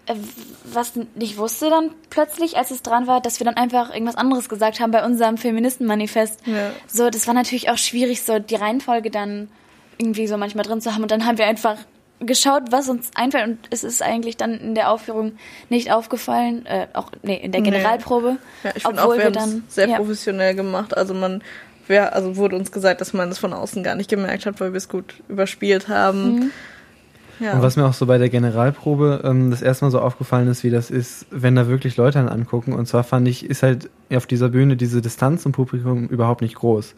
äh, 0.05 0.15
was 0.71 0.93
nicht 1.15 1.37
wusste 1.37 1.69
dann 1.69 1.91
plötzlich, 2.09 2.57
als 2.57 2.71
es 2.71 2.81
dran 2.81 3.05
war, 3.05 3.21
dass 3.21 3.39
wir 3.39 3.45
dann 3.45 3.57
einfach 3.57 3.93
irgendwas 3.93 4.15
anderes 4.15 4.49
gesagt 4.49 4.79
haben 4.79 4.91
bei 4.91 5.03
unserem 5.05 5.37
Feministenmanifest. 5.37 6.39
Ja. 6.47 6.71
So, 6.87 7.09
das 7.09 7.27
war 7.27 7.33
natürlich 7.33 7.69
auch 7.69 7.77
schwierig, 7.77 8.21
so 8.23 8.39
die 8.39 8.55
Reihenfolge 8.55 9.11
dann 9.11 9.49
irgendwie 9.97 10.25
so 10.27 10.37
manchmal 10.37 10.63
drin 10.63 10.79
zu 10.81 10.93
haben. 10.93 11.01
Und 11.03 11.11
dann 11.11 11.25
haben 11.25 11.37
wir 11.37 11.45
einfach 11.45 11.75
geschaut, 12.19 12.63
was 12.71 12.89
uns 12.89 13.11
einfällt. 13.15 13.47
Und 13.47 13.59
es 13.69 13.83
ist 13.83 14.01
eigentlich 14.01 14.37
dann 14.37 14.53
in 14.53 14.75
der 14.75 14.91
Aufführung 14.91 15.33
nicht 15.69 15.91
aufgefallen, 15.91 16.65
äh, 16.65 16.87
auch 16.93 17.11
nee, 17.23 17.37
in 17.37 17.51
der 17.51 17.61
Nee. 17.61 17.71
Generalprobe. 17.71 18.37
Ja, 18.63 18.71
ich 18.75 18.83
finde 18.83 19.01
auch, 19.01 19.05
obwohl 19.05 19.17
wir 19.17 19.25
wir 19.25 19.31
dann 19.31 19.63
sehr 19.67 19.87
ja. 19.87 19.97
professionell 19.97 20.55
gemacht. 20.55 20.95
Also 20.95 21.13
man, 21.13 21.41
wer, 21.87 22.13
also 22.13 22.35
wurde 22.35 22.55
uns 22.55 22.71
gesagt, 22.71 23.01
dass 23.01 23.13
man 23.13 23.29
es 23.29 23.37
von 23.37 23.53
außen 23.53 23.83
gar 23.83 23.95
nicht 23.95 24.09
gemerkt 24.09 24.45
hat, 24.45 24.59
weil 24.59 24.73
wir 24.73 24.77
es 24.77 24.89
gut 24.89 25.15
überspielt 25.29 25.87
haben. 25.87 26.35
Mhm. 26.35 26.51
Ja. 27.39 27.53
Und 27.53 27.61
was 27.61 27.77
mir 27.77 27.85
auch 27.85 27.93
so 27.93 28.05
bei 28.05 28.17
der 28.17 28.29
Generalprobe 28.29 29.21
ähm, 29.23 29.49
das 29.49 29.61
erste 29.61 29.85
Mal 29.85 29.91
so 29.91 30.01
aufgefallen 30.01 30.49
ist, 30.49 30.65
wie 30.65 30.69
das 30.69 30.91
ist, 30.91 31.25
wenn 31.31 31.55
da 31.55 31.67
wirklich 31.69 31.95
Leute 31.95 32.19
angucken. 32.19 32.73
Und 32.73 32.85
zwar 32.87 33.05
fand 33.05 33.27
ich, 33.29 33.49
ist 33.49 33.63
halt 33.63 33.89
auf 34.13 34.27
dieser 34.27 34.49
Bühne 34.49 34.75
diese 34.75 35.01
Distanz 35.01 35.43
zum 35.43 35.53
Publikum 35.53 36.07
überhaupt 36.09 36.41
nicht 36.41 36.55
groß. 36.55 36.95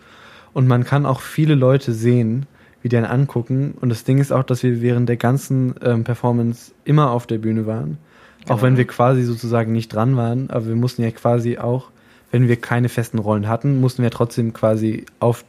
Und 0.54 0.68
man 0.68 0.84
kann 0.84 1.06
auch 1.06 1.22
viele 1.22 1.54
Leute 1.54 1.94
sehen, 1.94 2.48
wie 2.82 2.90
die 2.90 2.98
einen 2.98 3.06
angucken. 3.06 3.76
Und 3.80 3.90
das 3.90 4.04
Ding 4.04 4.18
ist 4.20 4.32
auch, 4.32 4.44
dass 4.44 4.64
wir 4.64 4.82
während 4.82 5.08
der 5.10 5.18
ganzen 5.18 5.76
ähm, 5.84 6.04
Performance 6.04 6.72
immer 6.86 7.12
auf 7.12 7.28
der 7.28 7.38
Bühne 7.38 7.66
waren. 7.68 7.98
Auch 8.46 8.48
Genau. 8.48 8.62
wenn 8.64 8.78
wir 8.78 8.86
quasi 8.86 9.24
sozusagen 9.24 9.72
nicht 9.72 9.94
dran 9.94 10.18
waren, 10.18 10.50
aber 10.50 10.68
wir 10.68 10.76
mussten 10.76 11.04
ja 11.04 11.12
quasi 11.12 11.58
auch 11.58 11.90
wenn 12.32 12.48
wir 12.48 12.56
keine 12.56 12.88
festen 12.88 13.20
Rollen 13.20 13.50
hatten, 13.50 13.82
mussten 13.82 14.04
wir 14.04 14.10
trotzdem 14.10 14.54
quasi 14.54 15.06
auf 15.20 15.44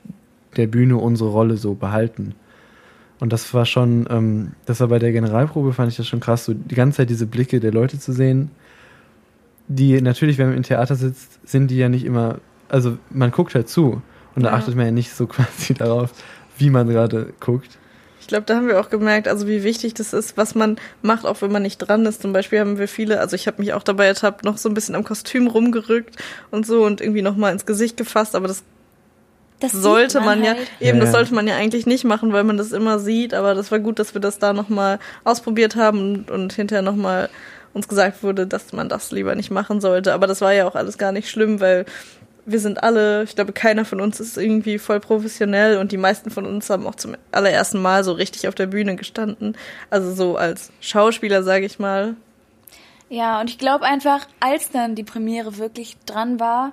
der 0.56 0.66
Bühne 0.66 0.96
unsere 0.96 1.30
Rolle 1.30 1.56
so 1.56 1.74
behalten. 1.74 2.34
Und 3.20 3.32
das 3.32 3.54
war 3.54 3.66
schon, 3.66 4.06
ähm, 4.10 4.52
das 4.66 4.80
war 4.80 4.88
bei 4.88 4.98
der 4.98 5.12
Generalprobe, 5.12 5.72
fand 5.74 5.92
ich 5.92 5.96
das 5.96 6.08
schon 6.08 6.18
krass, 6.18 6.44
so 6.44 6.54
die 6.54 6.74
ganze 6.74 6.96
Zeit 6.96 7.08
diese 7.10 7.26
Blicke 7.26 7.60
der 7.60 7.70
Leute 7.72 8.00
zu 8.00 8.12
sehen. 8.12 8.50
Die 9.68 10.00
natürlich, 10.02 10.38
wenn 10.38 10.48
man 10.48 10.56
im 10.56 10.64
Theater 10.64 10.96
sitzt, 10.96 11.38
sind 11.48 11.70
die 11.70 11.76
ja 11.76 11.88
nicht 11.88 12.04
immer, 12.04 12.38
also 12.68 12.98
man 13.10 13.30
guckt 13.30 13.54
halt 13.54 13.68
zu 13.68 14.02
und 14.34 14.42
da 14.42 14.50
Ja. 14.50 14.56
achtet 14.56 14.74
man 14.74 14.86
ja 14.86 14.90
nicht 14.92 15.12
so 15.14 15.26
quasi 15.28 15.74
darauf, 15.74 16.10
wie 16.58 16.70
man 16.70 16.88
gerade 16.88 17.32
guckt. 17.40 17.78
Ich 18.20 18.28
glaube, 18.28 18.44
da 18.46 18.54
haben 18.54 18.68
wir 18.68 18.80
auch 18.80 18.88
gemerkt, 18.88 19.26
also 19.26 19.48
wie 19.48 19.64
wichtig 19.64 19.94
das 19.94 20.12
ist, 20.12 20.36
was 20.36 20.54
man 20.54 20.76
macht, 21.02 21.26
auch 21.26 21.42
wenn 21.42 21.50
man 21.52 21.62
nicht 21.62 21.78
dran 21.78 22.06
ist. 22.06 22.22
Zum 22.22 22.32
Beispiel 22.32 22.60
haben 22.60 22.78
wir 22.78 22.86
viele, 22.88 23.18
also 23.20 23.34
ich 23.34 23.46
habe 23.48 23.60
mich 23.60 23.72
auch 23.72 23.82
dabei 23.82 24.06
ertappt, 24.06 24.44
noch 24.44 24.58
so 24.58 24.68
ein 24.68 24.74
bisschen 24.74 24.94
am 24.94 25.02
Kostüm 25.04 25.48
rumgerückt 25.48 26.16
und 26.50 26.64
so 26.64 26.84
und 26.84 27.00
irgendwie 27.00 27.22
noch 27.22 27.36
mal 27.36 27.50
ins 27.52 27.66
Gesicht 27.66 27.96
gefasst, 27.96 28.36
aber 28.36 28.46
das 28.48 28.62
Das 29.58 29.72
sollte 29.72 30.20
man 30.20 30.38
man, 30.38 30.44
ja, 30.44 30.50
halt. 30.54 30.68
eben, 30.80 30.98
Ja, 30.98 31.04
das 31.04 31.10
ja. 31.12 31.16
sollte 31.16 31.34
man 31.34 31.48
ja 31.48 31.56
eigentlich 31.56 31.84
nicht 31.84 32.04
machen, 32.04 32.32
weil 32.32 32.44
man 32.44 32.56
das 32.56 32.70
immer 32.72 33.00
sieht, 33.00 33.34
aber 33.34 33.54
das 33.54 33.70
war 33.72 33.80
gut, 33.80 33.98
dass 33.98 34.14
wir 34.14 34.20
das 34.20 34.38
da 34.38 34.52
nochmal 34.52 34.98
ausprobiert 35.24 35.74
haben 35.76 36.00
und, 36.14 36.30
und 36.30 36.52
hinterher 36.52 36.82
nochmal 36.82 37.28
uns 37.74 37.88
gesagt 37.88 38.22
wurde, 38.22 38.46
dass 38.46 38.72
man 38.72 38.88
das 38.88 39.10
lieber 39.12 39.34
nicht 39.34 39.50
machen 39.50 39.80
sollte. 39.80 40.12
Aber 40.14 40.26
das 40.28 40.40
war 40.42 40.52
ja 40.52 40.66
auch 40.68 40.74
alles 40.76 40.96
gar 40.96 41.10
nicht 41.10 41.28
schlimm, 41.28 41.58
weil 41.60 41.86
wir 42.44 42.58
sind 42.58 42.82
alle, 42.82 43.22
ich 43.22 43.34
glaube, 43.34 43.52
keiner 43.52 43.84
von 43.84 44.00
uns 44.00 44.18
ist 44.18 44.36
irgendwie 44.36 44.78
voll 44.78 44.98
professionell 45.00 45.78
und 45.78 45.92
die 45.92 45.96
meisten 45.96 46.30
von 46.30 46.44
uns 46.46 46.68
haben 46.70 46.86
auch 46.86 46.96
zum 46.96 47.14
allerersten 47.30 47.80
Mal 47.80 48.02
so 48.04 48.12
richtig 48.12 48.48
auf 48.48 48.54
der 48.54 48.66
Bühne 48.66 48.96
gestanden. 48.96 49.56
Also 49.90 50.12
so 50.12 50.36
als 50.36 50.70
Schauspieler, 50.80 51.42
sage 51.42 51.66
ich 51.66 51.78
mal. 51.78 52.16
Ja, 53.08 53.40
und 53.40 53.50
ich 53.50 53.58
glaube 53.58 53.84
einfach, 53.84 54.26
als 54.40 54.70
dann 54.70 54.94
die 54.94 55.04
Premiere 55.04 55.58
wirklich 55.58 55.96
dran 56.06 56.40
war, 56.40 56.72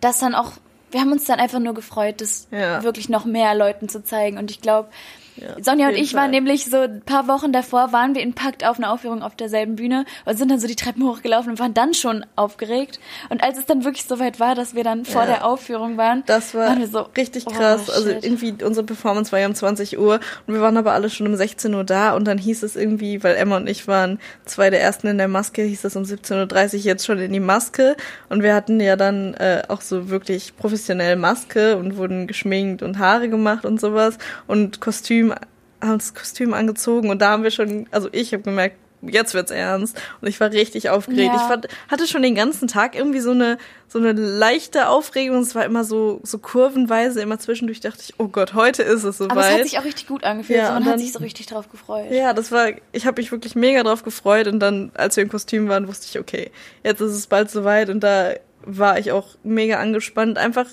dass 0.00 0.18
dann 0.18 0.34
auch, 0.34 0.52
wir 0.90 1.00
haben 1.00 1.12
uns 1.12 1.24
dann 1.24 1.38
einfach 1.40 1.60
nur 1.60 1.74
gefreut, 1.74 2.20
das 2.20 2.48
Ja. 2.50 2.82
wirklich 2.82 3.08
noch 3.08 3.24
mehr 3.24 3.54
Leuten 3.54 3.88
zu 3.88 4.02
zeigen. 4.02 4.36
Und 4.36 4.50
ich 4.50 4.60
glaube, 4.60 4.88
Ja, 5.36 5.62
Sonja 5.62 5.88
und 5.88 5.94
ich 5.96 6.14
waren 6.14 6.22
Fall. 6.24 6.30
nämlich 6.30 6.64
so 6.64 6.78
ein 6.78 7.02
paar 7.02 7.28
Wochen 7.28 7.52
davor, 7.52 7.92
waren 7.92 8.14
wir 8.14 8.22
in 8.22 8.32
Pakt 8.34 8.64
auf 8.66 8.78
einer 8.78 8.90
Aufführung 8.92 9.22
auf 9.22 9.36
derselben 9.36 9.76
Bühne 9.76 10.04
und 10.24 10.36
sind 10.38 10.50
dann 10.50 10.58
so 10.60 10.66
die 10.66 10.76
Treppen 10.76 11.04
hochgelaufen 11.04 11.50
und 11.52 11.58
waren 11.58 11.74
dann 11.74 11.94
schon 11.94 12.24
aufgeregt. 12.36 13.00
Und 13.28 13.42
als 13.42 13.58
es 13.58 13.66
dann 13.66 13.84
wirklich 13.84 14.04
soweit 14.04 14.40
war, 14.40 14.54
dass 14.54 14.74
wir 14.74 14.84
dann 14.84 15.04
vor 15.04 15.22
Ja. 15.22 15.26
der 15.26 15.44
Aufführung 15.44 15.96
waren, 15.96 16.22
Das 16.26 16.54
war 16.54 16.66
waren 16.68 16.78
wir 16.80 16.88
so, 16.88 17.00
richtig 17.16 17.44
oh, 17.46 17.50
krass. 17.50 17.90
also 17.90 18.08
shit. 18.10 18.24
irgendwie, 18.24 18.54
unsere 18.64 18.86
Performance 18.86 19.30
war 19.32 19.38
ja 19.40 19.46
um 19.46 19.54
20 19.54 19.98
Uhr 19.98 20.20
und 20.46 20.54
wir 20.54 20.60
waren 20.60 20.76
aber 20.76 20.92
alle 20.92 21.10
schon 21.10 21.26
um 21.26 21.36
16 21.36 21.72
Uhr 21.74 21.84
da 21.84 22.14
und 22.14 22.24
dann 22.26 22.38
hieß 22.38 22.62
es 22.62 22.76
irgendwie, 22.76 23.22
weil 23.22 23.36
Emma 23.36 23.56
und 23.56 23.68
ich 23.68 23.86
waren 23.88 24.18
zwei 24.46 24.70
der 24.70 24.80
ersten 24.80 25.06
in 25.08 25.18
der 25.18 25.28
Maske, 25.28 25.62
hieß 25.62 25.84
es 25.84 25.96
um 25.96 26.04
17.30 26.04 26.74
Uhr 26.74 26.80
jetzt 26.80 27.04
schon 27.06 27.18
in 27.18 27.32
die 27.32 27.40
Maske 27.40 27.96
und 28.28 28.42
wir 28.42 28.54
hatten 28.54 28.80
ja 28.80 28.96
dann 28.96 29.34
äh, 29.34 29.62
auch 29.68 29.80
so 29.82 30.08
wirklich 30.08 30.56
professionell 30.56 31.16
Maske 31.16 31.76
und 31.76 31.96
wurden 31.96 32.26
geschminkt 32.26 32.82
und 32.82 32.98
Haare 32.98 33.28
gemacht 33.28 33.64
und 33.64 33.80
sowas 33.80 34.18
und 34.46 34.80
Kostüm, 34.80 35.25
haben 35.32 35.92
uns 35.92 36.14
Kostüm 36.14 36.54
angezogen 36.54 37.10
und 37.10 37.20
da 37.20 37.30
haben 37.30 37.42
wir 37.42 37.50
schon, 37.50 37.86
also 37.90 38.08
ich 38.12 38.32
habe 38.32 38.42
gemerkt, 38.42 38.76
jetzt 39.02 39.34
wird's 39.34 39.50
ernst 39.50 40.00
und 40.20 40.26
ich 40.26 40.40
war 40.40 40.50
richtig 40.50 40.88
aufgeregt. 40.88 41.32
Ja. 41.32 41.36
Ich 41.36 41.42
fand, 41.42 41.68
hatte 41.88 42.06
schon 42.06 42.22
den 42.22 42.34
ganzen 42.34 42.66
Tag 42.66 42.96
irgendwie 42.96 43.20
so 43.20 43.30
eine 43.32 43.58
so 43.88 43.98
eine 43.98 44.12
leichte 44.12 44.88
Aufregung. 44.88 45.40
Es 45.42 45.54
war 45.54 45.64
immer 45.64 45.84
so 45.84 46.18
so 46.24 46.38
kurvenweise 46.38 47.20
immer 47.20 47.38
zwischendurch 47.38 47.80
dachte 47.80 48.00
ich, 48.02 48.14
oh 48.18 48.28
Gott, 48.28 48.54
heute 48.54 48.82
ist 48.82 49.04
es 49.04 49.18
soweit. 49.18 49.30
Aber 49.32 49.46
es 49.48 49.54
hat 49.54 49.62
sich 49.64 49.78
auch 49.78 49.84
richtig 49.84 50.08
gut 50.08 50.24
angefühlt. 50.24 50.58
Ja, 50.58 50.68
so, 50.68 50.72
man 50.72 50.82
und 50.82 50.86
hat 50.86 50.92
dann- 50.94 51.00
sich 51.00 51.12
so 51.12 51.18
richtig 51.20 51.46
drauf 51.46 51.70
gefreut. 51.70 52.10
ja, 52.10 52.32
das 52.32 52.50
war, 52.50 52.70
ich 52.92 53.06
habe 53.06 53.20
mich 53.20 53.30
wirklich 53.30 53.54
mega 53.54 53.82
drauf 53.82 54.02
gefreut 54.02 54.48
und 54.48 54.60
dann, 54.60 54.90
als 54.94 55.16
wir 55.16 55.22
im 55.22 55.28
Kostüm 55.30 55.68
waren, 55.68 55.86
wusste 55.88 56.06
ich, 56.10 56.18
okay, 56.18 56.50
jetzt 56.82 57.00
ist 57.00 57.12
es 57.12 57.26
bald 57.26 57.50
soweit 57.50 57.90
und 57.90 58.00
da 58.00 58.32
war 58.64 58.98
ich 58.98 59.12
auch 59.12 59.28
mega 59.44 59.78
angespannt, 59.78 60.38
einfach 60.38 60.66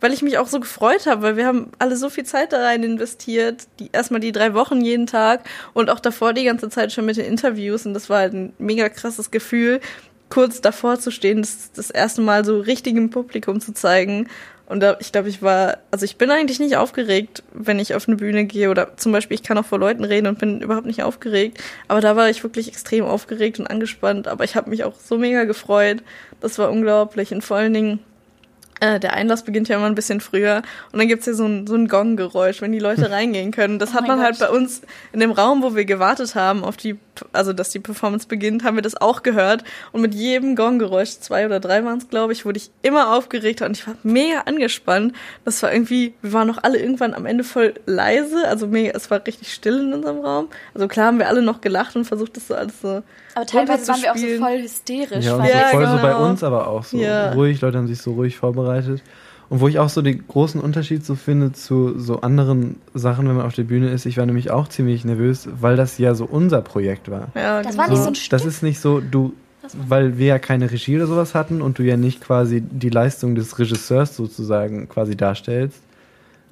weil 0.00 0.12
ich 0.12 0.22
mich 0.22 0.38
auch 0.38 0.48
so 0.48 0.60
gefreut 0.60 1.06
habe, 1.06 1.22
weil 1.22 1.36
wir 1.36 1.46
haben 1.46 1.70
alle 1.78 1.96
so 1.96 2.08
viel 2.10 2.24
Zeit 2.24 2.52
da 2.52 2.62
rein 2.62 2.82
investiert, 2.82 3.66
die, 3.78 3.90
erstmal 3.92 4.20
die 4.20 4.32
drei 4.32 4.54
Wochen 4.54 4.80
jeden 4.80 5.06
Tag 5.06 5.44
und 5.74 5.90
auch 5.90 6.00
davor 6.00 6.32
die 6.32 6.44
ganze 6.44 6.68
Zeit 6.68 6.92
schon 6.92 7.06
mit 7.06 7.16
den 7.16 7.26
Interviews 7.26 7.86
und 7.86 7.94
das 7.94 8.08
war 8.08 8.18
halt 8.20 8.32
ein 8.32 8.52
mega 8.58 8.88
krasses 8.88 9.30
Gefühl, 9.30 9.80
kurz 10.28 10.60
davor 10.60 10.98
zu 10.98 11.10
stehen, 11.10 11.42
das, 11.42 11.72
das 11.72 11.90
erste 11.90 12.22
Mal 12.22 12.44
so 12.44 12.60
richtig 12.60 12.96
im 12.96 13.10
Publikum 13.10 13.60
zu 13.60 13.72
zeigen 13.72 14.28
und 14.70 14.78
da, 14.78 14.96
ich 15.00 15.10
glaube, 15.10 15.28
ich 15.28 15.42
war, 15.42 15.78
also 15.90 16.04
ich 16.04 16.16
bin 16.16 16.30
eigentlich 16.30 16.60
nicht 16.60 16.76
aufgeregt, 16.76 17.42
wenn 17.52 17.80
ich 17.80 17.96
auf 17.96 18.06
eine 18.06 18.16
Bühne 18.16 18.44
gehe 18.44 18.70
oder 18.70 18.96
zum 18.96 19.10
Beispiel, 19.10 19.34
ich 19.34 19.42
kann 19.42 19.58
auch 19.58 19.64
vor 19.64 19.80
Leuten 19.80 20.04
reden 20.04 20.28
und 20.28 20.38
bin 20.38 20.60
überhaupt 20.60 20.86
nicht 20.86 21.02
aufgeregt. 21.02 21.60
Aber 21.88 22.00
da 22.00 22.14
war 22.14 22.30
ich 22.30 22.44
wirklich 22.44 22.68
extrem 22.68 23.04
aufgeregt 23.04 23.58
und 23.58 23.66
angespannt. 23.66 24.28
Aber 24.28 24.44
ich 24.44 24.54
habe 24.54 24.70
mich 24.70 24.84
auch 24.84 24.94
so 24.94 25.18
mega 25.18 25.42
gefreut. 25.42 26.04
Das 26.40 26.56
war 26.60 26.70
unglaublich. 26.70 27.32
Und 27.32 27.42
vor 27.42 27.56
allen 27.56 27.74
Dingen, 27.74 27.98
äh, 28.80 28.98
der 28.98 29.14
Einlass 29.14 29.44
beginnt 29.44 29.68
ja 29.68 29.76
immer 29.76 29.86
ein 29.86 29.94
bisschen 29.94 30.20
früher 30.20 30.62
und 30.92 30.98
dann 30.98 31.08
gibt's 31.08 31.26
hier 31.26 31.34
so 31.34 31.44
ein, 31.44 31.66
so 31.66 31.74
ein 31.74 31.86
Gong-Geräusch, 31.88 32.60
wenn 32.60 32.72
die 32.72 32.78
Leute 32.78 33.10
reingehen 33.10 33.50
können. 33.52 33.78
Das 33.78 33.90
Oh 33.90 33.94
hat 33.94 34.08
man 34.08 34.20
halt 34.20 34.38
Gott. 34.38 34.48
bei 34.48 34.56
uns 34.56 34.82
in 35.12 35.20
dem 35.20 35.30
Raum, 35.32 35.62
wo 35.62 35.74
wir 35.76 35.84
gewartet 35.84 36.34
haben, 36.34 36.64
auf 36.64 36.76
die, 36.76 36.98
also 37.32 37.52
dass 37.52 37.70
die 37.70 37.78
Performance 37.78 38.26
beginnt, 38.26 38.64
haben 38.64 38.76
wir 38.76 38.82
das 38.82 39.00
auch 39.00 39.22
gehört. 39.22 39.64
Und 39.92 40.00
mit 40.00 40.14
jedem 40.14 40.56
Gong-Geräusch, 40.56 41.10
zwei 41.20 41.46
oder 41.46 41.60
drei 41.60 41.84
waren 41.84 41.98
es, 41.98 42.08
glaube 42.08 42.32
ich, 42.32 42.44
wurde 42.44 42.56
ich 42.58 42.70
immer 42.82 43.14
aufgeregter 43.14 43.66
und 43.66 43.76
ich 43.76 43.86
war 43.86 43.94
mega 44.02 44.40
angespannt. 44.46 45.14
Das 45.44 45.62
war 45.62 45.72
irgendwie, 45.72 46.14
wir 46.22 46.32
waren 46.32 46.48
noch 46.48 46.62
alle 46.62 46.78
irgendwann 46.78 47.14
am 47.14 47.26
Ende 47.26 47.44
voll 47.44 47.74
leise, 47.86 48.48
also 48.48 48.66
mega, 48.66 48.92
es 48.96 49.10
war 49.10 49.24
richtig 49.26 49.52
still 49.52 49.80
in 49.80 49.92
unserem 49.92 50.20
Raum. 50.20 50.48
Also 50.74 50.88
klar 50.88 51.06
haben 51.06 51.18
wir 51.18 51.28
alle 51.28 51.42
noch 51.42 51.60
gelacht 51.60 51.96
und 51.96 52.04
versucht, 52.06 52.36
das 52.36 52.48
so 52.48 52.54
alles 52.54 52.80
so 52.80 53.02
Aber 53.34 53.46
teilweise 53.46 53.86
waren 53.88 54.02
wir 54.02 54.12
auch 54.12 54.16
so 54.16 54.26
voll 54.38 54.62
hysterisch. 54.62 55.24
Ja, 55.24 55.36
und 55.36 55.44
Ja, 55.44 55.66
voll 55.70 55.86
so 55.86 55.96
bei 55.98 56.12
genau. 56.12 56.28
uns, 56.28 56.42
aber 56.42 56.66
auch 56.68 56.84
so 56.84 56.96
Ja. 56.96 57.32
ruhig. 57.32 57.60
Leute 57.60 57.78
haben 57.78 57.86
sich 57.86 58.00
so 58.02 58.12
ruhig 58.12 58.36
vorbereitet. 58.36 59.02
Und 59.48 59.60
wo 59.60 59.66
ich 59.68 59.78
auch 59.80 59.88
so 59.88 60.00
den 60.00 60.26
großen 60.28 60.60
Unterschied 60.60 61.04
so 61.04 61.16
finde 61.16 61.52
zu 61.52 61.98
so 61.98 62.20
anderen 62.20 62.76
Sachen, 62.94 63.28
wenn 63.28 63.34
man 63.36 63.46
auf 63.46 63.54
der 63.54 63.64
Bühne 63.64 63.90
ist, 63.90 64.06
ich 64.06 64.16
war 64.16 64.24
nämlich 64.26 64.50
auch 64.52 64.68
ziemlich 64.68 65.04
nervös, 65.04 65.48
weil 65.60 65.74
das 65.76 65.98
ja 65.98 66.14
so 66.14 66.24
unser 66.24 66.60
Projekt 66.60 67.10
war. 67.10 67.28
Ja, 67.34 67.60
Das 67.62 67.72
genau. 67.72 67.82
war 67.82 67.90
nicht 67.90 68.02
so 68.02 68.08
ein 68.08 68.14
Stück. 68.14 68.30
Das 68.30 68.44
ist 68.44 68.62
nicht 68.62 68.78
so, 68.78 69.00
du, 69.00 69.32
weil 69.88 70.18
wir 70.18 70.26
ja 70.26 70.38
keine 70.38 70.70
Regie 70.70 70.96
oder 70.96 71.06
sowas 71.08 71.34
hatten 71.34 71.62
und 71.62 71.78
du 71.78 71.82
ja 71.82 71.96
nicht 71.96 72.20
quasi 72.20 72.60
die 72.60 72.90
Leistung 72.90 73.34
des 73.34 73.58
Regisseurs 73.58 74.14
sozusagen 74.14 74.88
quasi 74.88 75.16
darstellst, 75.16 75.80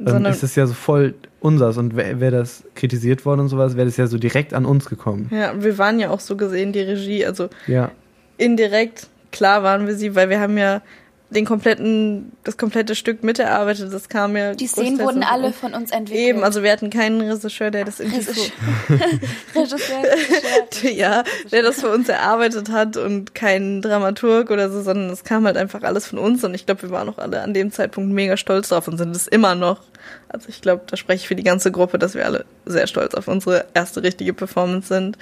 ähm, 0.00 0.06
Sondern- 0.08 0.32
ist 0.32 0.42
es 0.42 0.54
ja 0.54 0.66
so 0.66 0.74
voll 0.74 1.14
unsers. 1.40 1.76
Und 1.76 1.96
wäre 1.96 2.20
wär 2.20 2.30
das 2.30 2.64
kritisiert 2.74 3.24
worden 3.24 3.40
und 3.40 3.48
sowas, 3.48 3.76
wäre 3.76 3.86
das 3.86 3.96
ja 3.96 4.06
so 4.06 4.18
direkt 4.18 4.54
an 4.54 4.64
uns 4.64 4.88
gekommen. 4.88 5.28
Ja, 5.32 5.52
wir 5.62 5.78
waren 5.78 5.98
ja 6.00 6.10
auch 6.10 6.20
so 6.20 6.36
gesehen 6.36 6.72
die 6.72 6.80
Regie, 6.80 7.24
also 7.26 7.48
Ja. 7.66 7.90
indirekt, 8.36 9.08
klar 9.32 9.62
waren 9.62 9.86
wir 9.86 9.94
sie, 9.94 10.14
weil 10.14 10.28
wir 10.30 10.40
haben 10.40 10.58
ja 10.58 10.82
den 11.30 11.44
kompletten, 11.44 12.32
das 12.44 12.56
komplette 12.56 12.94
Stück 12.94 13.22
miterarbeitet, 13.22 13.92
das 13.92 14.08
kam 14.08 14.36
ja. 14.36 14.54
Die 14.54 14.66
Szenen 14.66 14.98
wurden 14.98 15.22
aus 15.22 15.30
alle 15.30 15.52
von 15.52 15.74
uns 15.74 15.90
entwickelt. 15.90 16.26
Eben, 16.26 16.44
also 16.44 16.62
wir 16.62 16.72
hatten 16.72 16.88
keinen 16.88 17.20
Regisseur, 17.20 17.70
der 17.70 17.84
das 17.84 18.00
irgendwie 18.00 18.22
so, 18.22 18.32
Regisseur, 19.54 20.02
Regisseur. 20.02 20.90
ja, 20.90 21.24
der 21.52 21.62
das 21.62 21.80
für 21.80 21.90
uns 21.90 22.08
erarbeitet 22.08 22.70
hat 22.70 22.96
und 22.96 23.34
kein 23.34 23.82
Dramaturg 23.82 24.50
oder 24.50 24.70
so, 24.70 24.80
sondern 24.80 25.10
es 25.10 25.22
kam 25.22 25.44
halt 25.44 25.58
einfach 25.58 25.82
alles 25.82 26.06
von 26.06 26.18
uns 26.18 26.42
und 26.44 26.54
ich 26.54 26.64
glaube, 26.64 26.82
wir 26.82 26.90
waren 26.90 27.08
auch 27.10 27.18
alle 27.18 27.42
an 27.42 27.52
dem 27.52 27.72
Zeitpunkt 27.72 28.10
mega 28.10 28.38
stolz 28.38 28.70
drauf 28.70 28.88
und 28.88 28.96
sind 28.96 29.14
es 29.14 29.26
immer 29.26 29.54
noch. 29.54 29.82
Also 30.30 30.48
ich 30.48 30.62
glaube, 30.62 30.84
da 30.86 30.96
spreche 30.96 31.22
ich 31.22 31.28
für 31.28 31.36
die 31.36 31.42
ganze 31.42 31.70
Gruppe, 31.70 31.98
dass 31.98 32.14
wir 32.14 32.24
alle 32.24 32.46
sehr 32.64 32.86
stolz 32.86 33.14
auf 33.14 33.28
unsere 33.28 33.66
erste 33.74 34.02
richtige 34.02 34.32
Performance 34.32 34.88
sind. 34.88 35.18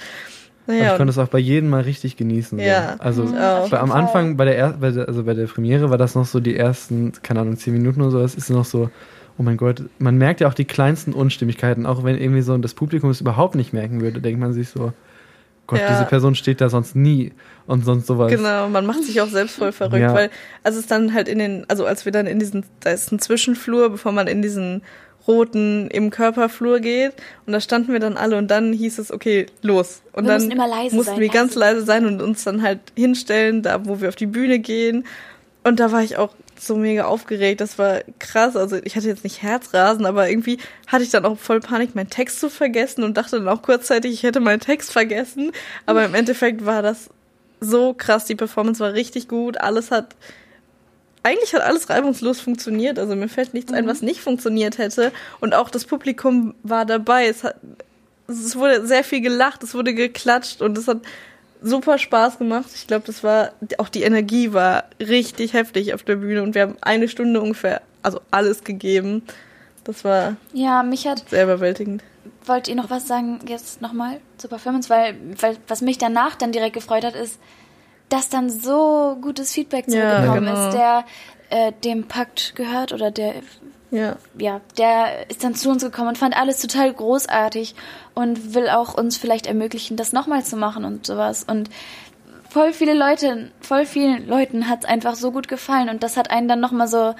Und 0.67 0.73
ich 0.75 0.81
Naja, 0.81 0.97
konnte 0.97 1.11
es 1.11 1.17
auch 1.17 1.29
bei 1.29 1.39
jedem 1.39 1.69
mal 1.69 1.81
richtig 1.81 2.17
genießen. 2.17 2.59
So. 2.59 2.63
Ja, 2.63 2.95
also 2.99 3.23
ich 3.23 3.29
auch. 3.39 3.69
bei, 3.69 3.79
am. 3.79 3.91
Anfang 3.91 4.35
bei 4.37 4.45
der, 4.45 4.57
er, 4.57 4.69
bei 4.73 4.91
der 4.91 5.07
also 5.07 5.23
bei 5.23 5.33
der 5.33 5.45
Premiere 5.47 5.89
war 5.89 5.97
das 5.97 6.13
noch 6.15 6.25
so 6.25 6.39
die 6.41 6.57
ersten, 6.57 7.13
keine 7.23 7.39
Ahnung, 7.39 7.57
zehn 7.57 7.73
Minuten 7.73 8.01
oder 8.01 8.11
so. 8.11 8.19
Es 8.21 8.35
ist 8.35 8.49
noch 8.49 8.65
so, 8.65 8.89
oh 9.37 9.43
mein 9.43 9.55
Gott, 9.57 9.83
man 9.99 10.17
merkt 10.17 10.41
ja 10.41 10.47
auch 10.47 10.53
die 10.53 10.65
kleinsten 10.65 11.13
Unstimmigkeiten, 11.13 11.85
auch 11.85 12.03
wenn 12.03 12.17
irgendwie 12.17 12.41
so 12.41 12.57
das 12.57 12.73
Publikum 12.73 13.09
es 13.09 13.21
überhaupt 13.21 13.55
nicht 13.55 13.71
merken 13.71 14.01
würde, 14.01 14.19
denkt 14.19 14.39
man 14.41 14.51
sich 14.51 14.69
so, 14.69 14.91
Gott, 15.67 15.79
Ja. 15.79 15.89
diese 15.89 16.05
Person 16.05 16.33
steht 16.35 16.59
da 16.61 16.69
sonst 16.69 16.95
nie 16.95 17.33
und 17.65 17.83
sonst 17.85 18.07
sowas. 18.07 18.31
Genau, 18.31 18.69
man 18.69 18.85
macht 18.85 19.03
sich 19.03 19.19
auch 19.21 19.27
selbst 19.27 19.57
voll 19.57 19.71
verrückt, 19.73 20.01
Ja. 20.01 20.13
weil 20.13 20.29
als 20.63 20.75
es 20.75 20.87
dann 20.87 21.13
halt 21.13 21.27
in 21.27 21.39
den, 21.39 21.65
also 21.69 21.85
als 21.85 22.05
wir 22.05 22.11
dann 22.11 22.25
in 22.25 22.39
diesen, 22.39 22.65
da 22.79 22.91
ist 22.91 23.11
ein 23.11 23.19
Zwischenflur, 23.19 23.89
bevor 23.89 24.11
man 24.11 24.27
in 24.27 24.41
diesen 24.41 24.81
roten 25.27 25.89
im 25.89 26.09
Körperflur 26.09 26.79
geht 26.79 27.13
und 27.45 27.53
da 27.53 27.59
standen 27.59 27.91
wir 27.93 27.99
dann 27.99 28.17
alle 28.17 28.37
und 28.37 28.49
dann 28.49 28.73
hieß 28.73 28.99
es, 28.99 29.11
okay, 29.11 29.47
los. 29.61 30.01
Und 30.13 30.25
Wir 30.25 30.29
dann 30.29 30.41
mussten 30.41 30.51
immer 30.51 30.67
leise 30.67 30.95
mussten 30.95 31.11
sein, 31.11 31.19
wir 31.19 31.29
ganz 31.29 31.55
leise. 31.55 31.75
leise 31.75 31.85
sein 31.85 32.05
und 32.05 32.21
uns 32.21 32.43
dann 32.43 32.61
halt 32.61 32.79
hinstellen, 32.95 33.61
da 33.61 33.85
wo 33.85 34.01
wir 34.01 34.09
auf 34.09 34.15
die 34.15 34.25
Bühne 34.25 34.59
gehen. 34.59 35.05
Und 35.63 35.79
da 35.79 35.91
war 35.91 36.01
ich 36.01 36.17
auch 36.17 36.33
so 36.59 36.75
mega 36.75 37.05
aufgeregt. 37.05 37.61
Das 37.61 37.77
war 37.77 38.01
krass. 38.19 38.55
Also 38.55 38.77
ich 38.83 38.95
hatte 38.95 39.07
jetzt 39.07 39.23
nicht 39.23 39.41
Herzrasen, 39.41 40.05
aber 40.05 40.29
irgendwie 40.29 40.59
hatte 40.87 41.03
ich 41.03 41.09
dann 41.09 41.25
auch 41.25 41.37
voll 41.37 41.59
Panik, 41.59 41.95
meinen 41.95 42.09
Text 42.09 42.39
zu 42.39 42.49
vergessen 42.49 43.03
und 43.03 43.17
dachte 43.17 43.37
dann 43.37 43.47
auch 43.49 43.61
kurzzeitig, 43.61 44.13
ich 44.13 44.23
hätte 44.23 44.39
meinen 44.39 44.59
Text 44.59 44.91
vergessen. 44.91 45.51
Aber 45.85 46.05
im 46.05 46.15
Endeffekt 46.15 46.65
war 46.65 46.81
das 46.81 47.09
so 47.59 47.93
krass. 47.93 48.25
Die 48.25 48.35
Performance 48.35 48.79
war 48.79 48.93
richtig 48.93 49.27
gut. 49.27 49.59
Alles 49.59 49.91
hat, 49.91 50.15
eigentlich 51.27 51.53
hat 51.53 51.61
alles 51.61 51.89
reibungslos 51.89 52.39
funktioniert. 52.39 52.97
Also 52.99 53.15
mir 53.15 53.29
fällt 53.29 53.53
nichts 53.53 53.71
ein, 53.73 53.87
was 53.87 54.01
nicht 54.01 54.21
funktioniert 54.21 54.77
hätte. 54.77 55.11
Und 55.39 55.53
auch 55.53 55.69
das 55.69 55.85
Publikum 55.85 56.55
war 56.63 56.85
dabei. 56.85 57.27
Es 57.27 57.43
hat, 57.43 57.55
es 58.27 58.55
wurde 58.55 58.85
sehr 58.85 59.03
viel 59.03 59.21
gelacht, 59.21 59.63
es 59.63 59.73
wurde 59.73 59.93
geklatscht 59.93 60.61
und 60.61 60.77
es 60.77 60.87
hat 60.87 60.99
super 61.61 61.97
Spaß 61.97 62.37
gemacht. 62.37 62.69
Ich 62.75 62.87
glaube, 62.87 63.05
das 63.05 63.23
war, 63.23 63.51
auch 63.77 63.89
die 63.89 64.03
Energie 64.03 64.53
war 64.53 64.85
richtig 64.99 65.53
heftig 65.53 65.93
auf 65.93 66.03
der 66.03 66.17
Bühne 66.17 66.43
und 66.43 66.55
wir 66.55 66.63
haben 66.63 66.77
eine 66.81 67.07
Stunde 67.07 67.41
ungefähr, 67.41 67.81
also 68.03 68.19
alles 68.31 68.63
gegeben. 68.63 69.23
Das 69.83 70.03
war 70.03 70.35
Ja, 70.53 70.83
mich 70.83 71.07
hat. 71.07 71.29
sehr 71.29 71.45
überwältigend. 71.45 72.03
Wollt 72.45 72.67
ihr 72.67 72.75
noch 72.75 72.89
was 72.89 73.07
sagen 73.07 73.39
jetzt 73.47 73.81
nochmal 73.81 74.19
zur 74.37 74.49
Performance? 74.49 74.89
Weil, 74.89 75.15
weil 75.39 75.57
was 75.67 75.81
mich 75.81 75.97
danach 75.97 76.35
dann 76.35 76.51
direkt 76.51 76.73
gefreut 76.73 77.03
hat, 77.03 77.15
ist, 77.15 77.39
dass 78.09 78.29
dann 78.29 78.49
so 78.49 79.17
gutes 79.21 79.53
Feedback 79.53 79.85
Ja, 79.87 80.09
zurückgekommen 80.09 80.45
genau. 80.45 80.67
ist, 80.67 80.73
der 80.73 81.05
äh, 81.49 81.71
dem 81.83 82.07
Pakt 82.07 82.55
gehört 82.55 82.93
oder 82.93 83.11
der 83.11 83.35
Ja. 83.91 84.17
ja, 84.37 84.61
der 84.77 85.29
ist 85.29 85.43
dann 85.43 85.55
zu 85.55 85.69
uns 85.69 85.83
gekommen 85.83 86.09
und 86.09 86.17
fand 86.17 86.35
alles 86.35 86.59
total 86.59 86.93
großartig 86.93 87.75
und 88.15 88.53
will 88.53 88.69
auch 88.69 88.93
uns 88.93 89.17
vielleicht 89.17 89.47
ermöglichen, 89.47 89.97
das 89.97 90.11
nochmal 90.13 90.43
zu 90.43 90.57
machen 90.57 90.83
und 90.85 91.05
sowas. 91.05 91.43
Und 91.43 91.69
voll 92.49 92.73
viele 92.73 92.93
Leute, 92.93 93.51
voll 93.61 93.85
vielen 93.85 94.27
Leuten 94.27 94.67
hat 94.67 94.79
es 94.79 94.85
einfach 94.85 95.15
so 95.15 95.31
gut 95.31 95.47
gefallen 95.47 95.89
und 95.89 96.03
das 96.03 96.17
hat 96.17 96.31
einen 96.31 96.47
dann 96.47 96.59
nochmal 96.59 96.87
so 96.87 97.13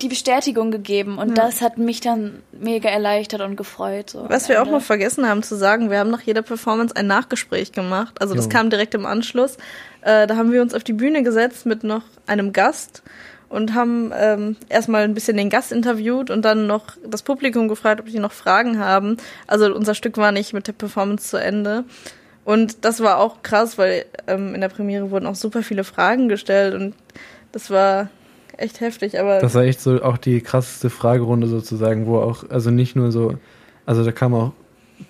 die 0.00 0.08
Bestätigung 0.08 0.70
gegeben 0.70 1.18
und 1.18 1.28
Ja. 1.28 1.34
das 1.44 1.60
hat 1.60 1.76
mich 1.78 2.00
dann 2.00 2.42
mega 2.52 2.88
erleichtert 2.88 3.40
und 3.42 3.56
gefreut. 3.56 4.10
So 4.10 4.24
Was 4.28 4.48
wir 4.48 4.62
auch 4.62 4.66
noch 4.66 4.82
vergessen 4.82 5.28
haben 5.28 5.42
zu 5.42 5.56
sagen, 5.56 5.90
wir 5.90 5.98
haben 5.98 6.10
nach 6.10 6.22
jeder 6.22 6.42
Performance 6.42 6.96
ein 6.96 7.06
Nachgespräch 7.06 7.72
gemacht. 7.72 8.20
Also 8.20 8.34
das 8.34 8.46
Jo. 8.46 8.50
kam 8.50 8.70
direkt 8.70 8.94
im 8.94 9.06
Anschluss. 9.06 9.56
Äh, 10.02 10.26
da 10.26 10.36
haben 10.36 10.50
wir 10.52 10.62
uns 10.62 10.74
auf 10.74 10.82
die 10.82 10.94
Bühne 10.94 11.22
gesetzt 11.22 11.66
mit 11.66 11.84
noch 11.84 12.02
einem 12.26 12.52
Gast 12.52 13.02
und 13.50 13.74
haben 13.74 14.12
ähm, 14.16 14.56
erstmal 14.68 15.02
ein 15.02 15.12
bisschen 15.14 15.36
den 15.36 15.50
Gast 15.50 15.72
interviewt 15.72 16.30
und 16.30 16.42
dann 16.44 16.66
noch 16.66 16.86
das 17.06 17.22
Publikum 17.22 17.68
gefragt, 17.68 18.00
ob 18.00 18.06
die 18.06 18.18
noch 18.18 18.32
Fragen 18.32 18.78
haben. 18.78 19.18
Also 19.46 19.74
unser 19.74 19.94
Stück 19.94 20.16
war 20.16 20.32
nicht 20.32 20.52
mit 20.54 20.68
der 20.68 20.72
Performance 20.72 21.28
zu 21.28 21.36
Ende. 21.36 21.84
Und 22.44 22.84
das 22.84 23.00
war 23.00 23.18
auch 23.18 23.42
krass, 23.42 23.76
weil 23.76 24.06
ähm, 24.26 24.54
in 24.54 24.60
der 24.62 24.68
Premiere 24.70 25.10
wurden 25.10 25.26
auch 25.26 25.34
super 25.34 25.62
viele 25.62 25.84
Fragen 25.84 26.28
gestellt 26.28 26.74
und 26.74 26.94
das 27.52 27.70
war 27.70 28.08
echt 28.60 28.80
heftig. 28.80 29.18
Aber 29.18 29.40
Das 29.40 29.54
war 29.54 29.62
echt 29.62 29.80
so 29.80 30.02
auch 30.02 30.18
die 30.18 30.40
krasseste 30.40 30.90
Fragerunde 30.90 31.46
sozusagen, 31.46 32.06
wo 32.06 32.18
auch, 32.18 32.48
also 32.50 32.70
nicht 32.70 32.96
nur 32.96 33.12
so, 33.12 33.34
also 33.86 34.04
da 34.04 34.12
kamen 34.12 34.34
auch 34.34 34.52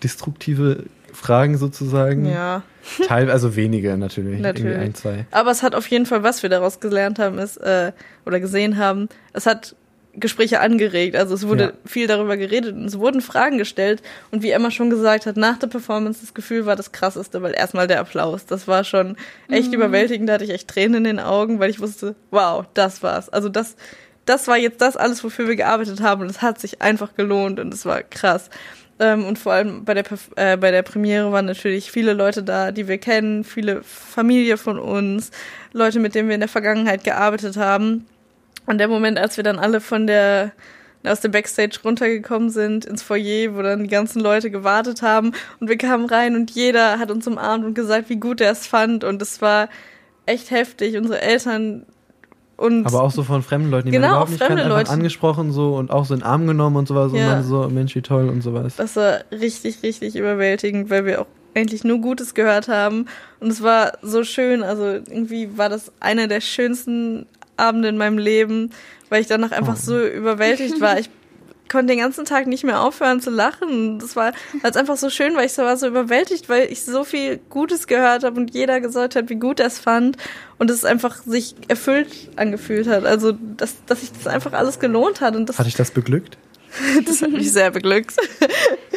destruktive 0.03 0.85
Fragen 1.13 1.57
sozusagen. 1.59 2.27
ja. 2.27 2.63
Teil, 3.07 3.31
also 3.31 3.57
wenige 3.57 3.97
natürlich, 3.99 4.41
Natürlich. 4.41 4.71
irgendwie 4.71 4.87
ein, 4.87 4.95
zwei. 4.95 5.27
Aber 5.33 5.51
es 5.51 5.63
hat 5.63 5.75
auf 5.75 5.87
jeden 5.89 6.07
Fall, 6.07 6.23
was 6.23 6.43
wir 6.43 6.49
daraus 6.49 6.81
gelernt 6.81 7.19
haben, 7.19 7.39
ist, 7.39 7.59
äh, 7.59 7.93
oder 8.25 8.41
gesehen 8.41 8.79
haben, 8.79 9.09
es 9.35 9.45
hat 9.45 9.77
Gespräche 10.15 10.61
angeregt. 10.61 11.15
Also 11.17 11.35
es 11.35 11.47
wurde 11.47 11.63
Ja. 11.65 11.73
viel 11.87 12.07
darüber 12.07 12.37
geredet 12.37 12.75
und 12.75 12.85
es 12.85 12.99
wurden 12.99 13.21
Fragen 13.21 13.59
gestellt. 13.59 14.03
Und 14.31 14.43
wie 14.43 14.51
Emma 14.51 14.71
schon 14.71 14.91
gesagt 14.91 15.27
hat, 15.27 15.37
nach 15.37 15.59
der 15.59 15.69
Performance 15.69 16.21
das 16.21 16.35
Gefühl 16.35 16.67
war 16.67 16.77
das 16.77 16.93
krasseste, 16.93 17.43
weil 17.43 17.55
erstmal 17.55 17.87
der 17.87 18.01
Applaus. 18.01 18.45
Das 18.47 18.67
war 18.67 18.83
schon 18.85 19.17
echt 19.49 19.69
Mhm. 19.69 19.75
überwältigend. 19.75 20.29
Da 20.29 20.35
hatte 20.35 20.45
ich 20.45 20.51
echt 20.51 20.69
Tränen 20.69 20.97
in 20.97 21.05
den 21.05 21.21
Augen, 21.21 21.61
weil 21.61 21.71
ich 21.71 21.81
wusste, 21.81 22.15
wow, 22.31 22.65
das 22.75 23.03
war's. 23.03 23.29
Also 23.29 23.49
das, 23.49 23.77
das 24.27 24.49
war 24.49 24.57
jetzt 24.59 24.81
das 24.81 24.97
alles, 24.97 25.23
wofür 25.23 25.47
wir 25.49 25.57
gearbeitet 25.57 26.01
haben. 26.01 26.23
Und 26.23 26.31
es 26.31 26.43
hat 26.43 26.61
sich 26.61 26.83
einfach 26.83 27.15
gelohnt 27.15 27.61
und 27.61 27.73
es 27.73 27.87
war 27.87 28.03
krass. 28.03 28.51
Ähm, 28.99 29.25
und 29.25 29.39
vor 29.39 29.53
allem 29.53 29.85
bei 29.87 29.95
der, 29.95 30.05
äh, 30.37 30.57
bei 30.59 30.71
der 30.71 30.83
Premiere 30.83 31.33
waren 31.33 31.47
natürlich 31.47 31.91
viele 31.91 32.13
Leute 32.13 32.43
da, 32.43 32.71
die 32.71 32.87
wir 32.87 32.99
kennen, 32.99 33.45
viele 33.45 33.83
Familie 33.83 34.59
von 34.59 34.79
uns, 34.79 35.31
Leute, 35.73 36.01
mit 36.01 36.15
denen 36.15 36.29
wir 36.29 36.35
in 36.35 36.41
der 36.41 36.49
Vergangenheit 36.51 37.03
gearbeitet 37.05 37.57
haben. 37.57 38.07
Und 38.71 38.79
der 38.79 38.89
Moment, 38.89 39.19
als 39.19 39.37
wir 39.37 39.45
dann 39.45 39.59
alle 39.59 39.81
von 39.81 40.07
der 40.07 40.53
aus 41.05 41.21
dem 41.21 41.33
Backstage 41.33 41.79
runtergekommen 41.83 42.51
sind 42.51 42.85
ins 42.85 43.03
Foyer, 43.03 43.57
wo 43.57 43.63
dann 43.63 43.83
die 43.83 43.89
ganzen 43.89 44.21
Leute 44.21 44.51
gewartet 44.51 45.03
haben 45.03 45.33
und 45.59 45.69
wir 45.69 45.79
kamen 45.79 46.05
rein 46.05 46.37
und 46.37 46.51
jeder 46.51 46.99
hat 46.99 47.11
uns 47.11 47.27
umarmt 47.27 47.65
und 47.65 47.75
gesagt, 47.75 48.11
wie 48.11 48.17
gut 48.17 48.41
er 48.41 48.53
es 48.53 48.67
fand 48.67 49.03
und 49.03 49.21
es 49.23 49.41
war 49.41 49.69
echt 50.27 50.51
heftig. 50.51 50.97
Unsere 50.99 51.21
Eltern 51.23 51.87
und 52.59 52.87
Aber 52.87 53.03
auch 53.03 53.11
so 53.11 53.23
von 53.23 53.43
fremden 53.43 53.71
Leuten, 53.71 53.87
die 53.87 53.93
Genau, 53.93 54.09
man 54.09 54.11
überhaupt 54.17 54.31
nicht 54.31 54.47
kennt, 54.47 54.61
einfach 54.61 54.93
angesprochen 54.93 55.51
so 55.53 55.75
und 55.77 55.91
auch 55.91 56.05
so 56.05 56.13
in 56.13 56.21
den 56.21 56.27
Arm 56.27 56.47
genommen 56.47 56.77
und 56.77 56.87
sowas 56.87 57.11
Ja. 57.15 57.19
und 57.23 57.27
dann 57.29 57.45
so, 57.45 57.69
Mensch, 57.71 57.95
wie 57.97 58.03
toll 58.03 58.29
und 58.29 58.43
sowas. 58.43 58.77
Das 58.77 58.95
war 58.97 59.21
richtig, 59.33 59.83
richtig 59.83 60.15
überwältigend, 60.15 60.91
weil 60.91 61.07
wir 61.07 61.23
auch 61.23 61.27
eigentlich 61.55 61.83
nur 61.83 61.99
Gutes 61.99 62.35
gehört 62.35 62.69
haben. 62.69 63.07
Und 63.41 63.49
es 63.49 63.63
war 63.63 63.93
so 64.03 64.23
schön. 64.23 64.63
Also 64.63 64.85
irgendwie 64.85 65.57
war 65.57 65.69
das 65.71 65.91
einer 65.99 66.29
der 66.29 66.41
schönsten 66.43 67.27
Abende 67.61 67.89
in 67.89 67.97
meinem 67.97 68.19
Leben, 68.19 68.71
weil 69.09 69.21
ich 69.21 69.27
danach 69.29 69.53
einfach 69.53 69.77
Oh. 69.77 69.81
so 69.81 70.05
überwältigt 70.07 70.81
war. 70.81 70.99
Ich 70.99 71.09
konnte 71.71 71.87
den 71.93 71.99
ganzen 72.01 72.25
Tag 72.25 72.49
nicht 72.49 72.65
mehr 72.65 72.81
aufhören 72.81 73.21
zu 73.21 73.31
lachen. 73.31 74.01
Das 74.01 74.17
war 74.17 74.33
als 74.65 74.77
einfach 74.77 74.97
so 74.97 75.09
schön, 75.09 75.37
weil 75.37 75.47
ich 75.47 75.53
so 75.53 75.63
war 75.63 75.77
so 75.77 75.87
überwältigt, 75.87 76.49
weil 76.49 76.71
ich 76.73 76.83
so 76.83 77.05
viel 77.05 77.39
Gutes 77.49 77.87
gehört 77.87 78.25
habe 78.25 78.41
und 78.41 78.53
jeder 78.53 78.81
gesagt 78.81 79.15
hat, 79.15 79.29
wie 79.29 79.37
gut 79.37 79.61
er 79.61 79.67
es 79.67 79.79
fand 79.79 80.17
und 80.59 80.69
es 80.69 80.85
einfach 80.85 81.23
sich 81.23 81.55
erfüllt 81.69 82.09
angefühlt 82.35 82.89
hat. 82.89 83.05
Also 83.07 83.33
dass, 83.57 83.77
dass 83.87 84.01
sich 84.01 84.11
das 84.13 84.27
einfach 84.27 84.53
alles 84.53 84.81
gelohnt 84.81 85.21
hat 85.21 85.37
und 85.37 85.49
das, 85.49 85.59
Hat 85.61 85.67
dich 85.67 85.77
das 85.77 85.93
beglückt? 85.93 86.39
das 87.07 87.23
hat 87.23 87.31
mich 87.31 87.53
sehr 87.53 87.71
beglückt. 87.73 88.15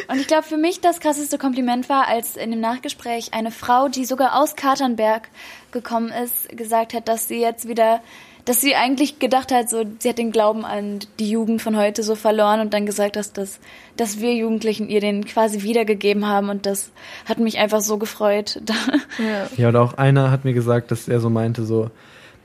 Und 0.08 0.18
ich 0.20 0.26
glaube, 0.26 0.44
für 0.44 0.56
mich 0.56 0.80
das 0.80 1.00
krasseste 1.00 1.38
Kompliment 1.38 1.88
war, 1.88 2.06
als 2.08 2.36
in 2.36 2.50
dem 2.52 2.60
Nachgespräch 2.60 3.32
eine 3.34 3.50
Frau, 3.50 3.88
die 3.88 4.04
sogar 4.04 4.36
aus 4.40 4.54
Katernberg 4.54 5.28
gekommen 5.72 6.12
ist, 6.24 6.48
gesagt 6.56 6.92
hat, 6.94 7.08
dass 7.08 7.26
sie 7.28 7.40
jetzt 7.40 7.66
wieder, 7.68 8.00
dass 8.44 8.60
sie 8.60 8.74
eigentlich 8.74 9.18
gedacht 9.18 9.52
hat, 9.52 9.70
so, 9.70 9.84
sie 9.98 10.08
hat 10.08 10.18
den 10.18 10.30
Glauben 10.30 10.64
an 10.64 11.00
die 11.18 11.30
Jugend 11.30 11.62
von 11.62 11.76
heute 11.76 12.02
so 12.02 12.14
verloren 12.14 12.60
und 12.60 12.74
dann 12.74 12.84
gesagt, 12.84 13.16
dass, 13.16 13.32
das, 13.32 13.58
dass 13.96 14.20
wir 14.20 14.34
Jugendlichen 14.34 14.88
ihr 14.88 15.00
den 15.00 15.24
quasi 15.24 15.62
wiedergegeben 15.62 16.26
haben 16.26 16.50
und 16.50 16.66
das 16.66 16.90
hat 17.24 17.38
mich 17.38 17.58
einfach 17.58 17.80
so 17.80 17.98
gefreut. 17.98 18.60
Ja. 19.18 19.46
Ja, 19.56 19.68
oder 19.68 19.82
auch 19.82 19.94
einer 19.94 20.30
hat 20.30 20.44
mir 20.44 20.54
gesagt, 20.54 20.90
dass 20.90 21.08
er 21.08 21.20
so 21.20 21.30
meinte, 21.30 21.64
so, 21.64 21.90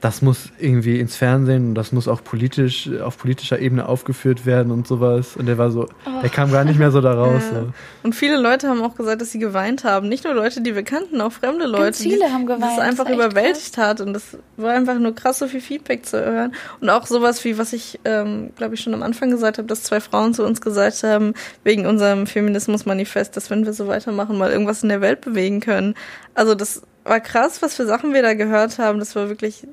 das 0.02 0.22
muss 0.22 0.50
irgendwie 0.58 1.00
ins 1.00 1.18
Fernsehen 1.18 1.70
und 1.70 1.76
das 1.76 1.92
muss 1.92 2.08
auch 2.08 2.24
politisch, 2.24 2.90
auf 3.02 3.18
politischer 3.18 3.60
Ebene 3.60 3.88
aufgeführt 3.88 4.46
werden 4.46 4.72
und 4.72 4.88
sowas. 4.88 5.36
Und 5.36 5.46
der 5.48 5.58
war 5.58 5.72
so, 5.72 5.88
der 6.24 6.30
kam 6.30 6.52
gar 6.54 6.64
nicht 6.64 6.80
mehr 6.80 6.92
so 6.92 7.02
da 7.02 7.14
raus. 7.14 7.44
Ja. 7.52 7.62
So. 7.62 7.68
Und 8.04 8.16
viele 8.16 8.38
Leute 8.38 8.70
haben 8.70 8.82
auch 8.82 8.96
gesagt, 8.96 9.22
dass 9.22 9.32
sie 9.32 9.40
geweint 9.40 9.84
haben. 9.84 10.08
Nicht 10.08 10.24
nur 10.24 10.34
Leute, 10.34 10.62
die 10.62 10.74
wir 10.74 10.84
kannten, 10.84 11.20
auch 11.20 11.34
fremde 11.34 11.66
Leute. 11.66 11.84
Ganz 11.84 12.02
viele 12.02 12.28
die, 12.28 12.32
haben 12.32 12.46
geweint. 12.46 12.64
Das 12.64 12.80
einfach 12.80 13.06
Das 13.06 13.14
überwältigt 13.14 13.78
hat. 13.78 14.00
Und 14.00 14.14
das 14.14 14.38
war 14.56 14.72
einfach 14.72 14.98
nur 15.00 15.14
krass, 15.14 15.40
so 15.40 15.48
viel 15.48 15.62
Feedback 15.62 16.06
zu 16.06 16.24
hören. 16.24 16.54
Und 16.80 16.90
auch 16.90 17.06
sowas 17.06 17.44
wie, 17.44 17.58
was 17.58 17.74
ich, 17.74 18.00
ähm, 18.06 18.52
glaube 18.56 18.76
ich, 18.76 18.82
schon 18.82 18.94
am 18.94 19.04
Anfang 19.04 19.30
gesagt 19.30 19.58
habe, 19.58 19.68
dass 19.68 19.84
zwei 19.84 20.00
Frauen 20.00 20.34
zu 20.34 20.46
uns 20.46 20.62
gesagt 20.62 21.04
haben, 21.04 21.34
wegen 21.66 21.86
unserem 21.86 22.26
Feminismus-Manifest, 22.26 23.36
dass 23.36 23.50
wenn 23.50 23.66
wir 23.66 23.74
so 23.74 23.88
weitermachen, 23.88 24.38
mal 24.38 24.50
irgendwas 24.50 24.82
in 24.82 24.88
der 24.88 25.02
Welt 25.02 25.20
bewegen 25.20 25.60
können. 25.60 25.96
Also 26.36 26.56
das 26.56 26.84
war 27.10 27.20
krass, 27.20 27.62
was 27.62 27.76
für 27.76 27.86
Sachen 27.86 28.14
wir 28.14 28.22
da 28.22 28.34
gehört 28.34 28.78
haben. 28.80 29.00
Das 29.00 29.16
war 29.16 29.30
wirklich 29.30 29.68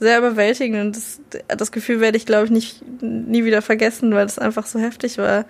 sehr 0.00 0.18
überwältigend 0.18 0.80
und 0.80 0.96
das, 0.96 1.20
das 1.46 1.72
Gefühl 1.72 2.00
werde 2.00 2.16
ich, 2.16 2.24
glaube 2.26 2.46
ich, 2.46 2.50
nicht 2.50 2.82
nie 3.02 3.44
wieder 3.44 3.60
vergessen, 3.60 4.12
weil 4.14 4.26
das 4.26 4.38
einfach 4.38 4.66
so 4.66 4.78
heftig 4.78 5.18
war. 5.18 5.44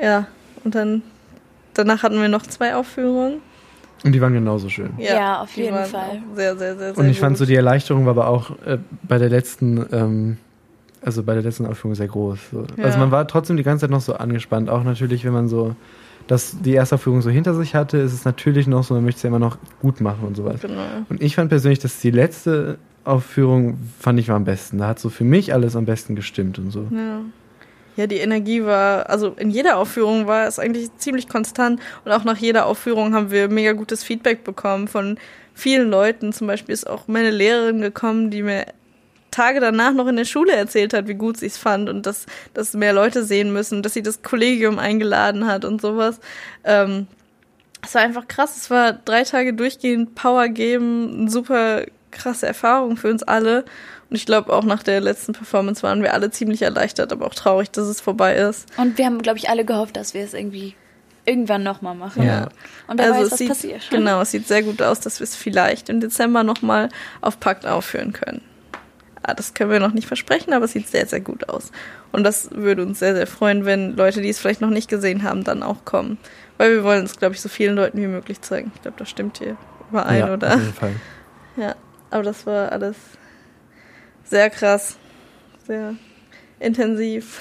Ja, 0.00 0.26
und 0.62 0.74
dann 0.74 1.02
danach 1.74 2.02
hatten 2.02 2.20
wir 2.20 2.28
noch 2.28 2.42
zwei 2.42 2.74
Aufführungen. 2.74 3.40
Und 4.04 4.12
die 4.12 4.20
waren 4.20 4.32
genauso 4.32 4.68
schön. 4.68 4.92
Ja, 4.98 5.42
auf 5.42 5.54
die 5.54 5.62
jeden 5.62 5.76
Fall. 5.76 6.22
Sehr, 6.34 6.56
sehr, 6.56 6.76
sehr, 6.76 6.94
sehr 6.94 6.98
Und 6.98 7.08
ich 7.10 7.18
fand 7.18 7.36
so 7.36 7.44
gut. 7.44 7.50
die 7.50 7.54
Erleichterung 7.54 8.04
war 8.06 8.12
aber 8.12 8.28
auch 8.28 8.50
äh, 8.64 8.78
bei 9.02 9.18
der 9.18 9.28
letzten, 9.28 9.86
ähm, 9.92 10.36
also 11.02 11.22
bei 11.22 11.34
der 11.34 11.42
letzten 11.42 11.66
Aufführung 11.66 11.94
sehr 11.94 12.08
groß. 12.08 12.38
So. 12.50 12.66
Ja. 12.76 12.84
Also 12.84 12.98
man 12.98 13.10
war 13.10 13.26
trotzdem 13.28 13.56
die 13.56 13.62
ganze 13.62 13.82
Zeit 13.82 13.90
noch 13.90 14.00
so 14.00 14.14
angespannt. 14.14 14.70
Auch 14.70 14.84
natürlich, 14.84 15.24
wenn 15.24 15.32
man 15.32 15.48
so 15.48 15.76
das, 16.26 16.56
die 16.60 16.74
erste 16.74 16.94
Aufführung 16.96 17.22
so 17.22 17.30
hinter 17.30 17.54
sich 17.54 17.74
hatte, 17.74 17.98
ist 17.98 18.12
es 18.12 18.24
natürlich 18.24 18.66
noch 18.66 18.84
so, 18.84 18.94
man 18.94 19.04
möchte 19.04 19.18
es 19.18 19.22
ja 19.22 19.28
immer 19.28 19.38
noch 19.38 19.58
gut 19.80 20.00
machen 20.00 20.26
und 20.26 20.36
sowas. 20.36 20.60
Genau. 20.60 20.82
Und 21.08 21.22
ich 21.22 21.34
fand 21.34 21.48
persönlich, 21.48 21.78
dass 21.80 22.00
die 22.00 22.10
letzte 22.10 22.78
Aufführung 23.04 23.78
fand 23.98 24.20
ich 24.20 24.28
war 24.28 24.36
am 24.36 24.44
besten. 24.44 24.78
Da 24.78 24.88
hat 24.88 24.98
so 24.98 25.08
für 25.08 25.24
mich 25.24 25.52
alles 25.52 25.74
am 25.76 25.86
besten 25.86 26.14
gestimmt 26.14 26.58
und 26.58 26.70
so. 26.70 26.86
Ja. 26.90 27.20
Ja, 27.96 28.06
die 28.06 28.18
Energie 28.18 28.64
war, 28.64 29.10
also 29.10 29.34
in 29.36 29.50
jeder 29.50 29.76
Aufführung 29.76 30.26
war 30.26 30.46
es 30.46 30.58
eigentlich 30.58 30.96
ziemlich 30.96 31.28
konstant 31.28 31.80
und 32.04 32.12
auch 32.12 32.24
nach 32.24 32.38
jeder 32.38 32.66
Aufführung 32.66 33.14
haben 33.14 33.30
wir 33.30 33.48
mega 33.48 33.72
gutes 33.72 34.04
Feedback 34.04 34.44
bekommen 34.44 34.88
von 34.88 35.18
vielen 35.54 35.90
Leuten. 35.90 36.32
Zum 36.32 36.46
Beispiel 36.46 36.72
ist 36.72 36.88
auch 36.88 37.08
meine 37.08 37.30
Lehrerin 37.30 37.80
gekommen, 37.80 38.30
die 38.30 38.42
mir 38.42 38.64
Tage 39.30 39.60
danach 39.60 39.92
noch 39.92 40.06
in 40.06 40.16
der 40.16 40.24
Schule 40.24 40.52
erzählt 40.52 40.92
hat, 40.92 41.08
wie 41.08 41.14
gut 41.14 41.36
sie 41.36 41.46
es 41.46 41.56
fand 41.56 41.88
und 41.88 42.06
dass, 42.06 42.26
dass 42.54 42.74
mehr 42.74 42.92
Leute 42.92 43.24
sehen 43.24 43.52
müssen, 43.52 43.82
dass 43.82 43.94
sie 43.94 44.02
das 44.02 44.22
Kollegium 44.22 44.78
eingeladen 44.78 45.46
hat 45.46 45.64
und 45.64 45.80
sowas. 45.80 46.20
Ähm, 46.64 47.06
es 47.82 47.94
war 47.94 48.02
einfach 48.02 48.28
krass. 48.28 48.56
Es 48.56 48.70
war 48.70 48.92
drei 48.92 49.22
Tage 49.24 49.54
durchgehend 49.54 50.14
Power 50.14 50.48
geben, 50.48 51.20
eine 51.20 51.30
super 51.30 51.84
krasse 52.10 52.46
Erfahrung 52.46 52.96
für 52.96 53.08
uns 53.08 53.22
alle. 53.22 53.64
Und 54.10 54.16
ich 54.16 54.26
glaube, 54.26 54.52
auch 54.52 54.64
nach 54.64 54.82
der 54.82 55.00
letzten 55.00 55.32
Performance 55.32 55.82
waren 55.82 56.02
wir 56.02 56.12
alle 56.12 56.30
ziemlich 56.30 56.62
erleichtert, 56.62 57.12
aber 57.12 57.26
auch 57.26 57.34
traurig, 57.34 57.70
dass 57.70 57.86
es 57.86 58.00
vorbei 58.00 58.34
ist. 58.34 58.66
Und 58.76 58.98
wir 58.98 59.06
haben, 59.06 59.22
glaube 59.22 59.38
ich, 59.38 59.48
alle 59.48 59.64
gehofft, 59.64 59.96
dass 59.96 60.14
wir 60.14 60.24
es 60.24 60.34
irgendwie 60.34 60.74
irgendwann 61.24 61.62
nochmal 61.62 61.94
machen. 61.94 62.24
Ja. 62.24 62.48
Und 62.88 62.98
wer 62.98 63.10
weiß, 63.10 63.12
Also 63.12 63.26
es 63.26 63.30
was 63.32 63.38
sieht, 63.38 63.48
passiert. 63.48 63.90
genau, 63.90 64.20
es 64.20 64.32
sieht 64.32 64.48
sehr 64.48 64.62
gut 64.62 64.82
aus, 64.82 65.00
dass 65.00 65.20
wir 65.20 65.24
es 65.24 65.36
vielleicht 65.36 65.88
im 65.88 66.00
Dezember 66.00 66.42
nochmal 66.42 66.88
auf 67.20 67.38
Pakt 67.38 67.66
aufführen 67.66 68.12
können. 68.12 68.42
Ah, 69.22 69.34
das 69.34 69.54
können 69.54 69.70
wir 69.70 69.80
noch 69.80 69.92
nicht 69.92 70.06
versprechen, 70.06 70.52
aber 70.52 70.64
es 70.64 70.72
sieht 70.72 70.88
sehr, 70.88 71.06
sehr 71.06 71.20
gut 71.20 71.48
aus. 71.48 71.70
Und 72.12 72.24
das 72.24 72.50
würde 72.52 72.82
uns 72.82 72.98
sehr, 72.98 73.14
sehr 73.14 73.26
freuen, 73.26 73.64
wenn 73.64 73.96
Leute, 73.96 74.20
die 74.22 74.28
es 74.28 74.38
vielleicht 74.38 74.60
noch 74.60 74.70
nicht 74.70 74.88
gesehen 74.88 75.22
haben, 75.22 75.44
dann 75.44 75.62
auch 75.62 75.84
kommen. 75.84 76.18
Weil 76.58 76.72
wir 76.72 76.84
wollen 76.84 77.04
es, 77.04 77.18
glaube 77.18 77.34
ich, 77.34 77.40
so 77.40 77.48
vielen 77.48 77.76
Leuten 77.76 77.98
wie 77.98 78.06
möglich 78.06 78.40
zeigen. 78.40 78.72
Ich 78.74 78.82
glaube, 78.82 78.98
das 78.98 79.08
stimmt 79.10 79.38
hier 79.38 79.56
überein, 79.90 80.18
ja, 80.18 80.32
oder? 80.32 80.54
Auf 80.54 80.60
jeden 80.60 80.74
Fall. 80.74 80.92
Ja, 81.56 81.74
aber 82.10 82.22
das 82.22 82.46
war 82.46 82.72
alles 82.72 82.96
sehr 84.24 84.50
krass, 84.50 84.96
sehr 85.66 85.94
intensiv. 86.58 87.40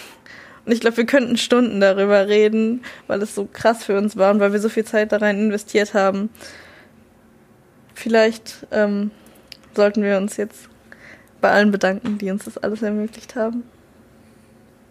Und 0.66 0.72
ich 0.72 0.82
glaube, 0.82 0.98
wir 0.98 1.06
könnten 1.06 1.38
Stunden 1.38 1.80
darüber 1.80 2.28
reden, 2.28 2.84
weil 3.08 3.22
es 3.22 3.34
so 3.36 3.48
krass 3.52 3.84
für 3.84 3.98
uns 3.98 4.18
war 4.18 4.32
und 4.32 4.40
weil 4.40 4.54
wir 4.54 4.60
so 4.60 4.70
viel 4.70 4.86
Zeit 4.86 5.12
da 5.12 5.18
rein 5.18 5.40
investiert 5.40 5.94
haben. 5.94 6.30
Vielleicht 7.94 8.68
ähm, 8.72 9.12
sollten 9.76 10.04
wir 10.04 10.18
uns 10.18 10.38
jetzt 10.38 10.70
bei 11.42 11.52
allen 11.52 11.72
bedanken, 11.72 12.18
die 12.18 12.30
uns 12.32 12.46
das 12.46 12.58
alles 12.58 12.82
ermöglicht 12.82 13.36
haben. 13.36 13.64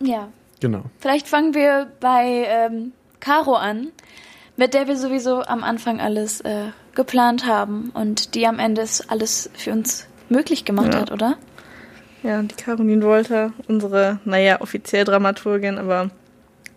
Ja. 0.00 0.28
Genau. 0.60 0.82
Vielleicht 0.98 1.28
fangen 1.28 1.54
wir 1.54 1.86
bei 2.00 2.44
ähm, 2.48 2.92
Caro 3.20 3.54
an, 3.54 3.88
mit 4.56 4.74
der 4.74 4.88
wir 4.88 4.96
sowieso 4.96 5.42
am 5.42 5.62
Anfang 5.62 6.00
alles 6.00 6.40
äh, 6.40 6.66
geplant 6.94 7.46
haben 7.46 7.90
und 7.94 8.34
die 8.34 8.46
am 8.46 8.58
Ende 8.58 8.84
alles 9.08 9.50
für 9.54 9.70
uns 9.72 10.06
möglich 10.28 10.64
gemacht 10.64 10.94
Ja. 10.94 11.00
hat, 11.00 11.12
oder? 11.12 11.36
Ja, 12.24 12.42
die 12.42 12.54
Caroline 12.56 13.04
Wolter, 13.04 13.52
unsere, 13.68 14.18
naja, 14.24 14.60
offiziell 14.60 15.04
Dramaturgin, 15.04 15.78
aber 15.78 16.10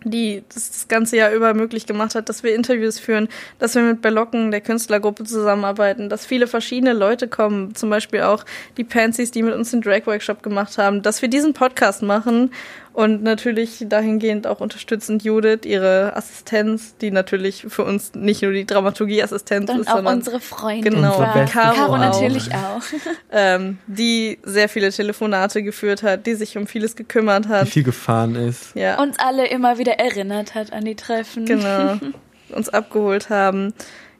die 0.04 0.42
das, 0.52 0.88
ganze 0.88 1.16
Jahr 1.16 1.32
über 1.32 1.54
möglich 1.54 1.86
gemacht 1.86 2.14
hat, 2.14 2.28
dass 2.28 2.42
wir 2.42 2.54
Interviews 2.54 2.98
führen, 2.98 3.28
dass 3.58 3.74
wir 3.74 3.82
mit 3.82 4.02
Berlocken, 4.02 4.50
der 4.50 4.60
Künstlergruppe, 4.60 5.24
zusammenarbeiten, 5.24 6.08
dass 6.08 6.26
viele 6.26 6.46
verschiedene 6.46 6.92
Leute 6.92 7.28
kommen, 7.28 7.74
zum 7.74 7.90
Beispiel 7.90 8.22
auch 8.22 8.44
die 8.76 8.84
Pansies, 8.84 9.30
die 9.30 9.42
mit 9.42 9.54
uns 9.54 9.70
den 9.70 9.80
Drag-Workshop 9.80 10.42
gemacht 10.42 10.78
haben, 10.78 11.02
dass 11.02 11.22
wir 11.22 11.28
diesen 11.28 11.54
Podcast 11.54 12.02
machen 12.02 12.50
und 12.94 13.22
natürlich 13.22 13.84
dahingehend 13.88 14.46
auch 14.46 14.60
unterstützend 14.60 15.24
Judith, 15.24 15.60
ihre 15.64 16.14
Assistenz, 16.14 16.94
die 17.00 17.10
natürlich 17.10 17.64
für 17.68 17.84
uns 17.84 18.14
nicht 18.14 18.42
nur 18.42 18.52
die 18.52 18.66
Dramaturgie-Assistenz 18.66 19.70
Und 19.70 19.80
ist, 19.80 19.88
auch 19.88 19.96
sondern 19.96 20.16
unsere 20.16 20.40
Freundin. 20.40 20.94
Genau, 20.94 21.24
die 21.24 21.38
beste 21.38 21.58
Caro, 21.58 21.74
Caro 21.74 21.94
auch 21.94 21.98
natürlich 21.98 22.54
auch. 22.54 22.82
ähm, 23.32 23.78
die 23.86 24.38
sehr 24.42 24.68
viele 24.68 24.90
Telefonate 24.90 25.62
geführt 25.62 26.02
hat, 26.02 26.26
die 26.26 26.34
sich 26.34 26.58
um 26.58 26.66
vieles 26.66 26.94
gekümmert 26.94 27.48
hat. 27.48 27.68
viel 27.68 27.82
gefahren 27.82 28.34
ist. 28.34 28.74
Ja, 28.74 29.00
Uns 29.00 29.18
alle 29.18 29.46
immer 29.46 29.78
wieder 29.78 29.98
erinnert 29.98 30.54
hat 30.54 30.72
an 30.72 30.84
die 30.84 30.96
Treffen. 30.96 31.46
genau. 31.46 31.98
Uns 32.50 32.68
abgeholt 32.68 33.30
haben. 33.30 33.72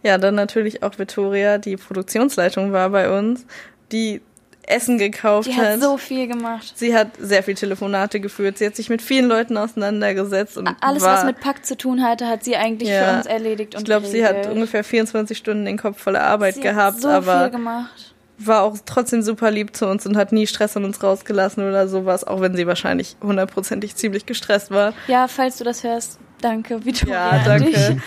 Ja, 0.03 0.17
dann 0.17 0.35
natürlich 0.35 0.83
auch 0.83 0.99
Vittoria, 0.99 1.59
die 1.59 1.77
Produktionsleitung 1.77 2.73
war 2.73 2.89
bei 2.89 3.15
uns, 3.17 3.45
die 3.93 4.23
Essen 4.67 4.97
gekauft 4.99 5.49
Die 5.49 5.55
hat. 5.57 5.67
hat 5.75 5.81
so 5.81 5.97
viel 5.97 6.27
gemacht. 6.29 6.73
Sie 6.77 6.95
hat 6.95 7.09
sehr 7.19 7.43
viel 7.43 7.55
Telefonate 7.55 8.21
geführt. 8.21 8.59
Sie 8.59 8.67
hat 8.67 8.77
sich 8.77 8.89
mit 8.89 9.03
vielen 9.03 9.27
Leuten 9.27 9.57
auseinandergesetzt 9.57 10.57
und 10.57 10.71
Alles, 10.81 11.03
war, 11.03 11.17
was 11.19 11.25
mit 11.25 11.41
Pakt 11.41 11.67
zu 11.67 11.77
tun 11.77 12.03
hatte, 12.03 12.29
hat 12.29 12.45
sie 12.45 12.57
eigentlich 12.57 12.89
Ja. 12.89 13.05
für 13.11 13.17
uns 13.19 13.27
erledigt 13.27 13.75
und 13.75 13.81
ich 13.81 13.85
glaube, 13.85 14.07
sie 14.07 14.25
hat 14.25 14.47
ungefähr 14.47 14.85
24 14.85 15.37
Stunden 15.37 15.65
den 15.65 15.79
Kopf 15.79 16.01
voller 16.01 16.23
Arbeit 16.23 16.55
sie 16.55 16.61
gehabt, 16.61 16.97
hat 16.97 17.03
so 17.03 17.09
aber 17.09 17.43
viel 17.43 17.51
gemacht. 17.51 18.15
war 18.39 18.63
auch 18.63 18.77
trotzdem 18.87 19.23
super 19.23 19.51
lieb 19.51 19.75
zu 19.75 19.87
uns 19.89 20.07
und 20.07 20.17
hat 20.17 20.33
nie 20.33 20.47
Stress 20.47 20.77
an 20.77 20.85
uns 20.85 21.03
rausgelassen 21.03 21.69
oder 21.69 21.89
sowas, 21.89 22.25
auch 22.25 22.41
wenn 22.41 22.55
sie 22.57 22.67
wahrscheinlich 22.67 23.17
hundertprozentig 23.23 23.97
ziemlich 23.97 24.27
gestresst 24.27 24.71
war. 24.71 24.95
Ja, 25.09 25.27
falls 25.29 25.59
du 25.59 25.65
das 25.65 25.83
hörst, 25.85 26.19
danke, 26.41 26.85
Victoria. 26.85 27.15
Ja, 27.15 27.31
an 27.41 27.45
danke. 27.45 28.01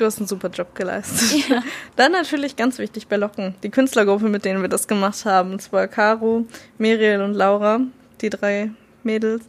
Du 0.00 0.06
hast 0.06 0.16
einen 0.16 0.26
super 0.26 0.48
Job 0.48 0.74
geleistet. 0.74 1.44
Dann 1.96 2.12
natürlich 2.12 2.56
ganz 2.56 2.78
wichtig 2.78 3.06
bei 3.06 3.16
Locken, 3.16 3.54
die 3.62 3.68
Künstlergruppe, 3.68 4.30
mit 4.30 4.46
denen 4.46 4.62
wir 4.62 4.70
das 4.70 4.88
gemacht 4.88 5.26
haben. 5.26 5.52
Und 5.52 5.60
zwar 5.60 5.88
Caro, 5.88 6.46
Miriel 6.78 7.20
und 7.20 7.34
Laura, 7.34 7.82
die 8.22 8.30
drei 8.30 8.70
Mädels. 9.02 9.44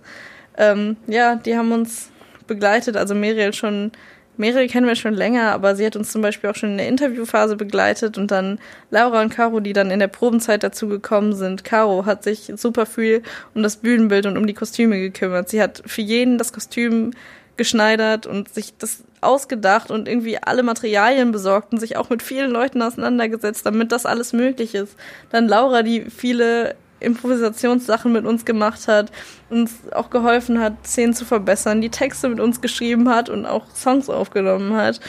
Ähm, 0.58 0.98
ja, 1.08 1.36
die 1.36 1.56
haben 1.56 1.72
uns 1.72 2.10
begleitet. 2.48 2.98
Also 2.98 3.16
Miriel 3.16 3.54
schon, 3.54 3.94
Miriel 4.36 4.68
kennen 4.68 4.88
wir 4.88 4.98
schon 4.98 5.14
länger, 5.14 5.54
aber 5.54 5.78
sie 5.78 5.86
hat 5.86 5.96
uns 5.96 6.12
zum 6.12 6.22
Beispiel 6.22 6.50
auch 6.50 6.56
schon 6.56 6.72
in 6.72 6.80
der 6.80 6.90
Interviewphase 6.90 7.56
begleitet 7.56 8.18
und 8.18 8.30
dann 8.30 8.60
Laura 8.90 9.22
und 9.22 9.30
Caro, 9.30 9.62
die 9.62 9.72
dann 9.72 9.90
in 9.90 10.00
der 10.00 10.10
Probenzeit 10.10 10.64
dazu 10.64 10.90
gekommen 10.90 11.34
sind. 11.34 11.64
Caro 11.64 12.06
hat 12.06 12.26
sich 12.26 12.52
super 12.58 12.86
viel 12.86 13.24
um 13.56 13.64
das 13.64 13.78
Bühnenbild 13.78 14.26
und 14.26 14.38
um 14.38 14.46
die 14.46 14.54
Kostüme 14.54 15.00
gekümmert. 15.00 15.48
Sie 15.48 15.62
hat 15.62 15.82
für 15.86 16.02
jeden 16.02 16.38
das 16.38 16.52
Kostüm 16.52 17.14
geschneidert 17.62 18.26
und 18.26 18.52
sich 18.52 18.74
das 18.80 19.04
ausgedacht 19.22 19.92
und 19.92 20.08
irgendwie 20.08 20.40
alle 20.42 20.64
Materialien 20.64 21.32
besorgt 21.32 21.72
und 21.72 21.80
sich 21.80 21.96
auch 21.96 22.10
mit 22.10 22.24
vielen 22.24 22.50
Leuten 22.50 22.82
auseinandergesetzt, 22.82 23.68
damit 23.68 23.92
das 23.92 24.08
alles 24.08 24.34
möglich 24.34 24.74
ist. 24.74 24.96
Dann 25.30 25.48
Laura, 25.48 25.84
die 25.84 26.10
viele 26.10 26.76
Improvisationssachen 27.00 28.12
mit 28.12 28.26
uns 28.26 28.46
gemacht 28.46 28.88
hat, 28.88 29.12
uns 29.52 29.76
auch 29.92 30.10
geholfen 30.10 30.60
hat, 30.60 30.74
Szenen 30.84 31.14
zu 31.14 31.24
verbessern, 31.24 31.82
die 31.82 31.90
Texte 31.90 32.30
mit 32.30 32.40
uns 32.40 32.62
geschrieben 32.62 33.10
hat 33.10 33.30
und 33.30 33.46
auch 33.46 33.68
Songs 33.76 34.10
aufgenommen 34.10 34.76
hat. 34.76 35.00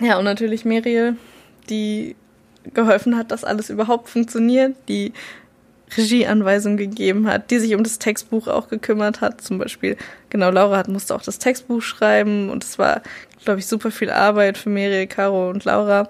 Ja, 0.00 0.18
und 0.18 0.24
natürlich 0.24 0.64
Miriel, 0.64 1.16
die 1.68 2.16
geholfen 2.72 3.18
hat, 3.18 3.30
dass 3.30 3.44
alles 3.44 3.68
überhaupt 3.68 4.08
funktioniert, 4.08 4.74
die 4.88 5.12
Regieanweisungen 5.96 6.76
gegeben 6.78 7.28
hat, 7.28 7.50
die 7.50 7.58
sich 7.58 7.74
um 7.74 7.82
das 7.84 7.98
Textbuch 7.98 8.48
auch 8.48 8.68
gekümmert 8.68 9.20
hat. 9.20 9.40
Zum 9.40 9.58
Beispiel, 9.58 9.96
genau, 10.30 10.50
Laura 10.50 10.76
hat, 10.78 10.88
musste 10.88 11.14
auch 11.14 11.22
das 11.22 11.38
Textbuch 11.38 11.82
schreiben 11.82 12.50
und 12.50 12.64
es 12.64 12.78
war, 12.78 13.02
glaube 13.44 13.60
ich, 13.60 13.66
super 13.66 13.90
viel 13.90 14.10
Arbeit 14.10 14.58
für 14.58 14.70
Miriel, 14.70 15.06
Caro 15.06 15.50
und 15.50 15.64
Laura. 15.64 16.08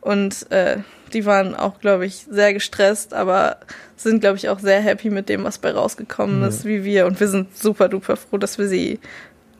Und 0.00 0.50
äh, 0.50 0.78
die 1.12 1.26
waren 1.26 1.54
auch, 1.54 1.80
glaube 1.80 2.06
ich, 2.06 2.26
sehr 2.30 2.52
gestresst, 2.54 3.12
aber 3.14 3.58
sind, 3.96 4.20
glaube 4.20 4.36
ich, 4.36 4.48
auch 4.48 4.58
sehr 4.60 4.80
happy 4.80 5.10
mit 5.10 5.28
dem, 5.28 5.44
was 5.44 5.58
bei 5.58 5.70
rausgekommen 5.72 6.40
Ja. 6.42 6.48
ist, 6.48 6.64
wie 6.64 6.84
wir. 6.84 7.06
Und 7.06 7.20
wir 7.20 7.28
sind 7.28 7.56
super 7.56 7.88
duper 7.88 8.16
froh, 8.16 8.38
dass 8.38 8.58
wir 8.58 8.68
sie 8.68 8.98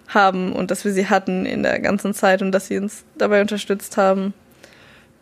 haben 0.08 0.52
und 0.52 0.70
dass 0.70 0.84
wir 0.84 0.92
sie 0.92 1.08
hatten 1.08 1.44
in 1.44 1.62
der 1.62 1.80
ganzen 1.80 2.14
Zeit 2.14 2.40
und 2.40 2.52
dass 2.52 2.68
sie 2.68 2.78
uns 2.78 3.04
dabei 3.18 3.40
unterstützt 3.42 3.96
haben. 3.98 4.32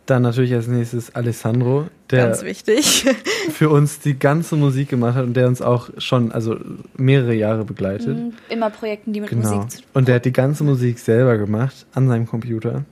Dann 0.07 0.23
natürlich 0.23 0.55
als 0.55 0.69
nächstes 0.69 1.15
Alessandro, 1.17 1.89
der 2.11 2.27
Ganz 2.29 2.45
wichtig. 2.45 3.05
für 3.53 3.69
uns 3.71 3.99
die 3.99 4.17
ganze 4.19 4.55
Musik 4.55 4.89
gemacht 4.89 5.17
hat 5.17 5.25
und 5.25 5.35
der 5.35 5.49
uns 5.49 5.61
auch 5.61 5.91
schon 5.99 6.31
also 6.31 6.57
mehrere 6.97 7.35
Jahre 7.35 7.65
begleitet. 7.65 8.17
Mhm, 8.17 8.33
Immer 8.49 8.71
Projekten, 8.71 9.13
die 9.13 9.21
mit 9.21 9.31
Genau. 9.31 9.49
Musik 9.57 9.71
zu 9.71 9.79
tun 9.79 9.87
Und 9.95 10.07
der 10.09 10.15
hat 10.17 10.25
die 10.25 10.33
ganze 10.33 10.63
Musik 10.63 11.01
selber 11.01 11.37
gemacht 11.39 11.87
an 11.93 12.07
seinem 12.07 12.27
Computer. 12.27 12.85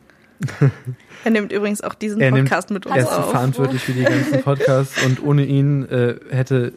Er 1.25 1.31
nimmt 1.31 1.53
übrigens 1.53 1.81
auch 1.83 1.95
diesen 1.95 2.21
Er 2.21 2.33
nimmt- 2.33 2.49
Podcast 2.49 2.71
mit 2.71 2.85
uns 2.87 2.97
Er 2.97 3.03
ist 3.03 3.13
auf. 3.13 3.31
verantwortlich 3.31 3.81
für 3.83 3.93
die 3.93 4.03
ganzen 4.03 4.43
Podcasts 4.43 5.03
und 5.07 5.23
ohne 5.23 5.45
ihn 5.45 5.85
äh, 5.89 6.17
hätte 6.31 6.73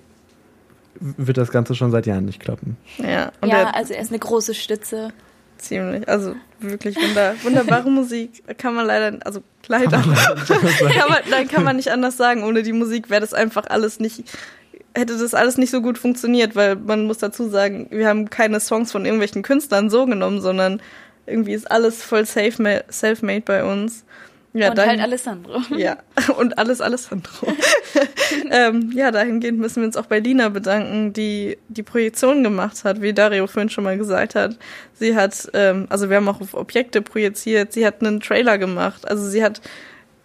wird 0.99 1.37
das 1.37 1.51
Ganze 1.51 1.75
schon 1.75 1.91
seit 1.91 2.05
Jahren 2.05 2.25
nicht 2.25 2.39
klappen. 2.39 2.77
Ja, 2.97 3.31
und 3.41 3.49
Ja, 3.49 3.57
er 3.63 3.75
also 3.75 3.93
er 3.93 4.01
ist 4.01 4.09
eine 4.11 4.19
große 4.19 4.53
Stütze. 4.53 5.09
Ziemlich, 5.57 6.07
also 6.07 6.35
wirklich 6.59 6.95
wunder, 6.95 7.35
wunderbare 7.43 7.89
Musik. 7.89 8.43
Kann 8.57 8.75
man 8.75 8.85
leider, 8.85 9.17
also 9.25 9.41
leider, 9.67 10.01
kann 10.47 11.09
man, 11.09 11.19
nein, 11.29 11.47
kann 11.47 11.63
man 11.63 11.75
nicht 11.75 11.91
anders 11.91 12.17
sagen. 12.17 12.43
Ohne 12.43 12.63
die 12.63 12.73
Musik 12.73 13.09
wäre 13.09 13.21
das 13.21 13.33
einfach 13.33 13.65
alles 13.67 13.99
nicht, 13.99 14.23
hätte 14.95 15.17
das 15.17 15.33
alles 15.33 15.57
nicht 15.57 15.71
so 15.71 15.81
gut 15.81 15.97
funktioniert, 15.97 16.55
weil 16.55 16.75
man 16.75 17.05
muss 17.05 17.19
dazu 17.19 17.49
sagen, 17.49 17.87
wir 17.91 18.07
haben 18.07 18.29
keine 18.29 18.59
Songs 18.59 18.91
von 18.91 19.05
irgendwelchen 19.05 19.43
Künstlern 19.43 19.89
so 19.89 20.05
genommen, 20.05 20.41
sondern 20.41 20.81
irgendwie 21.25 21.53
ist 21.53 21.69
alles 21.69 22.03
voll 22.03 22.25
self-made 22.25 23.41
bei 23.45 23.63
uns. 23.63 24.05
Ja, 24.57 24.69
und 24.69 24.77
dann- 24.77 24.89
halt 24.89 25.01
Alessandro. 25.01 25.61
Ja, 25.77 25.97
und 26.37 26.57
alles 26.57 26.81
Alessandro. 26.81 27.47
ähm, 28.51 28.91
ja, 28.95 29.11
dahingehend 29.11 29.59
müssen 29.59 29.81
wir 29.81 29.87
uns 29.87 29.97
auch 29.97 30.07
bei 30.07 30.19
Lina 30.19 30.49
bedanken, 30.49 31.13
die 31.13 31.57
die 31.67 31.83
Projektion 31.83 32.43
gemacht 32.43 32.83
hat, 32.83 33.01
wie 33.01 33.13
Dario 33.13 33.47
vorhin 33.47 33.69
schon 33.69 33.83
mal 33.83 33.97
gesagt 33.97 34.35
hat. 34.35 34.57
Sie 34.93 35.15
hat, 35.15 35.49
ähm, 35.53 35.85
also 35.89 36.09
wir 36.09 36.17
haben 36.17 36.27
auch 36.27 36.41
auf 36.41 36.53
Objekte 36.53 37.01
projiziert, 37.01 37.73
sie 37.73 37.85
hat 37.85 38.01
einen 38.01 38.19
Trailer 38.19 38.57
gemacht, 38.57 39.07
also 39.07 39.27
sie 39.27 39.43
hat, 39.43 39.61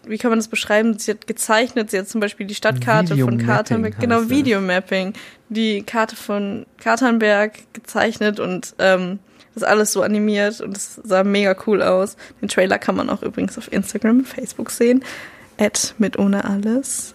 wie 0.06 0.18
kann 0.18 0.30
man 0.30 0.38
das 0.38 0.48
beschreiben? 0.48 0.98
Sie 0.98 1.10
hat 1.12 1.26
gezeichnet, 1.26 1.90
sie 1.90 1.98
hat 1.98 2.08
zum 2.08 2.20
Beispiel 2.20 2.46
die 2.46 2.54
Stadtkarte 2.54 3.16
von 3.18 3.38
Katernberg, 3.38 4.00
genau. 4.00 4.28
Videomapping, 4.30 5.12
die 5.48 5.82
Karte 5.82 6.16
von 6.16 6.66
Katernberg 6.82 7.52
gezeichnet 7.72 8.40
und 8.40 8.74
ähm, 8.78 9.18
das 9.54 9.62
alles 9.62 9.92
so 9.92 10.02
animiert 10.02 10.60
und 10.60 10.76
es 10.76 10.94
sah 11.04 11.24
mega 11.24 11.54
cool 11.66 11.82
aus. 11.82 12.16
Den 12.40 12.48
Trailer 12.48 12.78
kann 12.78 12.96
man 12.96 13.10
auch 13.10 13.22
übrigens 13.22 13.58
auf 13.58 13.70
Instagram 13.72 14.18
und 14.18 14.28
Facebook 14.28 14.70
sehen. 14.70 15.04
At 15.58 15.94
mit 15.98 16.18
ohne 16.18 16.44
alles. 16.44 17.14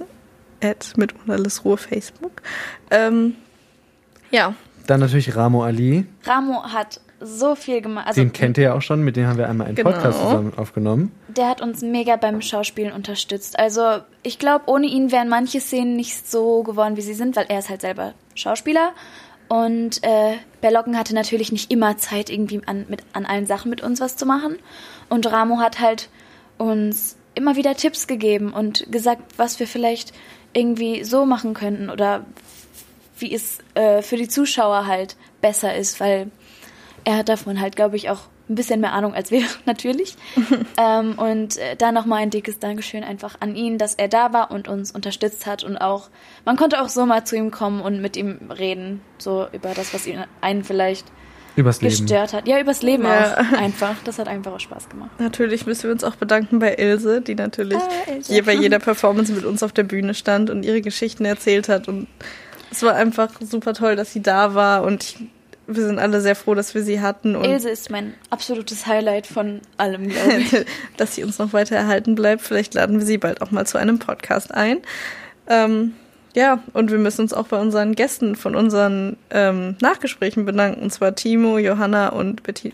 At 0.64 0.94
mit 0.98 1.14
ohne 1.24 1.34
alles 1.38 1.66
Ruhe 1.66 1.78
Facebook. 1.78 2.42
Ähm, 2.92 3.36
ja, 4.32 4.54
Dann 4.88 5.00
natürlich 5.00 5.36
Ramo 5.36 5.64
Ali, 5.64 6.06
Ramo 6.26 6.64
hat 6.64 7.00
so 7.20 7.56
viel 7.56 7.82
gemacht. 7.82 8.08
Also 8.08 8.22
den 8.22 8.32
kennt 8.32 8.58
ihr 8.60 8.66
ja 8.66 8.74
auch 8.76 8.82
schon, 8.84 9.02
mit 9.04 9.16
dem 9.16 9.26
haben 9.26 9.38
wir 9.40 9.50
einmal 9.50 9.66
einen 9.68 9.76
Genau. 9.76 9.90
Podcast 9.92 10.20
zusammen 10.20 10.54
aufgenommen. 10.56 11.12
der 11.28 11.48
hat 11.50 11.62
uns 11.62 11.82
mega 11.82 12.16
beim 12.16 12.42
Schauspielen 12.44 12.92
unterstützt. 12.94 13.58
Also 13.58 14.02
ich 14.22 14.38
glaube, 14.38 14.66
ohne 14.68 14.86
ihn 14.86 15.12
wären 15.12 15.28
manche 15.28 15.60
Szenen 15.60 15.96
nicht 15.96 16.30
so 16.30 16.62
geworden, 16.62 16.96
wie 16.96 17.02
sie 17.02 17.16
sind, 17.16 17.36
weil 17.36 17.46
er 17.50 17.58
ist 17.60 17.70
halt 17.70 17.82
selber 17.82 18.14
Schauspieler. 18.36 18.92
Und 19.48 20.04
äh, 20.04 20.38
Berlocken 20.62 20.98
hatte 20.98 21.16
natürlich 21.16 21.52
nicht 21.52 21.72
immer 21.72 21.98
Zeit, 21.98 22.30
irgendwie 22.30 22.62
an, 22.66 22.86
mit, 22.90 23.02
an 23.14 23.26
allen 23.26 23.46
Sachen 23.46 23.70
mit 23.70 23.82
uns 23.82 24.02
was 24.02 24.18
zu 24.18 24.26
machen. 24.26 24.58
Und 25.10 25.26
Ramo 25.32 25.60
hat 25.60 25.80
halt 25.80 26.10
uns 26.58 27.16
immer 27.36 27.56
wieder 27.56 27.76
Tipps 27.76 28.08
gegeben 28.08 28.52
und 28.52 28.92
gesagt, 28.92 29.22
was 29.38 29.60
wir 29.60 29.68
vielleicht 29.68 30.14
irgendwie 30.54 31.04
so 31.04 31.26
machen 31.26 31.54
könnten 31.54 31.90
oder 31.90 32.26
wie 33.20 33.34
es 33.34 33.60
äh, 33.76 34.02
für 34.02 34.18
die 34.18 34.28
Zuschauer 34.28 34.88
halt 34.88 35.16
besser 35.40 35.76
ist, 35.76 36.00
weil 36.00 36.32
er 37.04 37.18
hat 37.18 37.30
davon 37.30 37.62
halt, 37.62 37.76
glaube 37.76 37.96
ich, 37.96 38.10
auch 38.10 38.22
ein 38.50 38.56
bisschen 38.56 38.80
mehr 38.82 38.94
Ahnung 38.94 39.14
als 39.14 39.30
wir, 39.32 39.44
natürlich. 39.66 40.16
ähm, 40.78 41.14
und 41.18 41.58
äh, 41.58 41.76
da 41.78 41.92
nochmal 41.92 42.20
ein 42.24 42.30
dickes 42.30 42.60
Dankeschön 42.60 43.04
einfach 43.04 43.36
an 43.42 43.56
ihn, 43.56 43.78
dass 43.78 43.96
er 43.96 44.08
da 44.08 44.32
war 44.34 44.52
und 44.52 44.68
uns 44.68 44.92
unterstützt 44.92 45.46
hat 45.46 45.64
und 45.64 45.78
auch, 45.78 46.10
man 46.46 46.56
konnte 46.56 46.82
auch 46.82 46.90
so 46.90 47.06
mal 47.06 47.26
zu 47.26 47.36
ihm 47.36 47.52
kommen 47.52 47.82
und 47.82 48.02
mit 48.02 48.16
ihm 48.18 48.40
reden, 48.58 49.02
so 49.18 49.48
über 49.52 49.74
das, 49.74 49.94
was 49.94 50.08
ihn 50.08 50.24
einen 50.42 50.64
vielleicht 50.64 51.06
Übers 51.56 51.82
Leben. 51.82 51.96
gestört 52.06 52.34
hat. 52.34 52.48
Ja, 52.48 52.60
übers 52.60 52.84
Leben 52.84 53.04
Ja. 53.04 53.34
auch 53.34 53.54
einfach. 53.58 53.96
Das 54.04 54.20
hat 54.20 54.28
einfach 54.28 54.54
auch 54.54 54.60
Spaß 54.60 54.90
gemacht. 54.90 55.10
Natürlich 55.18 55.66
müssen 55.66 55.84
wir 55.86 55.92
uns 55.92 56.04
auch 56.04 56.16
bedanken 56.16 56.60
bei 56.60 56.76
Ilse, 56.76 57.20
die 57.22 57.34
natürlich 57.34 57.80
Ah, 57.80 58.12
Ilse. 58.12 58.32
je 58.32 58.42
bei 58.42 58.54
jeder 58.54 58.78
Performance 58.78 59.34
mit 59.34 59.44
uns 59.44 59.64
auf 59.64 59.72
der 59.74 59.82
Bühne 59.84 60.14
stand 60.14 60.52
und 60.52 60.62
ihre 60.64 60.82
Geschichten 60.82 61.26
erzählt 61.26 61.68
hat. 61.68 61.88
Und 61.88 62.08
es 62.70 62.84
war 62.84 62.94
einfach 62.94 63.30
super 63.42 63.74
toll, 63.74 63.96
dass 63.96 64.14
sie 64.14 64.22
da 64.22 64.54
war. 64.54 64.84
Und 64.84 65.04
ich, 65.04 65.18
wir 65.68 65.86
sind 65.86 66.00
alle 66.00 66.22
sehr 66.22 66.36
froh, 66.36 66.56
dass 66.56 66.74
wir 66.74 66.82
sie 66.82 67.02
hatten 67.02 67.36
und 67.36 67.46
Ilse 67.46 67.70
ist 67.70 67.92
mein 67.92 68.14
absolutes 68.30 68.88
Highlight 68.88 69.28
von 69.28 69.62
allem, 69.76 70.10
glaube 70.10 70.38
ich. 70.38 70.66
dass 70.98 71.16
sie 71.16 71.24
uns 71.24 71.38
noch 71.38 71.54
weiter 71.54 71.76
erhalten 71.76 72.16
bleibt. 72.16 72.42
Vielleicht 72.42 72.74
laden 72.74 73.00
wir 73.00 73.06
sie 73.06 73.18
bald 73.18 73.42
auch 73.42 73.52
mal 73.52 73.66
zu 73.66 73.78
einem 73.78 74.00
Podcast 74.00 74.54
ein. 74.54 74.80
Ähm, 75.48 75.94
ja, 76.34 76.64
und 76.74 76.92
wir 76.92 77.00
müssen 77.00 77.22
uns 77.22 77.34
auch 77.34 77.48
bei 77.48 77.60
unseren 77.60 77.96
Gästen 77.96 78.36
von 78.36 78.56
unseren 78.56 79.18
ähm, 79.30 79.76
Nachgesprächen 79.82 80.46
bedanken. 80.46 80.82
Und 80.82 80.92
zwar 80.92 81.16
Timo, 81.16 81.58
Johanna 81.58 82.10
und 82.10 82.44
Betty, 82.44 82.74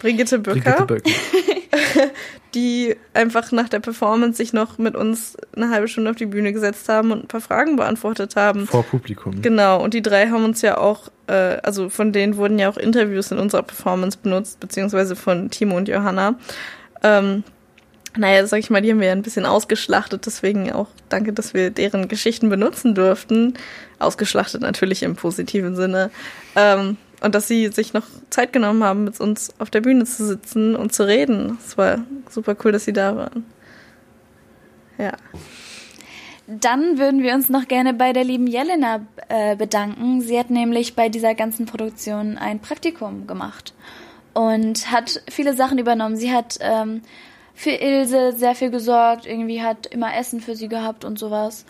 Brigitte 0.00 0.38
Bücker. 0.38 0.86
Brigitte 0.86 0.86
Böcken. 0.86 1.12
die 2.54 2.96
einfach 3.14 3.52
nach 3.52 3.68
der 3.68 3.80
Performance 3.80 4.36
sich 4.36 4.52
noch 4.52 4.78
mit 4.78 4.96
uns 4.96 5.36
eine 5.54 5.70
halbe 5.70 5.88
Stunde 5.88 6.10
auf 6.10 6.16
die 6.16 6.26
Bühne 6.26 6.52
gesetzt 6.52 6.88
haben 6.88 7.12
und 7.12 7.24
ein 7.24 7.28
paar 7.28 7.40
Fragen 7.40 7.76
beantwortet 7.76 8.36
haben. 8.36 8.66
Vor 8.66 8.82
Publikum. 8.82 9.40
Genau, 9.42 9.82
und 9.82 9.94
die 9.94 10.02
drei 10.02 10.28
haben 10.28 10.44
uns 10.44 10.62
ja 10.62 10.78
auch, 10.78 11.08
äh, 11.26 11.58
also 11.62 11.88
von 11.88 12.12
denen 12.12 12.36
wurden 12.36 12.58
ja 12.58 12.68
auch 12.68 12.76
Interviews 12.76 13.30
in 13.30 13.38
unserer 13.38 13.62
Performance 13.62 14.18
benutzt, 14.22 14.60
beziehungsweise 14.60 15.16
von 15.16 15.50
Timo 15.50 15.76
und 15.76 15.88
Johanna. 15.88 16.36
Ähm, 17.02 17.44
naja, 18.16 18.44
sag 18.46 18.58
ich 18.58 18.70
mal, 18.70 18.82
die 18.82 18.90
haben 18.90 19.00
wir 19.00 19.06
ja 19.06 19.12
ein 19.12 19.22
bisschen 19.22 19.46
ausgeschlachtet, 19.46 20.26
deswegen 20.26 20.72
auch 20.72 20.88
danke, 21.08 21.32
dass 21.32 21.54
wir 21.54 21.70
deren 21.70 22.08
Geschichten 22.08 22.48
benutzen 22.48 22.94
durften. 22.94 23.54
Ausgeschlachtet 24.00 24.62
natürlich 24.62 25.04
im 25.04 25.14
positiven 25.14 25.76
Sinne. 25.76 26.10
Ähm, 26.56 26.96
und 27.20 27.34
dass 27.34 27.48
sie 27.48 27.68
sich 27.68 27.92
noch 27.92 28.06
Zeit 28.30 28.52
genommen 28.52 28.82
haben, 28.82 29.04
mit 29.04 29.20
uns 29.20 29.52
auf 29.58 29.70
der 29.70 29.80
Bühne 29.80 30.04
zu 30.04 30.26
sitzen 30.26 30.74
und 30.74 30.92
zu 30.92 31.06
reden. 31.06 31.58
Es 31.64 31.76
war 31.76 31.98
super 32.28 32.56
cool, 32.64 32.72
dass 32.72 32.84
sie 32.84 32.92
da 32.92 33.16
waren. 33.16 33.44
Ja. 34.98 35.12
Dann 36.46 36.98
würden 36.98 37.22
wir 37.22 37.34
uns 37.34 37.48
noch 37.48 37.68
gerne 37.68 37.94
bei 37.94 38.12
der 38.12 38.24
lieben 38.24 38.46
Jelena 38.46 39.06
äh, 39.28 39.54
bedanken. 39.54 40.20
Sie 40.20 40.38
hat 40.38 40.50
nämlich 40.50 40.96
bei 40.96 41.08
dieser 41.08 41.34
ganzen 41.34 41.66
Produktion 41.66 42.38
ein 42.38 42.58
Praktikum 42.58 43.26
gemacht 43.26 43.72
und 44.34 44.90
hat 44.90 45.22
viele 45.30 45.54
Sachen 45.54 45.78
übernommen. 45.78 46.16
Sie 46.16 46.32
hat 46.32 46.58
ähm, 46.60 47.02
für 47.54 47.70
Ilse 47.70 48.32
sehr 48.32 48.54
viel 48.54 48.70
gesorgt, 48.70 49.26
irgendwie 49.26 49.62
hat 49.62 49.86
immer 49.86 50.16
Essen 50.16 50.40
für 50.40 50.56
sie 50.56 50.68
gehabt 50.68 51.04
und 51.04 51.18
sowas 51.18 51.66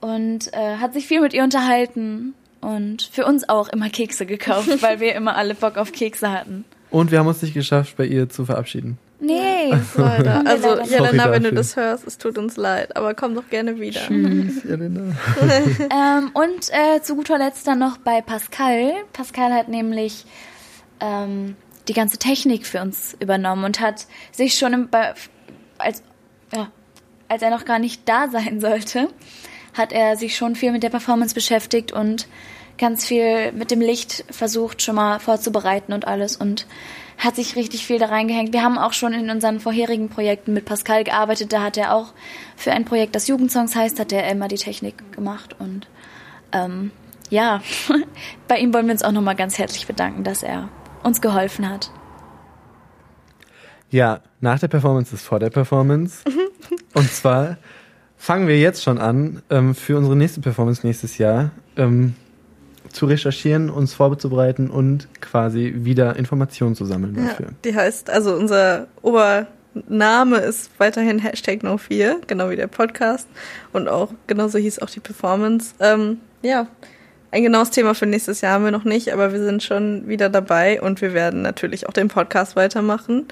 und 0.00 0.52
äh, 0.52 0.76
hat 0.76 0.92
sich 0.92 1.06
viel 1.06 1.20
mit 1.20 1.32
ihr 1.32 1.44
unterhalten 1.44 2.34
und 2.60 3.02
für 3.02 3.26
uns 3.26 3.48
auch 3.48 3.68
immer 3.68 3.88
Kekse 3.88 4.26
gekauft, 4.26 4.82
weil 4.82 5.00
wir 5.00 5.14
immer 5.14 5.36
alle 5.36 5.54
Bock 5.54 5.76
auf 5.76 5.92
Kekse 5.92 6.30
hatten. 6.30 6.64
Und 6.90 7.10
wir 7.10 7.18
haben 7.20 7.26
uns 7.26 7.42
nicht 7.42 7.54
geschafft, 7.54 7.96
bei 7.96 8.04
ihr 8.04 8.28
zu 8.28 8.44
verabschieden. 8.44 8.98
Nee, 9.20 9.74
Leider. 9.96 10.46
Also. 10.46 10.80
Jelena, 10.82 11.30
wenn 11.30 11.42
du 11.42 11.52
das 11.52 11.76
hörst, 11.76 12.06
es 12.06 12.16
tut 12.18 12.38
uns 12.38 12.56
leid, 12.56 12.96
aber 12.96 13.14
komm 13.14 13.34
doch 13.34 13.48
gerne 13.48 13.78
wieder. 13.78 14.00
Tschüss, 14.00 14.64
Jelena. 14.68 15.14
Ähm, 15.92 16.30
und 16.32 16.70
äh, 16.70 17.02
zu 17.02 17.16
guter 17.16 17.38
Letzt 17.38 17.66
dann 17.66 17.78
noch 17.78 17.98
bei 17.98 18.22
Pascal. 18.22 18.92
Pascal 19.12 19.52
hat 19.52 19.68
nämlich 19.68 20.24
ähm, 21.00 21.56
die 21.88 21.92
ganze 21.92 22.18
Technik 22.18 22.66
für 22.66 22.80
uns 22.80 23.16
übernommen 23.20 23.64
und 23.64 23.80
hat 23.80 24.06
sich 24.32 24.54
schon 24.54 24.72
im, 24.72 24.88
bei, 24.88 25.12
als, 25.78 26.02
ja, 26.54 26.68
als 27.28 27.42
er 27.42 27.50
noch 27.50 27.64
gar 27.64 27.78
nicht 27.78 28.08
da 28.08 28.28
sein 28.28 28.60
sollte, 28.60 29.08
hat 29.74 29.92
er 29.92 30.16
sich 30.16 30.36
schon 30.36 30.56
viel 30.56 30.72
mit 30.72 30.82
der 30.82 30.90
Performance 30.90 31.34
beschäftigt 31.34 31.92
und 31.92 32.28
ganz 32.78 33.04
viel 33.04 33.52
mit 33.52 33.70
dem 33.70 33.80
Licht 33.80 34.24
versucht 34.30 34.82
schon 34.82 34.94
mal 34.94 35.20
vorzubereiten 35.20 35.92
und 35.92 36.06
alles 36.06 36.36
und 36.36 36.66
hat 37.18 37.36
sich 37.36 37.54
richtig 37.54 37.86
viel 37.86 37.98
da 37.98 38.06
reingehängt. 38.06 38.54
Wir 38.54 38.62
haben 38.62 38.78
auch 38.78 38.94
schon 38.94 39.12
in 39.12 39.28
unseren 39.28 39.60
vorherigen 39.60 40.08
Projekten 40.08 40.54
mit 40.54 40.64
Pascal 40.64 41.04
gearbeitet. 41.04 41.52
Da 41.52 41.62
hat 41.62 41.76
er 41.76 41.94
auch 41.94 42.14
für 42.56 42.72
ein 42.72 42.86
Projekt, 42.86 43.14
das 43.14 43.28
Jugendsongs 43.28 43.76
heißt, 43.76 44.00
hat 44.00 44.12
er 44.12 44.30
immer 44.30 44.48
die 44.48 44.56
Technik 44.56 45.12
gemacht 45.12 45.54
und 45.58 45.86
ähm, 46.52 46.90
ja, 47.28 47.60
bei 48.48 48.58
ihm 48.58 48.72
wollen 48.72 48.86
wir 48.86 48.92
uns 48.92 49.02
auch 49.02 49.12
nochmal 49.12 49.36
ganz 49.36 49.58
herzlich 49.58 49.86
bedanken, 49.86 50.24
dass 50.24 50.42
er 50.42 50.68
uns 51.02 51.20
geholfen 51.20 51.68
hat. 51.68 51.90
Ja, 53.90 54.20
nach 54.40 54.58
der 54.58 54.68
Performance 54.68 55.14
ist 55.14 55.24
vor 55.24 55.38
der 55.38 55.50
Performance. 55.50 56.22
Und 56.94 57.12
zwar 57.12 57.58
fangen 58.22 58.46
wir 58.48 58.58
jetzt 58.60 58.82
schon 58.82 58.98
an, 58.98 59.40
ähm, 59.48 59.74
für 59.74 59.96
unsere 59.96 60.14
nächste 60.14 60.40
Performance 60.42 60.86
nächstes 60.86 61.16
Jahr 61.16 61.52
ähm, 61.78 62.14
zu 62.92 63.06
recherchieren, 63.06 63.70
uns 63.70 63.94
vorzubereiten 63.94 64.68
und 64.68 65.08
quasi 65.22 65.72
wieder 65.78 66.16
Informationen 66.16 66.74
zu 66.74 66.84
sammeln 66.84 67.14
Ja, 67.16 67.28
dafür. 67.30 67.46
die 67.64 67.74
heißt, 67.74 68.10
also 68.10 68.34
unser 68.34 68.88
Obername 69.02 70.36
ist 70.38 70.70
weiterhin 70.78 71.18
Hashtag 71.20 71.62
No4, 71.62 72.16
genau 72.26 72.50
wie 72.50 72.56
der 72.56 72.66
Podcast. 72.66 73.26
Und 73.72 73.88
auch, 73.88 74.12
genauso 74.26 74.58
hieß 74.58 74.80
auch 74.80 74.90
die 74.90 75.00
Performance. 75.00 75.74
Ähm, 75.80 76.18
ja, 76.42 76.66
ein 77.30 77.42
genaues 77.42 77.70
Thema 77.70 77.94
für 77.94 78.06
nächstes 78.06 78.40
Jahr 78.42 78.54
haben 78.54 78.64
wir 78.64 78.72
noch 78.72 78.84
nicht, 78.84 79.12
aber 79.12 79.32
wir 79.32 79.42
sind 79.42 79.62
schon 79.62 80.08
wieder 80.08 80.28
dabei 80.28 80.82
und 80.82 81.00
wir 81.00 81.14
werden 81.14 81.42
natürlich 81.42 81.88
auch 81.88 81.92
den 81.92 82.08
Podcast 82.08 82.56
weitermachen. 82.56 83.26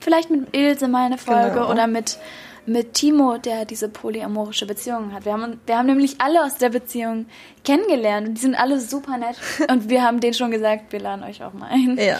Vielleicht 0.00 0.30
mit 0.30 0.56
Ilse 0.56 0.88
mal 0.88 1.04
eine 1.06 1.18
Folge 1.18 1.50
Genau. 1.52 1.70
oder 1.70 1.86
mit, 1.86 2.18
mit 2.66 2.94
Timo, 2.94 3.38
der 3.38 3.64
diese 3.64 3.88
polyamorische 3.88 4.66
Beziehung 4.66 5.12
hat. 5.12 5.24
Wir 5.24 5.32
haben, 5.32 5.60
wir 5.66 5.78
haben 5.78 5.86
nämlich 5.86 6.20
alle 6.20 6.44
aus 6.44 6.56
der 6.56 6.70
Beziehung 6.70 7.26
kennengelernt 7.64 8.28
und 8.28 8.34
die 8.34 8.40
sind 8.40 8.54
alle 8.54 8.80
super 8.80 9.16
nett. 9.18 9.36
Und 9.70 9.88
wir 9.88 10.02
haben 10.02 10.20
denen 10.20 10.34
schon 10.34 10.50
gesagt, 10.50 10.92
wir 10.92 11.00
laden 11.00 11.24
euch 11.24 11.42
auch 11.42 11.52
mal 11.52 11.68
ein. 11.70 11.98
Ja. 11.98 12.18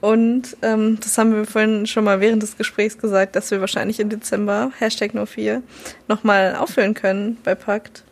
Und 0.00 0.56
ähm, 0.62 0.98
das 1.00 1.18
haben 1.18 1.34
wir 1.34 1.44
vorhin 1.44 1.86
schon 1.86 2.04
mal 2.04 2.20
während 2.20 2.42
des 2.42 2.56
Gesprächs 2.56 2.96
gesagt, 2.96 3.36
dass 3.36 3.50
wir 3.50 3.60
wahrscheinlich 3.60 4.00
im 4.00 4.08
Dezember, 4.08 4.72
Hashtag 4.78 5.12
No4, 5.12 5.62
nochmal 6.08 6.56
auffüllen 6.56 6.94
können 6.94 7.36
bei 7.44 7.54
Pakt. 7.54 8.04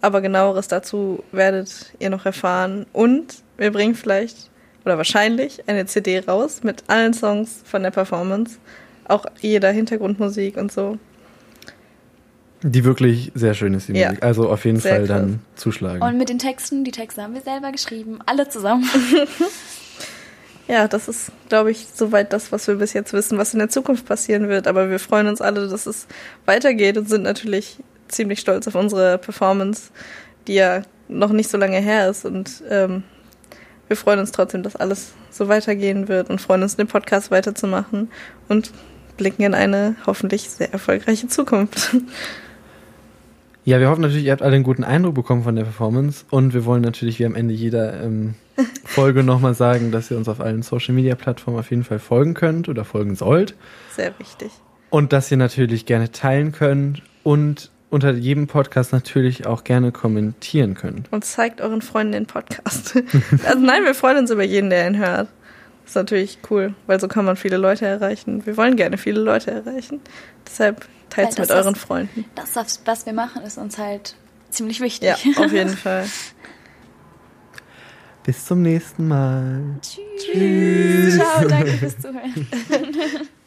Aber 0.00 0.20
genaueres 0.20 0.68
dazu 0.68 1.22
werdet 1.32 1.92
ihr 1.98 2.10
noch 2.10 2.24
erfahren. 2.24 2.86
Und 2.92 3.42
wir 3.56 3.70
bringen 3.72 3.94
vielleicht 3.94 4.50
oder 4.84 4.98
wahrscheinlich 4.98 5.66
eine 5.68 5.86
CD 5.86 6.20
raus 6.20 6.62
mit 6.62 6.84
allen 6.88 7.14
Songs 7.14 7.62
von 7.64 7.82
der 7.82 7.90
Performance. 7.90 8.58
Auch 9.06 9.26
jeder 9.40 9.70
Hintergrundmusik 9.70 10.56
und 10.56 10.72
so. 10.72 10.98
Die 12.62 12.84
wirklich 12.84 13.30
sehr 13.34 13.52
schön 13.52 13.74
ist, 13.74 13.88
die 13.88 13.92
Ja. 13.92 14.08
Musik. 14.08 14.22
Also 14.24 14.48
auf 14.48 14.64
jeden 14.64 14.80
Sehr 14.80 14.92
Fall 14.96 15.06
krass. 15.06 15.08
dann 15.20 15.40
zuschlagen. 15.54 16.02
Und 16.02 16.16
mit 16.16 16.30
den 16.30 16.38
Texten, 16.38 16.82
die 16.84 16.92
Texte 16.92 17.22
haben 17.22 17.34
wir 17.34 17.42
selber 17.42 17.70
geschrieben, 17.72 18.20
alle 18.26 18.48
zusammen. 18.48 18.88
Ja, 20.66 20.88
das 20.88 21.08
ist, 21.08 21.30
glaube 21.50 21.70
ich, 21.70 21.86
soweit 21.92 22.32
das, 22.32 22.50
was 22.50 22.66
wir 22.68 22.76
bis 22.76 22.94
jetzt 22.94 23.12
wissen, 23.12 23.36
was 23.36 23.52
in 23.52 23.58
der 23.58 23.68
Zukunft 23.68 24.06
passieren 24.06 24.48
wird. 24.48 24.66
Aber 24.66 24.88
wir 24.88 24.98
freuen 24.98 25.26
uns 25.26 25.42
alle, 25.42 25.68
dass 25.68 25.84
es 25.84 26.06
weitergeht 26.46 26.96
und 26.96 27.06
sind 27.06 27.22
natürlich 27.22 27.76
ziemlich 28.08 28.40
stolz 28.40 28.66
auf 28.66 28.74
unsere 28.74 29.18
Performance, 29.18 29.90
die 30.46 30.54
ja 30.54 30.80
noch 31.08 31.32
nicht 31.32 31.50
so 31.50 31.58
lange 31.58 31.78
her 31.80 32.08
ist. 32.08 32.24
Und 32.24 32.62
ähm, 32.70 33.02
wir 33.88 33.96
freuen 33.98 34.20
uns 34.20 34.32
trotzdem, 34.32 34.62
dass 34.62 34.74
alles 34.74 35.12
so 35.30 35.48
weitergehen 35.48 36.08
wird 36.08 36.30
und 36.30 36.40
freuen 36.40 36.62
uns, 36.62 36.76
den 36.76 36.86
Podcast 36.86 37.30
weiterzumachen 37.30 38.10
und 38.48 38.70
blicken 39.16 39.42
in 39.42 39.54
eine 39.54 39.96
hoffentlich 40.06 40.50
sehr 40.50 40.72
erfolgreiche 40.72 41.28
Zukunft. 41.28 41.96
Ja, 43.64 43.80
wir 43.80 43.88
hoffen 43.88 44.02
natürlich, 44.02 44.26
ihr 44.26 44.32
habt 44.32 44.42
alle 44.42 44.56
einen 44.56 44.64
guten 44.64 44.84
Eindruck 44.84 45.14
bekommen 45.14 45.42
von 45.42 45.56
der 45.56 45.64
Performance 45.64 46.26
und 46.28 46.52
wir 46.52 46.66
wollen 46.66 46.82
natürlich 46.82 47.18
wie 47.18 47.24
am 47.24 47.34
Ende 47.34 47.54
jeder 47.54 48.02
ähm, 48.02 48.34
Folge 48.84 49.22
nochmal 49.22 49.54
sagen, 49.54 49.90
dass 49.90 50.10
ihr 50.10 50.18
uns 50.18 50.28
auf 50.28 50.40
allen 50.40 50.62
Social 50.62 50.94
Media 50.94 51.14
Plattformen 51.14 51.58
auf 51.58 51.70
jeden 51.70 51.84
Fall 51.84 51.98
folgen 51.98 52.34
könnt 52.34 52.68
oder 52.68 52.84
folgen 52.84 53.14
sollt 53.14 53.54
Sehr 53.96 54.12
wichtig. 54.18 54.50
und 54.90 55.14
dass 55.14 55.30
ihr 55.30 55.38
natürlich 55.38 55.86
gerne 55.86 56.12
teilen 56.12 56.52
könnt 56.52 57.02
und 57.22 57.70
unter 57.88 58.12
jedem 58.12 58.48
Podcast 58.48 58.92
natürlich 58.92 59.46
auch 59.46 59.64
gerne 59.64 59.92
kommentieren 59.92 60.74
könnt. 60.74 61.10
Und 61.12 61.24
zeigt 61.24 61.60
euren 61.60 61.80
Freunden 61.80 62.12
den 62.12 62.26
Podcast. 62.26 62.96
also 63.46 63.58
nein, 63.60 63.84
wir 63.84 63.94
freuen 63.94 64.18
uns 64.18 64.30
über 64.30 64.42
jeden, 64.42 64.68
der 64.68 64.88
ihn 64.88 64.98
hört. 64.98 65.28
Das 65.84 65.90
ist 65.90 65.96
natürlich 65.96 66.38
cool, 66.50 66.74
weil 66.86 66.98
so 66.98 67.08
kann 67.08 67.24
man 67.24 67.36
viele 67.36 67.56
Leute 67.58 67.86
erreichen. 67.86 68.44
Wir 68.46 68.56
wollen 68.56 68.74
gerne 68.76 68.98
viele 68.98 69.20
Leute 69.20 69.50
erreichen. 69.50 70.00
Deshalb 70.46 70.86
teilt 71.10 71.30
es 71.30 71.38
mit 71.38 71.50
euren 71.50 71.74
Freunden. 71.76 72.24
Das, 72.34 72.56
was- 72.56 72.80
was 72.86 73.06
wir 73.06 73.12
machen, 73.12 73.42
ist 73.42 73.58
uns 73.58 73.78
halt 73.78 74.16
ziemlich 74.50 74.80
wichtig. 74.80 75.08
Ja, 75.08 75.44
auf 75.44 75.52
jeden 75.52 75.76
Fall. 75.76 76.06
Bis 78.24 78.46
zum 78.46 78.62
nächsten 78.62 79.06
Mal. 79.08 79.60
Tschüss. 79.82 81.16
Ciao, 81.16 81.46
danke 81.46 81.72
fürs 81.78 81.98
Zuhören. 81.98 82.46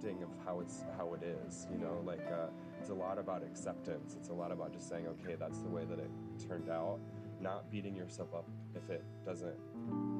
accepting 0.00 0.22
of 0.22 0.28
how 0.44 0.60
it's 0.60 0.84
how 0.96 1.14
it 1.14 1.22
is. 1.22 1.66
You 1.70 1.78
know, 1.78 2.02
like 2.04 2.26
uh, 2.30 2.48
it's 2.80 2.90
a 2.90 2.94
lot 2.94 3.18
about 3.18 3.42
acceptance. 3.42 4.16
It's 4.18 4.28
a 4.28 4.32
lot 4.32 4.52
about 4.52 4.72
just 4.72 4.88
saying, 4.88 5.06
okay, 5.06 5.36
that's 5.38 5.58
the 5.60 5.68
way 5.68 5.84
that 5.84 5.98
it 5.98 6.10
turned 6.46 6.70
out. 6.70 6.98
Not 7.40 7.70
beating 7.70 7.96
yourself 7.96 8.34
up 8.34 8.46
if 8.74 8.90
it 8.90 9.02
doesn't 9.24 9.56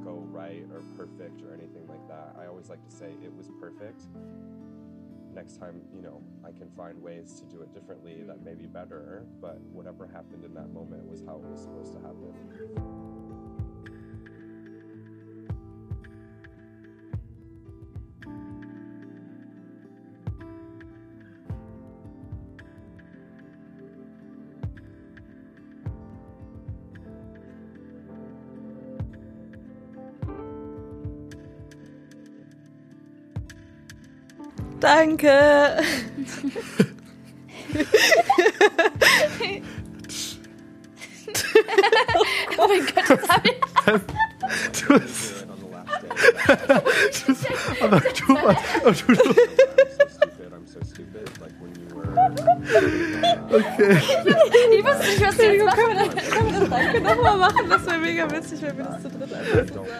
go 0.02 0.24
right 0.30 0.64
or 0.72 0.80
perfect 0.96 1.42
or 1.42 1.52
anything 1.52 1.86
like 1.88 2.06
that. 2.08 2.34
I 2.40 2.46
always 2.46 2.70
like 2.70 2.82
to 2.84 2.90
say 2.90 3.12
it 3.22 3.32
was 3.34 3.50
perfect. 3.60 4.04
Next 5.34 5.58
time, 5.58 5.82
you 5.94 6.02
know, 6.02 6.22
I 6.44 6.50
can 6.50 6.70
find 6.76 7.00
ways 7.00 7.40
to 7.40 7.44
do 7.54 7.62
it 7.62 7.72
differently 7.74 8.22
that 8.26 8.42
may 8.42 8.54
be 8.54 8.66
better, 8.66 9.26
but 9.40 9.60
whatever 9.72 10.06
happened 10.06 10.44
in 10.44 10.54
that 10.54 10.72
moment 10.72 11.04
was 11.06 11.22
how 11.26 11.36
it 11.36 11.44
was 11.44 11.60
supposed 11.60 11.92
to 11.92 12.00
happen. 12.00 13.09
Danke. 34.90 35.30
oh 42.58 42.66
mein 42.66 42.84
Gott, 42.86 43.04
das 43.08 43.28
hab 43.28 43.46
ich. 43.46 43.52
Du 44.80 44.94
hast, 44.94 45.46
du 47.14 47.28
hast, 47.28 47.82
aber 47.82 48.00
du 48.00 48.34
warst, 48.34 49.04
du, 49.06 49.12
du, 49.14 49.22
okay. 53.50 53.96
Ich 53.96 54.24
wusste 54.26 54.68
nicht, 54.70 54.84
was 54.84 54.98
du 54.98 55.06
jetzt 55.06 55.64
machen 55.64 55.78
Können 55.78 55.98
wir 55.98 56.04
das, 56.04 56.30
können 56.30 56.52
wir 56.52 56.60
das 56.60 56.68
Danke 56.68 57.00
nochmal 57.00 57.36
machen? 57.38 57.68
Das 57.68 57.86
wäre 57.86 57.98
mega 57.98 58.30
witzig, 58.30 58.62
wenn 58.62 58.76
wir 58.76 58.84
das 58.84 59.02
zu 59.02 59.08
dritt 59.08 59.32
einfach 59.32 59.68
so 59.72 59.84
sagen. 59.84 59.99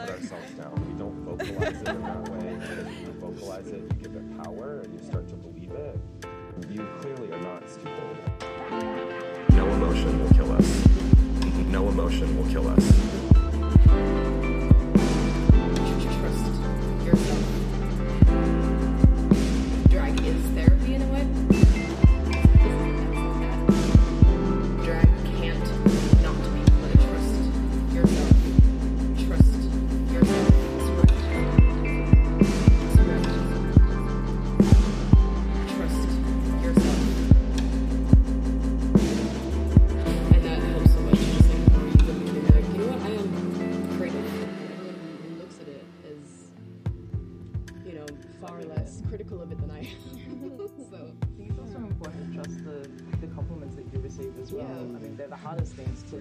They're 55.21 55.29
the 55.29 55.37
hardest 55.37 55.75
things 55.75 56.03
to, 56.11 56.17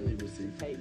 take. 0.59 0.77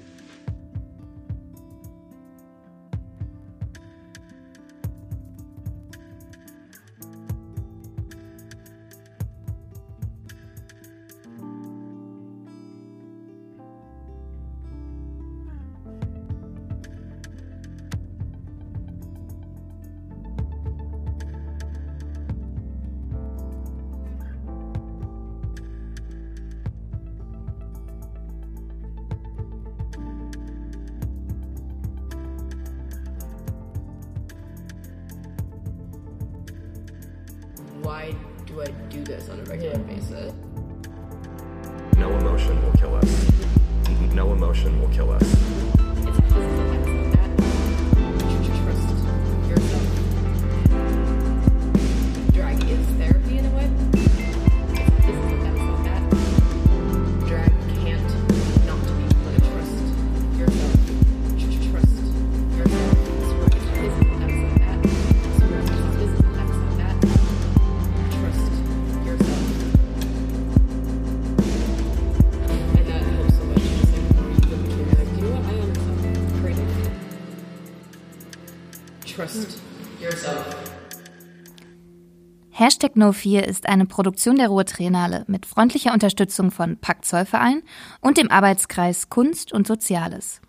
Hashtag 82.61 82.97
No4 82.97 83.43
ist 83.43 83.69
eine 83.69 83.87
Produktion 83.87 84.35
der 84.35 84.49
Ruhr 84.49 84.65
Triennale 84.65 85.25
mit 85.29 85.47
freundlicher 85.47 85.93
Unterstützung 85.93 86.51
von 86.51 86.77
Pakt 86.77 87.05
Zollverein 87.05 87.63
und 88.01 88.19
dem 88.19 88.33
Arbeitskreis 88.33 89.09
Kunst 89.09 89.53
und 89.53 89.69
Soziales. 89.69 90.41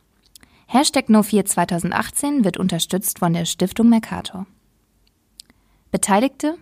Hashtag 0.65 1.09
No4 1.09 1.45
2018 1.45 2.43
wird 2.43 2.57
unterstützt 2.57 3.19
von 3.19 3.33
der 3.33 3.45
Stiftung 3.45 3.89
Mercator. 3.89 4.47
Beteiligte 5.91 6.57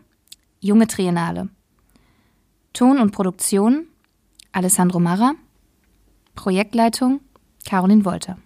Junge 0.60 0.86
Triennale. 0.86 1.48
Ton 2.74 3.00
und 3.00 3.12
Produktion 3.12 3.88
Alessandro 4.52 5.00
Marra. 5.00 5.32
Projektleitung 6.36 7.22
Caroline 7.66 8.04
Wolter. 8.04 8.38